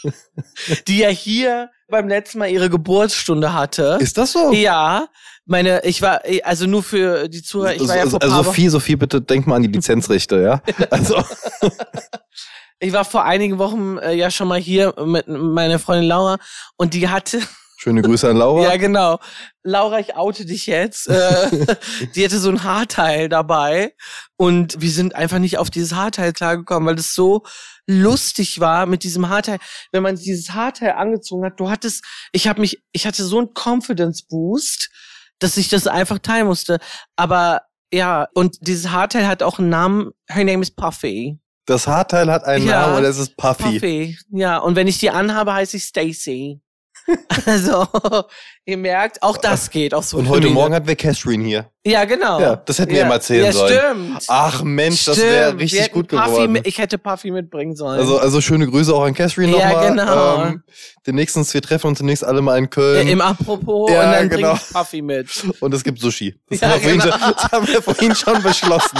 Die 0.86 0.98
ja 0.98 1.08
hier 1.08 1.70
beim 1.88 2.08
letzten 2.08 2.38
Mal 2.38 2.48
ihre 2.48 2.70
Geburtsstunde 2.70 3.52
hatte. 3.52 3.98
Ist 4.00 4.18
das 4.18 4.32
so? 4.32 4.52
Ja, 4.52 5.08
meine, 5.48 5.82
ich 5.84 6.02
war, 6.02 6.20
also 6.44 6.66
nur 6.66 6.82
für 6.82 7.28
die 7.28 7.42
Zuhörer, 7.42 7.74
ich 7.74 7.88
war 7.88 7.96
ja 7.96 8.06
vor 8.06 8.22
also 8.22 8.36
Wochen, 8.36 8.44
Sophie, 8.44 8.68
Sophie, 8.68 8.96
bitte 8.96 9.20
denk 9.20 9.46
mal 9.46 9.56
an 9.56 9.62
die 9.62 9.68
Lizenzrechte, 9.68 10.40
ja? 10.42 10.62
Also, 10.90 11.22
ich 12.78 12.92
war 12.92 13.04
vor 13.04 13.24
einigen 13.24 13.58
Wochen 13.58 13.98
äh, 13.98 14.12
ja 14.12 14.30
schon 14.30 14.46
mal 14.46 14.60
hier 14.60 14.94
mit 15.04 15.26
meiner 15.26 15.78
Freundin 15.78 16.08
Laura 16.08 16.38
und 16.76 16.94
die 16.94 17.08
hatte, 17.08 17.40
schöne 17.80 18.02
Grüße 18.02 18.28
an 18.28 18.36
Laura. 18.36 18.64
ja 18.64 18.76
genau, 18.76 19.18
Laura, 19.62 20.00
ich 20.00 20.16
oute 20.16 20.44
dich 20.44 20.66
jetzt, 20.66 21.08
äh, 21.08 21.76
die 22.14 22.24
hatte 22.24 22.38
so 22.38 22.50
ein 22.50 22.64
Haarteil 22.64 23.28
dabei 23.28 23.94
und 24.36 24.80
wir 24.80 24.90
sind 24.90 25.14
einfach 25.14 25.38
nicht 25.38 25.58
auf 25.58 25.70
dieses 25.70 25.94
Haarteil 25.94 26.32
klargekommen, 26.32 26.88
weil 26.88 26.96
das 26.96 27.14
so 27.14 27.44
lustig 27.86 28.60
war 28.60 28.86
mit 28.86 29.02
diesem 29.04 29.28
Haarteil. 29.28 29.58
Wenn 29.92 30.02
man 30.02 30.16
dieses 30.16 30.50
Haarteil 30.50 30.92
angezogen 30.92 31.44
hat, 31.46 31.58
du 31.60 31.70
hattest, 31.70 32.04
ich 32.32 32.48
habe 32.48 32.60
mich, 32.60 32.82
ich 32.92 33.06
hatte 33.06 33.24
so 33.24 33.38
einen 33.38 33.50
Confidence 33.54 34.22
Boost, 34.22 34.90
dass 35.38 35.56
ich 35.56 35.68
das 35.68 35.86
einfach 35.86 36.18
teilen 36.18 36.48
musste. 36.48 36.78
Aber 37.16 37.62
ja, 37.92 38.26
und 38.34 38.56
dieses 38.66 38.90
Haarteil 38.90 39.26
hat 39.26 39.42
auch 39.42 39.58
einen 39.58 39.70
Namen. 39.70 40.10
Her 40.28 40.44
name 40.44 40.60
is 40.62 40.70
Puffy. 40.70 41.38
Das 41.64 41.86
Haarteil 41.86 42.30
hat 42.30 42.44
einen 42.44 42.66
Ja. 42.66 42.82
Namen 42.82 42.96
und 42.98 43.04
es 43.04 43.18
ist 43.18 43.36
Puffy. 43.36 43.62
Puffy. 43.74 44.18
Ja, 44.30 44.58
und 44.58 44.74
wenn 44.76 44.88
ich 44.88 44.98
die 44.98 45.10
anhabe, 45.10 45.54
heiße 45.54 45.76
ich 45.78 45.84
Stacy. 45.84 46.60
Also, 47.46 47.86
ihr 48.57 48.57
merkt, 48.76 49.22
auch 49.22 49.36
das 49.36 49.70
geht. 49.70 49.94
Auch 49.94 50.02
so 50.02 50.18
Und 50.18 50.28
heute 50.28 50.48
Morgen 50.48 50.74
hatten 50.74 50.86
wir 50.86 50.96
Catherine 50.96 51.44
hier. 51.44 51.70
Ja, 51.86 52.04
genau. 52.04 52.38
Ja, 52.38 52.56
das 52.56 52.78
hätten 52.78 52.90
wir 52.90 52.98
ja. 52.98 53.06
ihm 53.06 53.12
erzählen 53.12 53.46
ja, 53.46 53.52
sollen. 53.52 53.78
Stimmt. 53.78 54.24
Ach 54.28 54.62
Mensch, 54.62 55.06
das 55.06 55.16
wäre 55.16 55.46
Stimmt. 55.46 55.60
Wir 55.60 55.64
richtig 55.64 55.92
gut 55.92 56.08
Puffy 56.08 56.24
geworden. 56.26 56.52
Mit, 56.52 56.66
ich 56.66 56.76
hätte 56.76 56.98
Puffy 56.98 57.30
mitbringen 57.30 57.76
sollen. 57.76 57.98
Also, 57.98 58.18
also 58.18 58.42
schöne 58.42 58.66
Grüße 58.66 58.92
auch 58.94 59.04
an 59.04 59.14
Catherine 59.14 59.56
Ja, 59.56 59.68
nochmal. 59.68 59.88
genau. 59.88 60.42
Ähm, 60.44 60.62
demnächst, 61.06 61.54
wir 61.54 61.62
treffen 61.62 61.86
uns 61.86 61.98
demnächst 61.98 62.24
alle 62.24 62.42
mal 62.42 62.58
in 62.58 62.68
Köln 62.68 63.08
Im 63.08 63.22
Apropos, 63.22 63.90
Ja, 63.90 64.04
und 64.04 64.12
dann 64.12 64.28
genau. 64.28 64.48
bringe 64.48 64.60
ich 64.62 64.74
Puffy 64.74 65.02
mit. 65.02 65.28
und 65.60 65.72
es 65.72 65.82
gibt 65.82 65.98
Sushi. 66.00 66.34
Das, 66.50 66.60
Ja, 66.60 66.68
haben, 66.68 66.82
wir 66.82 66.90
vorhin 66.90 67.00
genau. 67.00 67.18
schon, 67.18 67.32
das 67.34 67.52
haben 67.52 67.66
wir 67.68 67.82
vorhin 67.82 68.14
schon 68.14 68.42
beschlossen. 68.42 68.98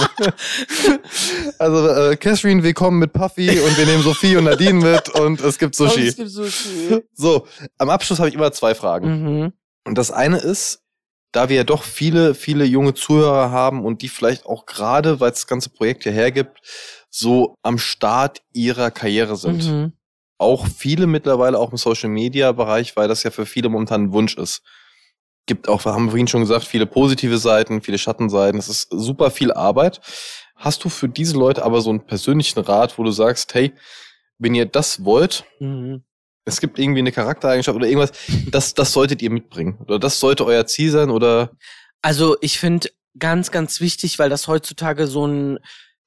also 1.59 1.87
äh, 1.89 2.15
Catherine, 2.15 2.63
willkommen 2.63 2.97
mit 2.97 3.13
Puffy 3.13 3.59
und 3.59 3.77
wir 3.77 3.85
nehmen 3.85 4.01
Sophie 4.01 4.35
und 4.35 4.45
Nadine 4.45 4.79
mit 4.79 5.09
und 5.09 5.41
es 5.41 5.59
gibt 5.59 5.79
Und 5.79 5.89
Sushi. 5.89 6.07
es 6.07 6.15
gibt 6.15 6.29
Sushi. 6.29 7.03
So, 7.13 7.45
am 7.77 7.89
Abschluss 7.91 8.17
habe 8.17 8.29
ich 8.29 8.35
immer 8.35 8.51
zwei 8.51 8.73
Fragen. 8.73 9.41
Mhm. 9.41 9.53
Und 9.89 9.97
das 9.97 10.11
eine 10.11 10.37
ist, 10.37 10.83
da 11.31 11.49
wir 11.49 11.55
ja 11.55 11.63
doch 11.63 11.81
viele, 11.81 12.35
viele 12.35 12.63
junge 12.63 12.93
Zuhörer 12.93 13.49
haben 13.49 13.83
und 13.83 14.03
die 14.03 14.07
vielleicht 14.07 14.45
auch 14.45 14.67
gerade, 14.67 15.19
weil 15.19 15.31
es 15.31 15.39
das 15.39 15.47
ganze 15.47 15.71
Projekt 15.71 16.05
ja 16.05 16.11
hergibt, 16.11 16.59
so 17.09 17.55
am 17.63 17.79
Start 17.79 18.43
ihrer 18.53 18.91
Karriere 18.91 19.35
sind. 19.35 19.65
Mhm. 19.65 19.93
Auch 20.37 20.67
viele 20.67 21.07
mittlerweile 21.07 21.57
auch 21.57 21.71
im 21.71 21.77
Social 21.77 22.09
Media 22.09 22.51
Bereich, 22.51 22.95
weil 22.95 23.07
das 23.07 23.23
ja 23.23 23.31
für 23.31 23.47
viele 23.47 23.69
momentan 23.69 24.03
ein 24.03 24.13
Wunsch 24.13 24.37
ist. 24.37 24.61
Gibt 25.47 25.67
auch, 25.67 25.83
haben 25.85 26.05
wir 26.05 26.11
vorhin 26.11 26.27
schon 26.27 26.41
gesagt, 26.41 26.65
viele 26.65 26.85
positive 26.85 27.39
Seiten, 27.39 27.81
viele 27.81 27.97
Schattenseiten. 27.97 28.59
Es 28.59 28.69
ist 28.69 28.89
super 28.91 29.31
viel 29.31 29.51
Arbeit. 29.51 30.01
Hast 30.55 30.83
du 30.83 30.89
für 30.89 31.09
diese 31.09 31.35
Leute 31.35 31.63
aber 31.63 31.81
so 31.81 31.89
einen 31.89 32.05
persönlichen 32.05 32.59
Rat, 32.59 32.99
wo 32.99 33.03
du 33.03 33.09
sagst, 33.09 33.55
hey, 33.55 33.73
wenn 34.37 34.53
ihr 34.53 34.67
das 34.67 35.03
wollt, 35.03 35.45
Mhm. 35.59 36.03
Es 36.45 36.59
gibt 36.59 36.79
irgendwie 36.79 36.99
eine 36.99 37.11
Charaktereigenschaft 37.11 37.75
oder 37.75 37.87
irgendwas, 37.87 38.11
das, 38.49 38.73
das 38.73 38.91
solltet 38.91 39.21
ihr 39.21 39.29
mitbringen. 39.29 39.77
Oder 39.85 39.99
das 39.99 40.19
sollte 40.19 40.45
euer 40.45 40.65
Ziel 40.65 40.91
sein 40.91 41.09
oder 41.09 41.51
Also 42.01 42.37
ich 42.41 42.59
finde 42.59 42.89
ganz, 43.17 43.51
ganz 43.51 43.81
wichtig, 43.81 44.19
weil 44.19 44.29
das 44.29 44.47
heutzutage 44.47 45.07
so 45.07 45.27
ein 45.27 45.59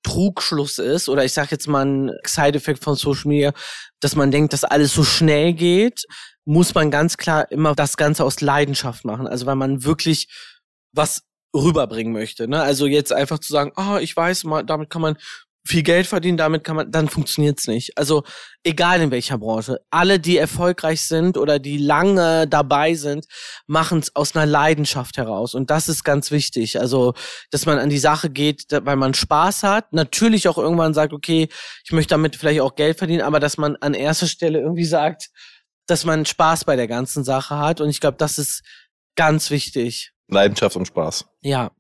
Trugschluss 0.03 0.79
ist 0.79 1.09
oder 1.09 1.25
ich 1.25 1.33
sag 1.33 1.51
jetzt 1.53 1.69
mal 1.69 1.85
ein 1.85 2.11
Side-Effekt 2.27 2.83
von 2.83 2.97
Social 2.97 3.29
Media, 3.29 3.53
dass 4.01 4.17
man 4.17 4.31
denkt, 4.31 4.53
dass 4.53 4.65
alles 4.65 4.95
so 4.95 5.05
schnell 5.05 5.53
geht, 5.53 6.05
muss 6.45 6.75
man 6.75 6.91
ganz 6.91 7.17
klar 7.17 7.51
immer 7.53 7.75
das 7.75 7.97
Ganze 7.97 8.25
aus 8.25 8.41
Leidenschaft 8.41 9.05
machen. 9.05 9.29
Also 9.29 9.47
weil 9.47 9.55
man 9.55 9.85
wirklich 9.85 10.29
was 10.93 11.23
rüberbringen 11.55 12.13
möchte. 12.13 12.49
Ne? 12.49 12.61
Also 12.61 12.87
jetzt 12.87 13.13
einfach 13.13 13.39
zu 13.39 13.53
sagen, 13.53 13.73
ah, 13.77 13.97
oh, 13.97 13.99
ich 13.99 14.17
weiß, 14.17 14.45
damit 14.67 14.91
kann 14.91 15.03
man 15.03 15.17
viel 15.65 15.83
Geld 15.83 16.07
verdienen, 16.07 16.37
damit 16.37 16.65
kann 16.65 16.77
man, 16.77 16.91
dann 16.91 17.09
funktioniert's 17.09 17.69
nicht. 17.69 17.97
Also 17.97 18.25
egal 18.65 19.01
in 19.01 19.11
welcher 19.11 19.39
Branche, 19.39 19.81
alle, 19.91 20.19
die 20.19 20.37
erfolgreich 20.37 21.03
sind 21.03 21.37
oder 21.37 21.59
die 21.59 21.79
lange 21.79 22.49
dabei 22.49 22.95
sind, 22.95 23.27
machen 23.67 24.01
es 24.01 24.15
aus 24.17 24.35
einer 24.35 24.47
Leidenschaft 24.47 25.17
heraus 25.17 25.55
und 25.55 25.71
das 25.71 25.89
ist 25.89 26.03
ganz 26.05 26.31
wichtig. 26.31 26.81
Also, 26.81 27.15
dass 27.51 27.67
man 27.67 27.79
an 27.79 27.91
die 27.91 27.99
Sache 27.99 28.29
geht, 28.29 28.65
weil 28.71 28.97
man 28.97 29.15
Spaß 29.15 29.63
hat. 29.63 29.93
Natürlich 29.93 30.49
auch 30.49 30.59
irgendwann 30.59 30.95
sagt, 30.95 31.13
okay, 31.13 31.49
ich 31.85 31.93
möchte 31.93 32.11
damit 32.11 32.37
vielleicht 32.37 32.61
auch 32.61 32.75
Geld 32.75 32.99
verdienen, 32.99 33.23
aber 33.23 33.39
dass 33.39 33.57
man 33.57 33.77
an 33.77 33.95
erster 33.95 34.27
Stelle 34.27 34.61
irgendwie 34.61 34.85
sagt, 34.85 35.31
dass 35.87 36.05
man 36.05 36.27
Spaß 36.27 36.65
bei 36.65 36.77
der 36.77 36.89
ganzen 36.89 37.23
Sache 37.25 37.59
hat 37.59 37.81
und 37.81 37.89
ich 37.89 38.01
glaube, 38.01 38.17
das 38.17 38.39
ist 38.39 38.63
ganz 39.17 39.51
wichtig. 39.51 40.13
Leidenschaft 40.29 40.77
und 40.77 40.87
Spaß. 40.87 41.27
Ja. 41.43 41.71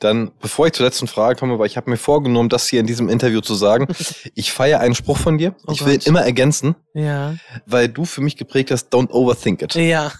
Dann, 0.00 0.30
bevor 0.40 0.66
ich 0.66 0.74
zur 0.74 0.86
letzten 0.86 1.08
Frage 1.08 1.38
komme, 1.38 1.58
weil 1.58 1.66
ich 1.66 1.76
habe 1.76 1.90
mir 1.90 1.96
vorgenommen, 1.96 2.48
das 2.48 2.68
hier 2.68 2.78
in 2.78 2.86
diesem 2.86 3.08
Interview 3.08 3.40
zu 3.40 3.54
sagen. 3.54 3.86
Ich 4.34 4.52
feiere 4.52 4.80
einen 4.80 4.94
Spruch 4.94 5.18
von 5.18 5.36
dir. 5.38 5.54
Oh 5.66 5.72
ich 5.72 5.84
will 5.84 5.94
ihn 5.94 6.00
immer 6.04 6.22
ergänzen. 6.22 6.76
Ja. 6.94 7.34
Weil 7.66 7.88
du 7.88 8.04
für 8.04 8.20
mich 8.20 8.36
geprägt 8.36 8.70
hast, 8.70 8.92
don't 8.94 9.10
overthink 9.10 9.62
it. 9.62 9.74
Ja. 9.74 10.12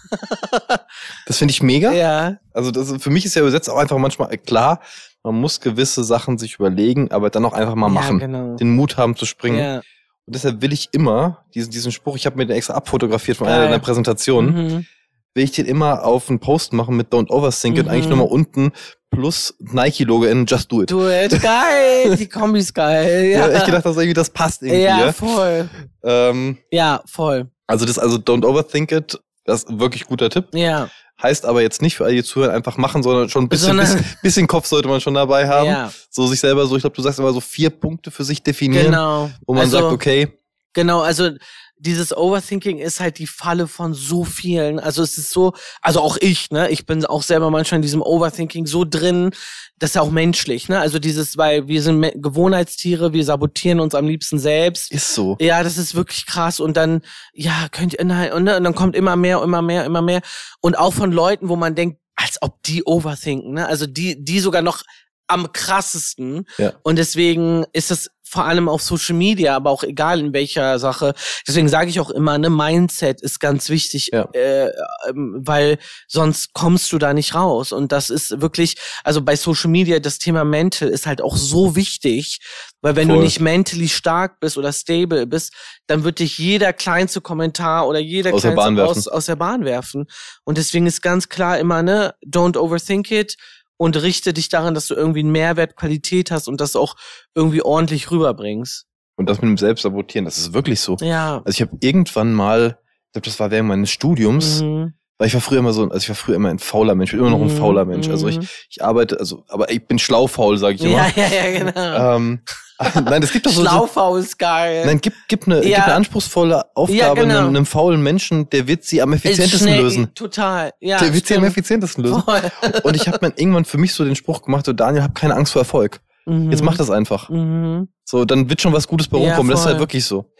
das 1.25 1.37
finde 1.37 1.53
ich 1.53 1.63
mega. 1.63 1.93
Ja. 1.93 2.37
Also 2.51 2.71
das, 2.71 3.01
für 3.01 3.09
mich 3.09 3.25
ist 3.25 3.35
ja 3.35 3.41
übersetzt 3.41 3.69
auch 3.69 3.77
einfach 3.77 3.97
manchmal 3.97 4.37
klar, 4.37 4.81
man 5.23 5.35
muss 5.35 5.61
gewisse 5.61 6.03
Sachen 6.03 6.37
sich 6.37 6.55
überlegen, 6.55 7.11
aber 7.11 7.29
dann 7.29 7.45
auch 7.45 7.53
einfach 7.53 7.75
mal 7.75 7.89
machen. 7.89 8.19
Ja, 8.19 8.27
genau. 8.27 8.55
Den 8.55 8.75
Mut 8.75 8.97
haben 8.97 9.15
zu 9.15 9.25
springen. 9.25 9.59
Ja. 9.59 9.77
Und 9.77 10.35
deshalb 10.35 10.61
will 10.61 10.73
ich 10.73 10.89
immer 10.91 11.45
diesen, 11.53 11.71
diesen 11.71 11.91
Spruch, 11.91 12.17
ich 12.17 12.25
habe 12.25 12.35
mir 12.35 12.45
den 12.45 12.57
extra 12.57 12.73
abfotografiert 12.73 13.37
von 13.37 13.47
Geil. 13.47 13.55
einer 13.55 13.65
deiner 13.65 13.79
Präsentationen. 13.79 14.53
Mhm 14.53 14.85
will 15.33 15.43
ich 15.43 15.51
den 15.51 15.65
immer 15.65 16.03
auf 16.03 16.29
einen 16.29 16.39
Post 16.39 16.73
machen 16.73 16.97
mit 16.97 17.13
Don't 17.13 17.29
Overthink 17.29 17.75
mhm. 17.75 17.83
und 17.83 17.89
eigentlich 17.89 18.09
nochmal 18.09 18.27
unten 18.27 18.71
plus 19.09 19.53
Nike-Logo 19.59 20.25
in 20.25 20.45
Just 20.45 20.71
Do 20.71 20.83
It. 20.83 20.91
Do 20.91 21.09
It, 21.09 21.41
geil, 21.41 22.15
die 22.15 22.27
Kombi 22.27 22.59
ist 22.59 22.73
geil. 22.73 23.25
Ja. 23.31 23.47
ja 23.51 23.57
ich 23.57 23.65
gedacht, 23.65 23.85
dass 23.85 23.95
irgendwie 23.95 24.13
das 24.13 24.29
passt 24.29 24.61
irgendwie. 24.61 24.83
Ja, 24.83 25.11
voll. 25.11 25.69
Ähm, 26.03 26.57
ja, 26.71 27.01
voll. 27.05 27.49
Also 27.67 27.85
das, 27.85 27.99
also 27.99 28.17
Don't 28.17 28.45
Overthink 28.45 28.91
It, 28.91 29.19
das 29.45 29.63
ist 29.63 29.79
wirklich 29.79 30.05
guter 30.05 30.29
Tipp. 30.29 30.47
Ja. 30.53 30.89
Heißt 31.21 31.45
aber 31.45 31.61
jetzt 31.61 31.81
nicht 31.81 31.97
für 31.97 32.05
alle, 32.05 32.15
die 32.15 32.23
zuhören, 32.23 32.51
einfach 32.51 32.77
machen, 32.77 33.03
sondern 33.03 33.27
schon 33.27 33.43
ein 33.43 33.49
bisschen, 33.49 33.75
bisschen, 33.75 34.05
bisschen, 34.21 34.47
Kopf 34.47 34.67
sollte 34.67 34.87
man 34.87 35.01
schon 35.01 35.15
dabei 35.15 35.49
haben. 35.49 35.67
Ja. 35.67 35.91
So 36.09 36.27
sich 36.27 36.39
selber 36.39 36.65
so, 36.65 36.77
ich 36.77 36.81
glaube, 36.81 36.95
du 36.95 37.01
sagst 37.01 37.19
immer 37.19 37.33
so 37.33 37.41
vier 37.41 37.69
Punkte 37.69 38.09
für 38.09 38.23
sich 38.23 38.41
definieren. 38.41 38.85
Genau. 38.85 39.29
Wo 39.45 39.53
man 39.53 39.63
also, 39.63 39.79
sagt, 39.79 39.91
okay. 39.91 40.29
Genau, 40.73 41.01
also 41.01 41.31
dieses 41.79 42.15
Overthinking 42.15 42.77
ist 42.77 42.99
halt 42.99 43.17
die 43.19 43.27
Falle 43.27 43.67
von 43.67 43.93
so 43.93 44.25
vielen. 44.25 44.79
Also 44.79 45.01
es 45.01 45.17
ist 45.17 45.31
so, 45.31 45.53
also 45.81 46.01
auch 46.01 46.17
ich, 46.19 46.51
ne, 46.51 46.69
ich 46.69 46.85
bin 46.85 47.05
auch 47.05 47.23
selber 47.23 47.49
manchmal 47.49 47.77
in 47.77 47.81
diesem 47.81 48.01
Overthinking 48.01 48.67
so 48.67 48.85
drin, 48.85 49.31
das 49.79 49.91
ist 49.91 49.95
ja 49.95 50.01
auch 50.01 50.11
menschlich, 50.11 50.67
ne? 50.67 50.79
Also 50.79 50.99
dieses, 50.99 51.37
weil 51.37 51.69
wir 51.69 51.81
sind 51.81 52.01
Gewohnheitstiere, 52.21 53.13
wir 53.13 53.23
sabotieren 53.23 53.79
uns 53.79 53.95
am 53.95 54.07
liebsten 54.07 54.37
selbst. 54.37 54.91
Ist 54.91 55.15
so. 55.15 55.37
Ja, 55.39 55.63
das 55.63 55.77
ist 55.77 55.95
wirklich 55.95 56.25
krass. 56.25 56.59
Und 56.59 56.75
dann, 56.75 57.01
ja, 57.33 57.67
könnt 57.71 57.93
ihr, 57.93 58.03
nein, 58.03 58.33
und, 58.33 58.43
ne, 58.43 58.57
und 58.57 58.65
dann 58.65 58.75
kommt 58.75 58.95
immer 58.95 59.15
mehr, 59.15 59.41
immer 59.41 59.61
mehr, 59.61 59.85
immer 59.85 60.01
mehr. 60.01 60.21
Und 60.59 60.77
auch 60.77 60.93
von 60.93 61.13
Leuten, 61.13 61.47
wo 61.47 61.55
man 61.55 61.75
denkt, 61.75 61.97
als 62.17 62.41
ob 62.41 62.61
die 62.63 62.83
overthinken, 62.83 63.53
ne? 63.53 63.67
Also 63.67 63.87
die, 63.87 64.21
die 64.21 64.41
sogar 64.41 64.61
noch 64.61 64.83
am 65.29 65.53
krassesten. 65.53 66.45
Ja. 66.57 66.73
Und 66.83 66.97
deswegen 66.97 67.65
ist 67.71 67.91
es 67.91 68.09
vor 68.29 68.45
allem 68.45 68.69
auf 68.69 68.81
Social 68.83 69.15
Media, 69.15 69.55
aber 69.55 69.71
auch 69.71 69.83
egal 69.83 70.19
in 70.19 70.33
welcher 70.33 70.77
Sache. 70.77 71.13
Deswegen 71.47 71.67
sage 71.67 71.89
ich 71.89 71.99
auch 71.99 72.11
immer, 72.11 72.37
ne, 72.37 72.49
Mindset 72.49 73.21
ist 73.21 73.39
ganz 73.39 73.69
wichtig, 73.69 74.11
ja. 74.13 74.29
äh, 74.33 74.69
ähm, 75.09 75.41
weil 75.43 75.79
sonst 76.07 76.53
kommst 76.53 76.91
du 76.91 76.99
da 76.99 77.13
nicht 77.13 77.33
raus. 77.33 77.71
Und 77.71 77.91
das 77.91 78.09
ist 78.09 78.39
wirklich, 78.41 78.75
also 79.03 79.21
bei 79.21 79.35
Social 79.35 79.71
Media, 79.71 79.99
das 79.99 80.19
Thema 80.19 80.43
Mental 80.43 80.89
ist 80.89 81.07
halt 81.07 81.21
auch 81.21 81.35
so 81.35 81.75
wichtig, 81.75 82.39
weil 82.81 82.95
wenn 82.95 83.07
Voll. 83.07 83.17
du 83.17 83.23
nicht 83.23 83.39
mentally 83.39 83.89
stark 83.89 84.39
bist 84.39 84.57
oder 84.57 84.71
stable 84.71 85.25
bist, 85.25 85.53
dann 85.87 86.03
wird 86.03 86.19
dich 86.19 86.37
jeder 86.37 86.71
kleinste 86.71 87.19
Kommentar 87.19 87.87
oder 87.87 87.99
jeder 87.99 88.33
aus 88.33 88.41
kleinste 88.41 88.75
der 88.75 88.87
aus, 88.87 89.07
aus 89.07 89.25
der 89.25 89.35
Bahn 89.35 89.65
werfen. 89.65 90.05
Und 90.43 90.57
deswegen 90.57 90.85
ist 90.85 91.01
ganz 91.01 91.29
klar 91.29 91.59
immer, 91.59 91.81
ne, 91.81 92.13
don't 92.23 92.57
overthink 92.57 93.11
it 93.11 93.35
und 93.79 93.95
richte 94.01 94.33
dich 94.33 94.49
daran, 94.49 94.73
dass 94.73 94.87
du 94.87 94.93
irgendwie 94.93 95.21
einen 95.21 95.31
Mehrwert, 95.31 95.77
Qualität 95.77 96.31
hast 96.31 96.47
und 96.47 96.59
das 96.59 96.75
auch 96.75 96.95
irgendwie 97.33 97.61
ordentlich 97.61 98.11
rüberbringst. 98.11 98.85
Und 99.15 99.29
das 99.29 99.41
mit 99.41 99.49
dem 99.49 99.57
Selbstsabotieren, 99.57 100.25
das 100.25 100.37
ist 100.37 100.53
wirklich 100.53 100.81
so. 100.81 100.97
Ja. 100.99 101.41
Also 101.45 101.49
ich 101.49 101.61
habe 101.61 101.77
irgendwann 101.79 102.33
mal, 102.33 102.77
ich 103.07 103.11
glaube, 103.13 103.25
das 103.25 103.39
war 103.39 103.51
während 103.51 103.69
meines 103.69 103.89
Studiums, 103.89 104.61
mhm. 104.61 104.93
Weil 105.19 105.27
ich 105.27 105.33
war 105.33 105.41
früher 105.41 105.59
immer 105.59 105.73
so, 105.73 105.83
also 105.83 105.97
ich 105.97 106.09
war 106.09 106.15
früher 106.15 106.37
immer 106.37 106.49
ein 106.49 106.59
fauler 106.59 106.95
Mensch, 106.95 107.11
bin 107.11 107.19
immer 107.19 107.29
noch 107.29 107.41
ein 107.41 107.53
mhm. 107.53 107.57
fauler 107.57 107.83
Mensch. 107.83 108.07
Also 108.07 108.29
ich, 108.29 108.39
mhm. 108.39 108.47
ich 108.69 108.83
arbeite, 108.83 109.19
also, 109.19 109.43
aber 109.49 109.69
ich 109.69 109.85
bin 109.85 109.99
schlau 109.99 110.27
faul, 110.27 110.57
sage 110.57 110.75
ich 110.75 110.83
immer. 110.83 110.93
Ja, 110.93 111.11
ja, 111.13 111.27
ja, 111.27 111.59
genau. 111.59 112.15
Ähm, 112.15 112.39
nein, 113.03 113.21
es 113.21 113.33
gibt 113.33 113.45
doch 113.45 113.51
so. 113.51 113.61
Schlaufaul 113.61 114.21
ist 114.21 114.39
geil. 114.39 114.85
Nein, 114.85 115.01
gibt, 115.01 115.17
gibt, 115.27 115.45
eine, 115.45 115.57
ja. 115.57 115.75
gibt 115.75 115.87
eine 115.87 115.95
anspruchsvolle 115.95 116.63
Aufgabe 116.73 116.97
ja, 116.97 117.13
genau. 117.13 117.39
einem, 117.39 117.47
einem, 117.49 117.65
faulen 117.65 118.01
Menschen, 118.01 118.49
der 118.49 118.67
wird 118.67 118.85
sie 118.85 119.01
am 119.01 119.11
effizientesten 119.11 119.67
schnell, 119.67 119.81
lösen. 119.81 120.15
Total, 120.15 120.71
ja. 120.79 120.97
Der 120.97 121.13
wird 121.13 121.25
stimmt. 121.25 121.27
sie 121.27 121.35
am 121.35 121.43
effizientesten 121.43 122.03
lösen. 122.05 122.23
Voll. 122.23 122.41
Und 122.83 122.95
ich 122.95 123.09
habe 123.09 123.17
mir 123.21 123.33
irgendwann 123.35 123.65
für 123.65 123.77
mich 123.77 123.93
so 123.93 124.05
den 124.05 124.15
Spruch 124.15 124.41
gemacht, 124.43 124.65
so 124.65 124.71
Daniel, 124.71 125.03
hab 125.03 125.15
keine 125.15 125.35
Angst 125.35 125.51
vor 125.51 125.61
Erfolg. 125.61 125.99
Mhm. 126.25 126.51
Jetzt 126.51 126.63
mach 126.63 126.77
das 126.77 126.89
einfach. 126.89 127.27
Mhm. 127.27 127.89
So, 128.05 128.23
dann 128.23 128.49
wird 128.49 128.61
schon 128.61 128.71
was 128.71 128.87
Gutes 128.87 129.09
bei 129.09 129.17
rumkommen. 129.17 129.49
Ja, 129.49 129.55
das 129.55 129.61
ist 129.61 129.65
halt 129.65 129.79
wirklich 129.79 130.05
so. 130.05 130.31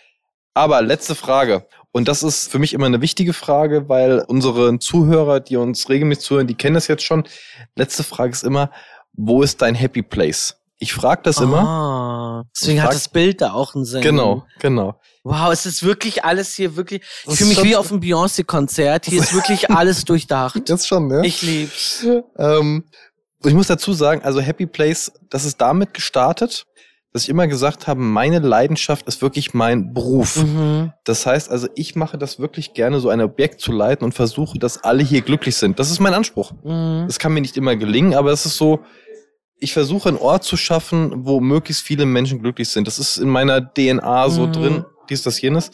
Aber 0.53 0.82
letzte 0.82 1.15
Frage. 1.15 1.65
Und 1.91 2.07
das 2.07 2.21
ist 2.21 2.51
für 2.51 2.59
mich 2.59 2.73
immer 2.73 2.85
eine 2.85 3.01
wichtige 3.01 3.33
Frage, 3.33 3.89
weil 3.89 4.23
unsere 4.27 4.77
Zuhörer, 4.79 5.39
die 5.39 5.57
uns 5.57 5.89
regelmäßig 5.89 6.23
zuhören, 6.23 6.47
die 6.47 6.55
kennen 6.55 6.75
das 6.75 6.87
jetzt 6.87 7.03
schon. 7.03 7.23
Letzte 7.75 8.03
Frage 8.03 8.31
ist 8.31 8.43
immer, 8.43 8.71
wo 9.13 9.41
ist 9.41 9.61
dein 9.61 9.75
Happy 9.75 10.03
Place? 10.03 10.55
Ich 10.77 10.93
frage 10.93 11.21
das 11.23 11.39
ah, 11.39 11.43
immer. 11.43 12.45
Deswegen 12.55 12.79
frag, 12.79 12.87
hat 12.87 12.95
das 12.95 13.09
Bild 13.09 13.41
da 13.41 13.51
auch 13.51 13.75
einen 13.75 13.85
Sinn. 13.85 14.01
Genau, 14.01 14.45
genau. 14.59 14.99
Wow, 15.23 15.51
es 15.51 15.65
ist 15.65 15.83
wirklich 15.83 16.23
alles 16.23 16.55
hier 16.55 16.77
wirklich. 16.77 17.01
Ich 17.27 17.37
fühle 17.37 17.49
mich 17.49 17.63
wie 17.63 17.75
auf 17.75 17.91
einem 17.91 17.99
Beyoncé-Konzert. 17.99 19.05
Hier 19.05 19.21
ist 19.21 19.33
wirklich 19.33 19.69
alles 19.71 20.05
durchdacht. 20.05 20.69
Das 20.69 20.87
schon, 20.87 21.07
ne? 21.07 21.25
Ich 21.25 21.41
lieb's. 21.41 22.05
Ähm, 22.37 22.85
ich 23.43 23.53
muss 23.53 23.67
dazu 23.67 23.91
sagen, 23.93 24.21
also 24.23 24.39
Happy 24.39 24.65
Place, 24.65 25.11
das 25.29 25.43
ist 25.43 25.59
damit 25.59 25.93
gestartet, 25.93 26.65
dass 27.12 27.24
ich 27.24 27.30
immer 27.30 27.47
gesagt 27.47 27.88
habe, 27.88 27.99
meine 27.99 28.39
Leidenschaft 28.39 29.07
ist 29.07 29.22
wirklich 29.22 29.53
mein 29.53 29.93
Beruf. 29.93 30.43
Mhm. 30.43 30.93
Das 31.03 31.26
heißt 31.26 31.49
also, 31.49 31.68
ich 31.76 31.95
mache 31.95 32.18
das 32.18 32.39
wirklich 32.39 32.74
gerne, 32.74 32.99
so 32.99 33.10
ein 33.10 33.22
Objekt 33.22 33.62
zu 33.62 33.72
leiten 33.72 34.05
und 34.05 34.14
versuche, 34.14 34.60
dass 34.60 34.84
alle 34.84 35.03
hier 35.03 35.22
glücklich 35.22 35.55
sind. 35.55 35.80
Das 35.80 35.89
ist 35.89 35.99
mein 35.99 36.14
Anspruch. 36.14 36.51
Mhm. 36.64 37.05
Das 37.07 37.18
kann 37.18 37.34
mir 37.34 37.41
nicht 37.41 37.57
immer 37.57 37.76
gelingen, 37.76 38.14
aber 38.14 38.32
es 38.32 38.45
ist 38.45 38.57
so, 38.57 38.82
ich 39.60 39.74
versuche 39.74 40.10
einen 40.10 40.18
Ort 40.18 40.43
zu 40.43 40.55
schaffen, 40.55 41.26
wo 41.26 41.39
möglichst 41.39 41.84
viele 41.84 42.05
Menschen 42.05 42.41
glücklich 42.41 42.70
sind. 42.70 42.88
Das 42.88 42.99
ist 42.99 43.18
in 43.18 43.30
meiner 43.30 43.62
DNA 43.74 44.30
so 44.30 44.45
mhm. 44.45 44.51
drin, 44.53 44.86
dies, 45.10 45.24
das, 45.24 45.41
jenes. 45.41 45.72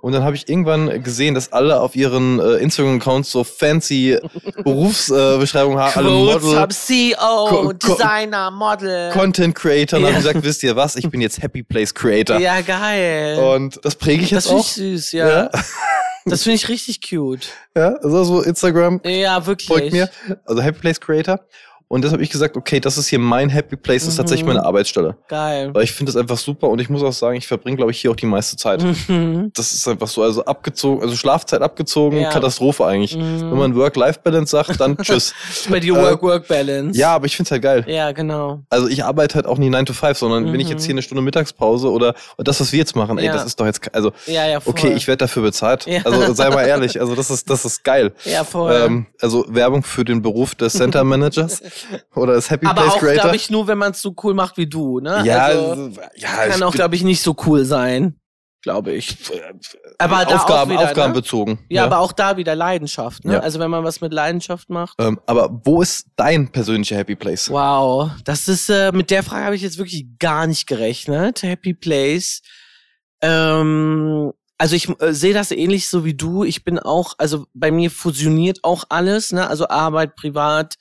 Und 0.00 0.12
dann 0.12 0.22
habe 0.22 0.36
ich 0.36 0.48
irgendwann 0.48 1.02
gesehen, 1.02 1.34
dass 1.34 1.52
alle 1.52 1.80
auf 1.80 1.96
ihren 1.96 2.38
äh, 2.38 2.56
Instagram-Accounts 2.56 3.30
so 3.30 3.44
fancy 3.44 4.18
Berufsbeschreibungen 4.64 5.78
äh, 5.78 5.82
haben. 5.82 6.06
Alle 6.06 6.10
Model, 6.10 6.68
CEO, 6.68 7.46
Co 7.48 7.72
Designer, 7.72 8.50
Model. 8.50 9.10
Content 9.12 9.54
Creator. 9.54 9.98
Und 9.98 10.04
ja. 10.04 10.10
habe 10.10 10.22
gesagt, 10.22 10.42
wisst 10.44 10.62
ihr 10.62 10.76
was, 10.76 10.96
ich 10.96 11.08
bin 11.10 11.20
jetzt 11.20 11.42
Happy 11.42 11.62
Place 11.62 11.94
Creator. 11.94 12.38
Ja, 12.38 12.60
geil. 12.60 13.38
Und 13.38 13.80
das 13.82 13.96
präge 13.96 14.22
ich 14.22 14.30
jetzt 14.30 14.48
auch. 14.48 14.58
Das 14.58 14.74
finde 14.74 14.94
ich 14.94 15.02
süß, 15.02 15.12
ja. 15.12 15.28
ja. 15.28 15.50
Das 16.24 16.44
finde 16.44 16.54
ich 16.54 16.68
richtig 16.68 17.00
cute. 17.08 17.48
Ja, 17.76 17.94
also 17.96 18.22
so 18.22 18.42
Instagram. 18.42 19.00
Ja, 19.04 19.44
wirklich. 19.44 19.66
Folgt 19.66 19.92
mir. 19.92 20.08
Also 20.44 20.62
Happy 20.62 20.78
Place 20.78 21.00
Creator. 21.00 21.40
Und 21.92 22.02
das 22.02 22.12
habe 22.12 22.22
ich 22.22 22.30
gesagt, 22.30 22.56
okay, 22.56 22.80
das 22.80 22.96
ist 22.96 23.08
hier 23.08 23.18
mein 23.18 23.50
Happy 23.50 23.76
Place, 23.76 24.04
das 24.04 24.14
ist 24.14 24.16
tatsächlich 24.16 24.46
meine 24.46 24.60
mhm. 24.60 24.64
Arbeitsstelle. 24.64 25.14
Geil. 25.28 25.74
Weil 25.74 25.84
ich 25.84 25.92
finde 25.92 26.10
das 26.10 26.18
einfach 26.18 26.38
super 26.38 26.70
und 26.70 26.80
ich 26.80 26.88
muss 26.88 27.02
auch 27.02 27.12
sagen, 27.12 27.36
ich 27.36 27.46
verbringe, 27.46 27.76
glaube 27.76 27.90
ich, 27.90 28.00
hier 28.00 28.10
auch 28.10 28.16
die 28.16 28.24
meiste 28.24 28.56
Zeit. 28.56 28.82
Mhm. 28.82 29.50
Das 29.52 29.74
ist 29.74 29.86
einfach 29.86 30.08
so, 30.08 30.22
also 30.22 30.42
abgezogen, 30.46 31.02
also 31.02 31.14
Schlafzeit 31.16 31.60
abgezogen, 31.60 32.18
ja. 32.18 32.30
Katastrophe 32.30 32.86
eigentlich. 32.86 33.14
Mhm. 33.14 33.50
Wenn 33.50 33.58
man 33.58 33.76
Work-Life-Balance 33.76 34.50
sagt, 34.50 34.80
dann 34.80 34.96
tschüss. 35.02 35.34
Bei 35.68 35.80
dir 35.80 35.94
Work-Work-Balance. 35.94 36.98
Ja, 36.98 37.14
aber 37.14 37.26
ich 37.26 37.36
finde 37.36 37.48
es 37.48 37.50
halt 37.50 37.62
geil. 37.62 37.84
Ja, 37.86 38.12
genau. 38.12 38.62
Also 38.70 38.88
ich 38.88 39.04
arbeite 39.04 39.34
halt 39.34 39.44
auch 39.44 39.58
nie 39.58 39.68
9 39.68 39.84
to 39.84 39.92
5, 39.92 40.16
sondern 40.16 40.50
wenn 40.50 40.60
ich 40.60 40.70
jetzt 40.70 40.86
hier 40.86 40.94
eine 40.94 41.02
Stunde 41.02 41.20
Mittagspause 41.20 41.90
oder, 41.90 42.14
oder 42.38 42.44
das, 42.44 42.58
was 42.58 42.72
wir 42.72 42.78
jetzt 42.78 42.96
machen, 42.96 43.18
ey, 43.18 43.26
ja. 43.26 43.34
das 43.34 43.44
ist 43.44 43.60
doch 43.60 43.66
jetzt, 43.66 43.94
also, 43.94 44.12
ja, 44.24 44.48
ja, 44.48 44.60
voll. 44.60 44.72
okay, 44.72 44.94
ich 44.94 45.06
werde 45.08 45.18
dafür 45.18 45.42
bezahlt. 45.42 45.84
Ja. 45.84 46.00
Also 46.04 46.32
sei 46.32 46.48
mal 46.48 46.64
ehrlich, 46.64 46.98
also 46.98 47.14
das 47.14 47.30
ist, 47.30 47.50
das 47.50 47.66
ist 47.66 47.84
geil. 47.84 48.12
Ja, 48.24 48.44
voll. 48.44 48.72
Ähm, 48.72 49.06
also 49.20 49.44
Werbung 49.48 49.82
für 49.82 50.06
den 50.06 50.22
Beruf 50.22 50.54
des 50.54 50.72
Center 50.72 51.04
Managers 51.04 51.60
oder 52.14 52.34
des 52.34 52.50
Happy 52.50 52.66
aber 52.66 52.82
Place 52.82 52.94
auch, 52.94 52.98
Creator. 52.98 53.22
glaube 53.22 53.36
ich, 53.36 53.50
nur, 53.50 53.66
wenn 53.66 53.78
man 53.78 53.92
es 53.92 54.02
so 54.02 54.14
cool 54.22 54.34
macht 54.34 54.56
wie 54.56 54.66
du, 54.66 55.00
ne? 55.00 55.22
ja, 55.24 55.46
also, 55.46 55.90
ja 56.16 56.28
kann 56.48 56.62
auch, 56.62 56.74
glaube 56.74 56.94
ich, 56.94 57.02
nicht 57.02 57.22
so 57.22 57.36
cool 57.46 57.64
sein. 57.64 58.16
glaube 58.62 58.92
ich. 58.92 59.16
Aber 59.98 60.24
da 60.24 60.36
Aufgaben, 60.36 60.70
wieder, 60.70 60.84
aufgabenbezogen. 60.84 61.54
Ne? 61.54 61.60
Ja, 61.68 61.82
ja, 61.82 61.84
aber 61.84 61.98
auch 61.98 62.12
da 62.12 62.36
wieder 62.36 62.54
Leidenschaft. 62.54 63.24
Ne? 63.24 63.34
Ja. 63.34 63.40
Also 63.40 63.58
wenn 63.58 63.70
man 63.70 63.84
was 63.84 64.00
mit 64.00 64.12
Leidenschaft 64.12 64.70
macht. 64.70 64.94
Ähm, 64.98 65.20
aber 65.26 65.60
wo 65.64 65.82
ist 65.82 66.06
dein 66.16 66.50
persönlicher 66.50 66.96
Happy 66.96 67.16
Place? 67.16 67.50
Wow, 67.50 68.10
das 68.24 68.48
ist 68.48 68.70
äh, 68.70 68.92
mit 68.92 69.10
der 69.10 69.22
Frage 69.22 69.44
habe 69.44 69.56
ich 69.56 69.62
jetzt 69.62 69.78
wirklich 69.78 70.06
gar 70.18 70.46
nicht 70.46 70.66
gerechnet. 70.66 71.42
Happy 71.42 71.74
Place. 71.74 72.40
Ähm, 73.20 74.32
also 74.58 74.76
ich 74.76 74.88
äh, 75.00 75.12
sehe 75.12 75.34
das 75.34 75.50
ähnlich 75.50 75.88
so 75.88 76.04
wie 76.04 76.14
du. 76.14 76.44
Ich 76.44 76.62
bin 76.62 76.78
auch, 76.78 77.14
also 77.18 77.46
bei 77.54 77.72
mir 77.72 77.90
fusioniert 77.90 78.60
auch 78.62 78.84
alles, 78.90 79.32
ne? 79.32 79.48
Also 79.48 79.68
Arbeit, 79.68 80.14
privat. 80.14 80.76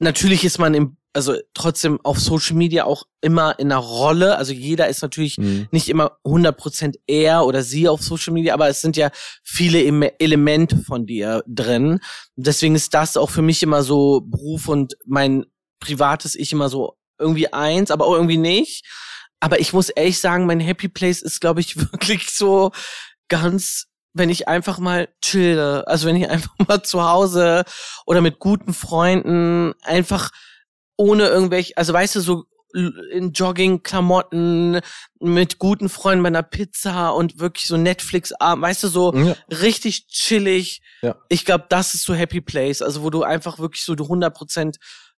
Natürlich 0.00 0.44
ist 0.44 0.58
man 0.58 0.74
im 0.74 0.96
also 1.12 1.36
trotzdem 1.54 1.98
auf 2.04 2.20
Social 2.20 2.56
Media 2.56 2.84
auch 2.84 3.04
immer 3.20 3.58
in 3.58 3.72
einer 3.72 3.80
Rolle. 3.80 4.36
Also 4.36 4.52
jeder 4.52 4.88
ist 4.88 5.02
natürlich 5.02 5.38
mhm. 5.38 5.68
nicht 5.72 5.88
immer 5.88 6.18
100% 6.24 6.94
er 7.06 7.44
oder 7.46 7.62
sie 7.62 7.88
auf 7.88 8.02
Social 8.02 8.32
Media, 8.32 8.54
aber 8.54 8.68
es 8.68 8.80
sind 8.80 8.96
ja 8.96 9.10
viele 9.42 9.82
Elemente 10.18 10.76
von 10.78 11.06
dir 11.06 11.42
drin. 11.46 12.00
Deswegen 12.36 12.74
ist 12.74 12.94
das 12.94 13.16
auch 13.16 13.30
für 13.30 13.42
mich 13.42 13.62
immer 13.62 13.82
so 13.82 14.20
Beruf 14.20 14.68
und 14.68 14.96
mein 15.04 15.46
privates 15.80 16.36
Ich 16.36 16.52
immer 16.52 16.68
so 16.68 16.96
irgendwie 17.18 17.52
eins, 17.52 17.90
aber 17.90 18.06
auch 18.06 18.14
irgendwie 18.14 18.38
nicht. 18.38 18.86
Aber 19.40 19.58
ich 19.58 19.72
muss 19.72 19.88
ehrlich 19.88 20.20
sagen, 20.20 20.46
mein 20.46 20.60
Happy 20.60 20.88
Place 20.88 21.22
ist, 21.22 21.40
glaube 21.40 21.60
ich, 21.60 21.76
wirklich 21.92 22.30
so 22.30 22.70
ganz 23.28 23.86
wenn 24.12 24.28
ich 24.30 24.48
einfach 24.48 24.78
mal 24.78 25.08
chille, 25.22 25.86
also 25.86 26.06
wenn 26.06 26.16
ich 26.16 26.28
einfach 26.28 26.52
mal 26.68 26.82
zu 26.82 27.02
Hause 27.02 27.64
oder 28.06 28.20
mit 28.20 28.38
guten 28.38 28.72
Freunden 28.72 29.74
einfach 29.82 30.30
ohne 30.96 31.28
irgendwelche, 31.28 31.76
also 31.76 31.92
weißt 31.92 32.16
du, 32.16 32.20
so 32.20 32.44
in 32.72 33.32
Jogging-Klamotten 33.32 34.80
mit 35.18 35.58
guten 35.58 35.88
Freunden 35.88 36.22
bei 36.22 36.28
einer 36.28 36.42
Pizza 36.42 37.10
und 37.10 37.40
wirklich 37.40 37.66
so 37.66 37.76
Netflix-Abend, 37.76 38.62
weißt 38.62 38.84
du, 38.84 38.88
so 38.88 39.14
ja. 39.14 39.34
richtig 39.50 40.06
chillig. 40.06 40.80
Ja. 41.02 41.16
Ich 41.28 41.44
glaube, 41.44 41.64
das 41.68 41.94
ist 41.94 42.04
so 42.04 42.14
Happy 42.14 42.40
Place, 42.40 42.82
also 42.82 43.02
wo 43.02 43.10
du 43.10 43.22
einfach 43.22 43.58
wirklich 43.58 43.82
so 43.82 43.94
100% 43.94 44.76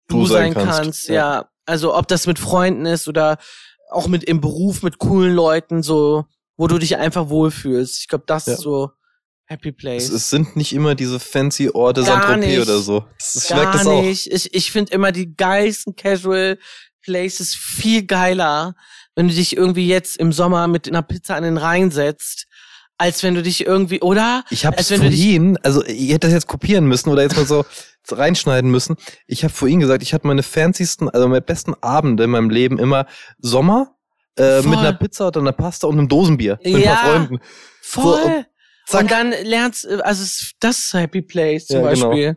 du, 0.07 0.21
du 0.21 0.27
sein 0.27 0.55
kannst. 0.55 0.79
kannst. 0.79 1.09
Ja. 1.09 1.15
ja. 1.15 1.49
Also 1.67 1.97
ob 1.97 2.09
das 2.09 2.27
mit 2.27 2.39
Freunden 2.39 2.87
ist 2.87 3.09
oder 3.09 3.39
auch 3.91 4.07
mit 4.07 4.25
im 4.25 4.41
Beruf 4.41 4.83
mit 4.83 4.99
coolen 4.99 5.35
Leuten, 5.35 5.83
so 5.83 6.27
wo 6.61 6.67
du 6.67 6.77
dich 6.77 6.99
einfach 6.99 7.31
wohlfühlst. 7.31 8.01
Ich 8.01 8.09
glaube, 8.09 8.25
das 8.27 8.45
ja. 8.45 8.53
ist 8.53 8.61
so 8.61 8.91
Happy 9.47 9.73
Place. 9.73 10.05
Es, 10.05 10.11
es, 10.11 10.31
sind 10.31 10.57
nicht 10.57 10.75
immer 10.75 10.95
diese 10.95 11.19
fancy 11.19 11.71
Orte 11.71 12.03
Saint-Tropez 12.03 12.61
oder 12.61 12.79
so. 12.81 13.07
Das, 13.19 13.35
ich 13.35 13.49
das 13.49 13.87
auch. 13.87 14.03
nicht. 14.03 14.31
Ich, 14.31 14.53
ich 14.53 14.71
finde 14.71 14.93
immer 14.93 15.11
die 15.11 15.35
geilsten 15.35 15.97
Casual 15.97 16.59
Places 17.03 17.55
viel 17.55 18.05
geiler, 18.05 18.75
wenn 19.17 19.29
du 19.29 19.35
dich 19.35 19.57
irgendwie 19.57 19.89
jetzt 19.89 20.19
im 20.19 20.33
Sommer 20.35 20.69
mit 20.69 20.87
einer 20.87 21.01
Pizza 21.01 21.35
an 21.35 21.45
den 21.45 21.57
Rhein 21.57 21.91
setzt, 21.91 22.47
als 22.99 23.23
wenn 23.23 23.35
du 23.35 23.43
dich 23.43 23.67
irgendwie, 23.67 24.03
oder? 24.03 24.45
Ich 24.51 24.67
habe 24.67 24.85
vorhin, 24.85 25.57
also 25.63 25.83
ihr 25.87 26.09
hättet 26.09 26.25
das 26.25 26.33
jetzt 26.33 26.47
kopieren 26.47 26.85
müssen 26.85 27.09
oder 27.09 27.23
jetzt 27.23 27.39
mal 27.39 27.47
so 27.47 27.65
reinschneiden 28.11 28.71
müssen. 28.71 28.97
Ich 29.27 29.45
habe 29.45 29.55
vorhin 29.55 29.81
gesagt, 29.81 30.03
ich 30.03 30.13
hatte 30.13 30.27
meine 30.27 30.43
fancysten, 30.43 31.09
also 31.09 31.27
meine 31.27 31.41
besten 31.41 31.73
Abende 31.81 32.25
in 32.25 32.31
meinem 32.31 32.51
Leben 32.51 32.79
immer 32.79 33.07
Sommer 33.39 33.97
äh, 34.39 34.63
mit 34.63 34.79
einer 34.79 34.93
Pizza 34.93 35.29
oder 35.29 35.41
einer 35.41 35.53
Pasta 35.53 35.87
und 35.87 35.99
einem 35.99 36.09
Dosenbier 36.09 36.59
mit 36.63 36.79
ja, 36.79 36.79
ein 36.79 36.85
paar 36.85 37.05
Freunden. 37.05 37.41
Voll. 37.83 38.23
So, 38.25 38.45
Zack. 38.87 39.03
Und 39.03 39.11
dann 39.13 39.35
lernst, 39.45 39.87
äh, 39.87 40.01
also 40.03 40.25
das 40.59 40.79
ist 40.79 40.95
Happy 40.95 41.23
Place 41.23 41.67
zum 41.67 41.85
ja, 41.85 41.93
genau. 41.93 42.09
Beispiel. 42.09 42.37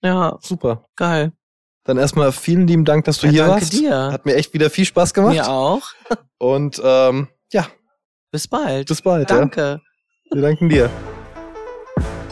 Genau. 0.00 0.22
Ja. 0.22 0.38
Super. 0.40 0.86
Geil. 0.96 1.32
Dann 1.84 1.98
erstmal 1.98 2.32
vielen 2.32 2.66
lieben 2.66 2.84
Dank, 2.84 3.04
dass 3.04 3.18
du 3.18 3.26
ja, 3.26 3.32
hier 3.32 3.46
danke 3.46 3.60
warst. 3.60 3.72
Dir. 3.72 4.12
Hat 4.12 4.24
mir 4.24 4.36
echt 4.36 4.54
wieder 4.54 4.70
viel 4.70 4.84
Spaß 4.84 5.12
gemacht. 5.12 5.34
Mir 5.34 5.48
auch. 5.48 5.82
Und 6.38 6.80
ähm, 6.82 7.28
ja. 7.52 7.66
Bis 8.30 8.48
bald. 8.48 8.88
Bis 8.88 9.02
bald. 9.02 9.30
Danke. 9.30 9.80
Ja. 10.30 10.34
Wir 10.34 10.42
danken 10.42 10.68
dir. 10.70 10.88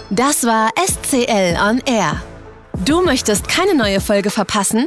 Das 0.08 0.44
war 0.44 0.70
SCL 0.76 1.58
on 1.62 1.82
Air. 1.84 2.22
Du 2.84 3.02
möchtest 3.02 3.46
keine 3.46 3.74
neue 3.74 4.00
Folge 4.00 4.30
verpassen? 4.30 4.86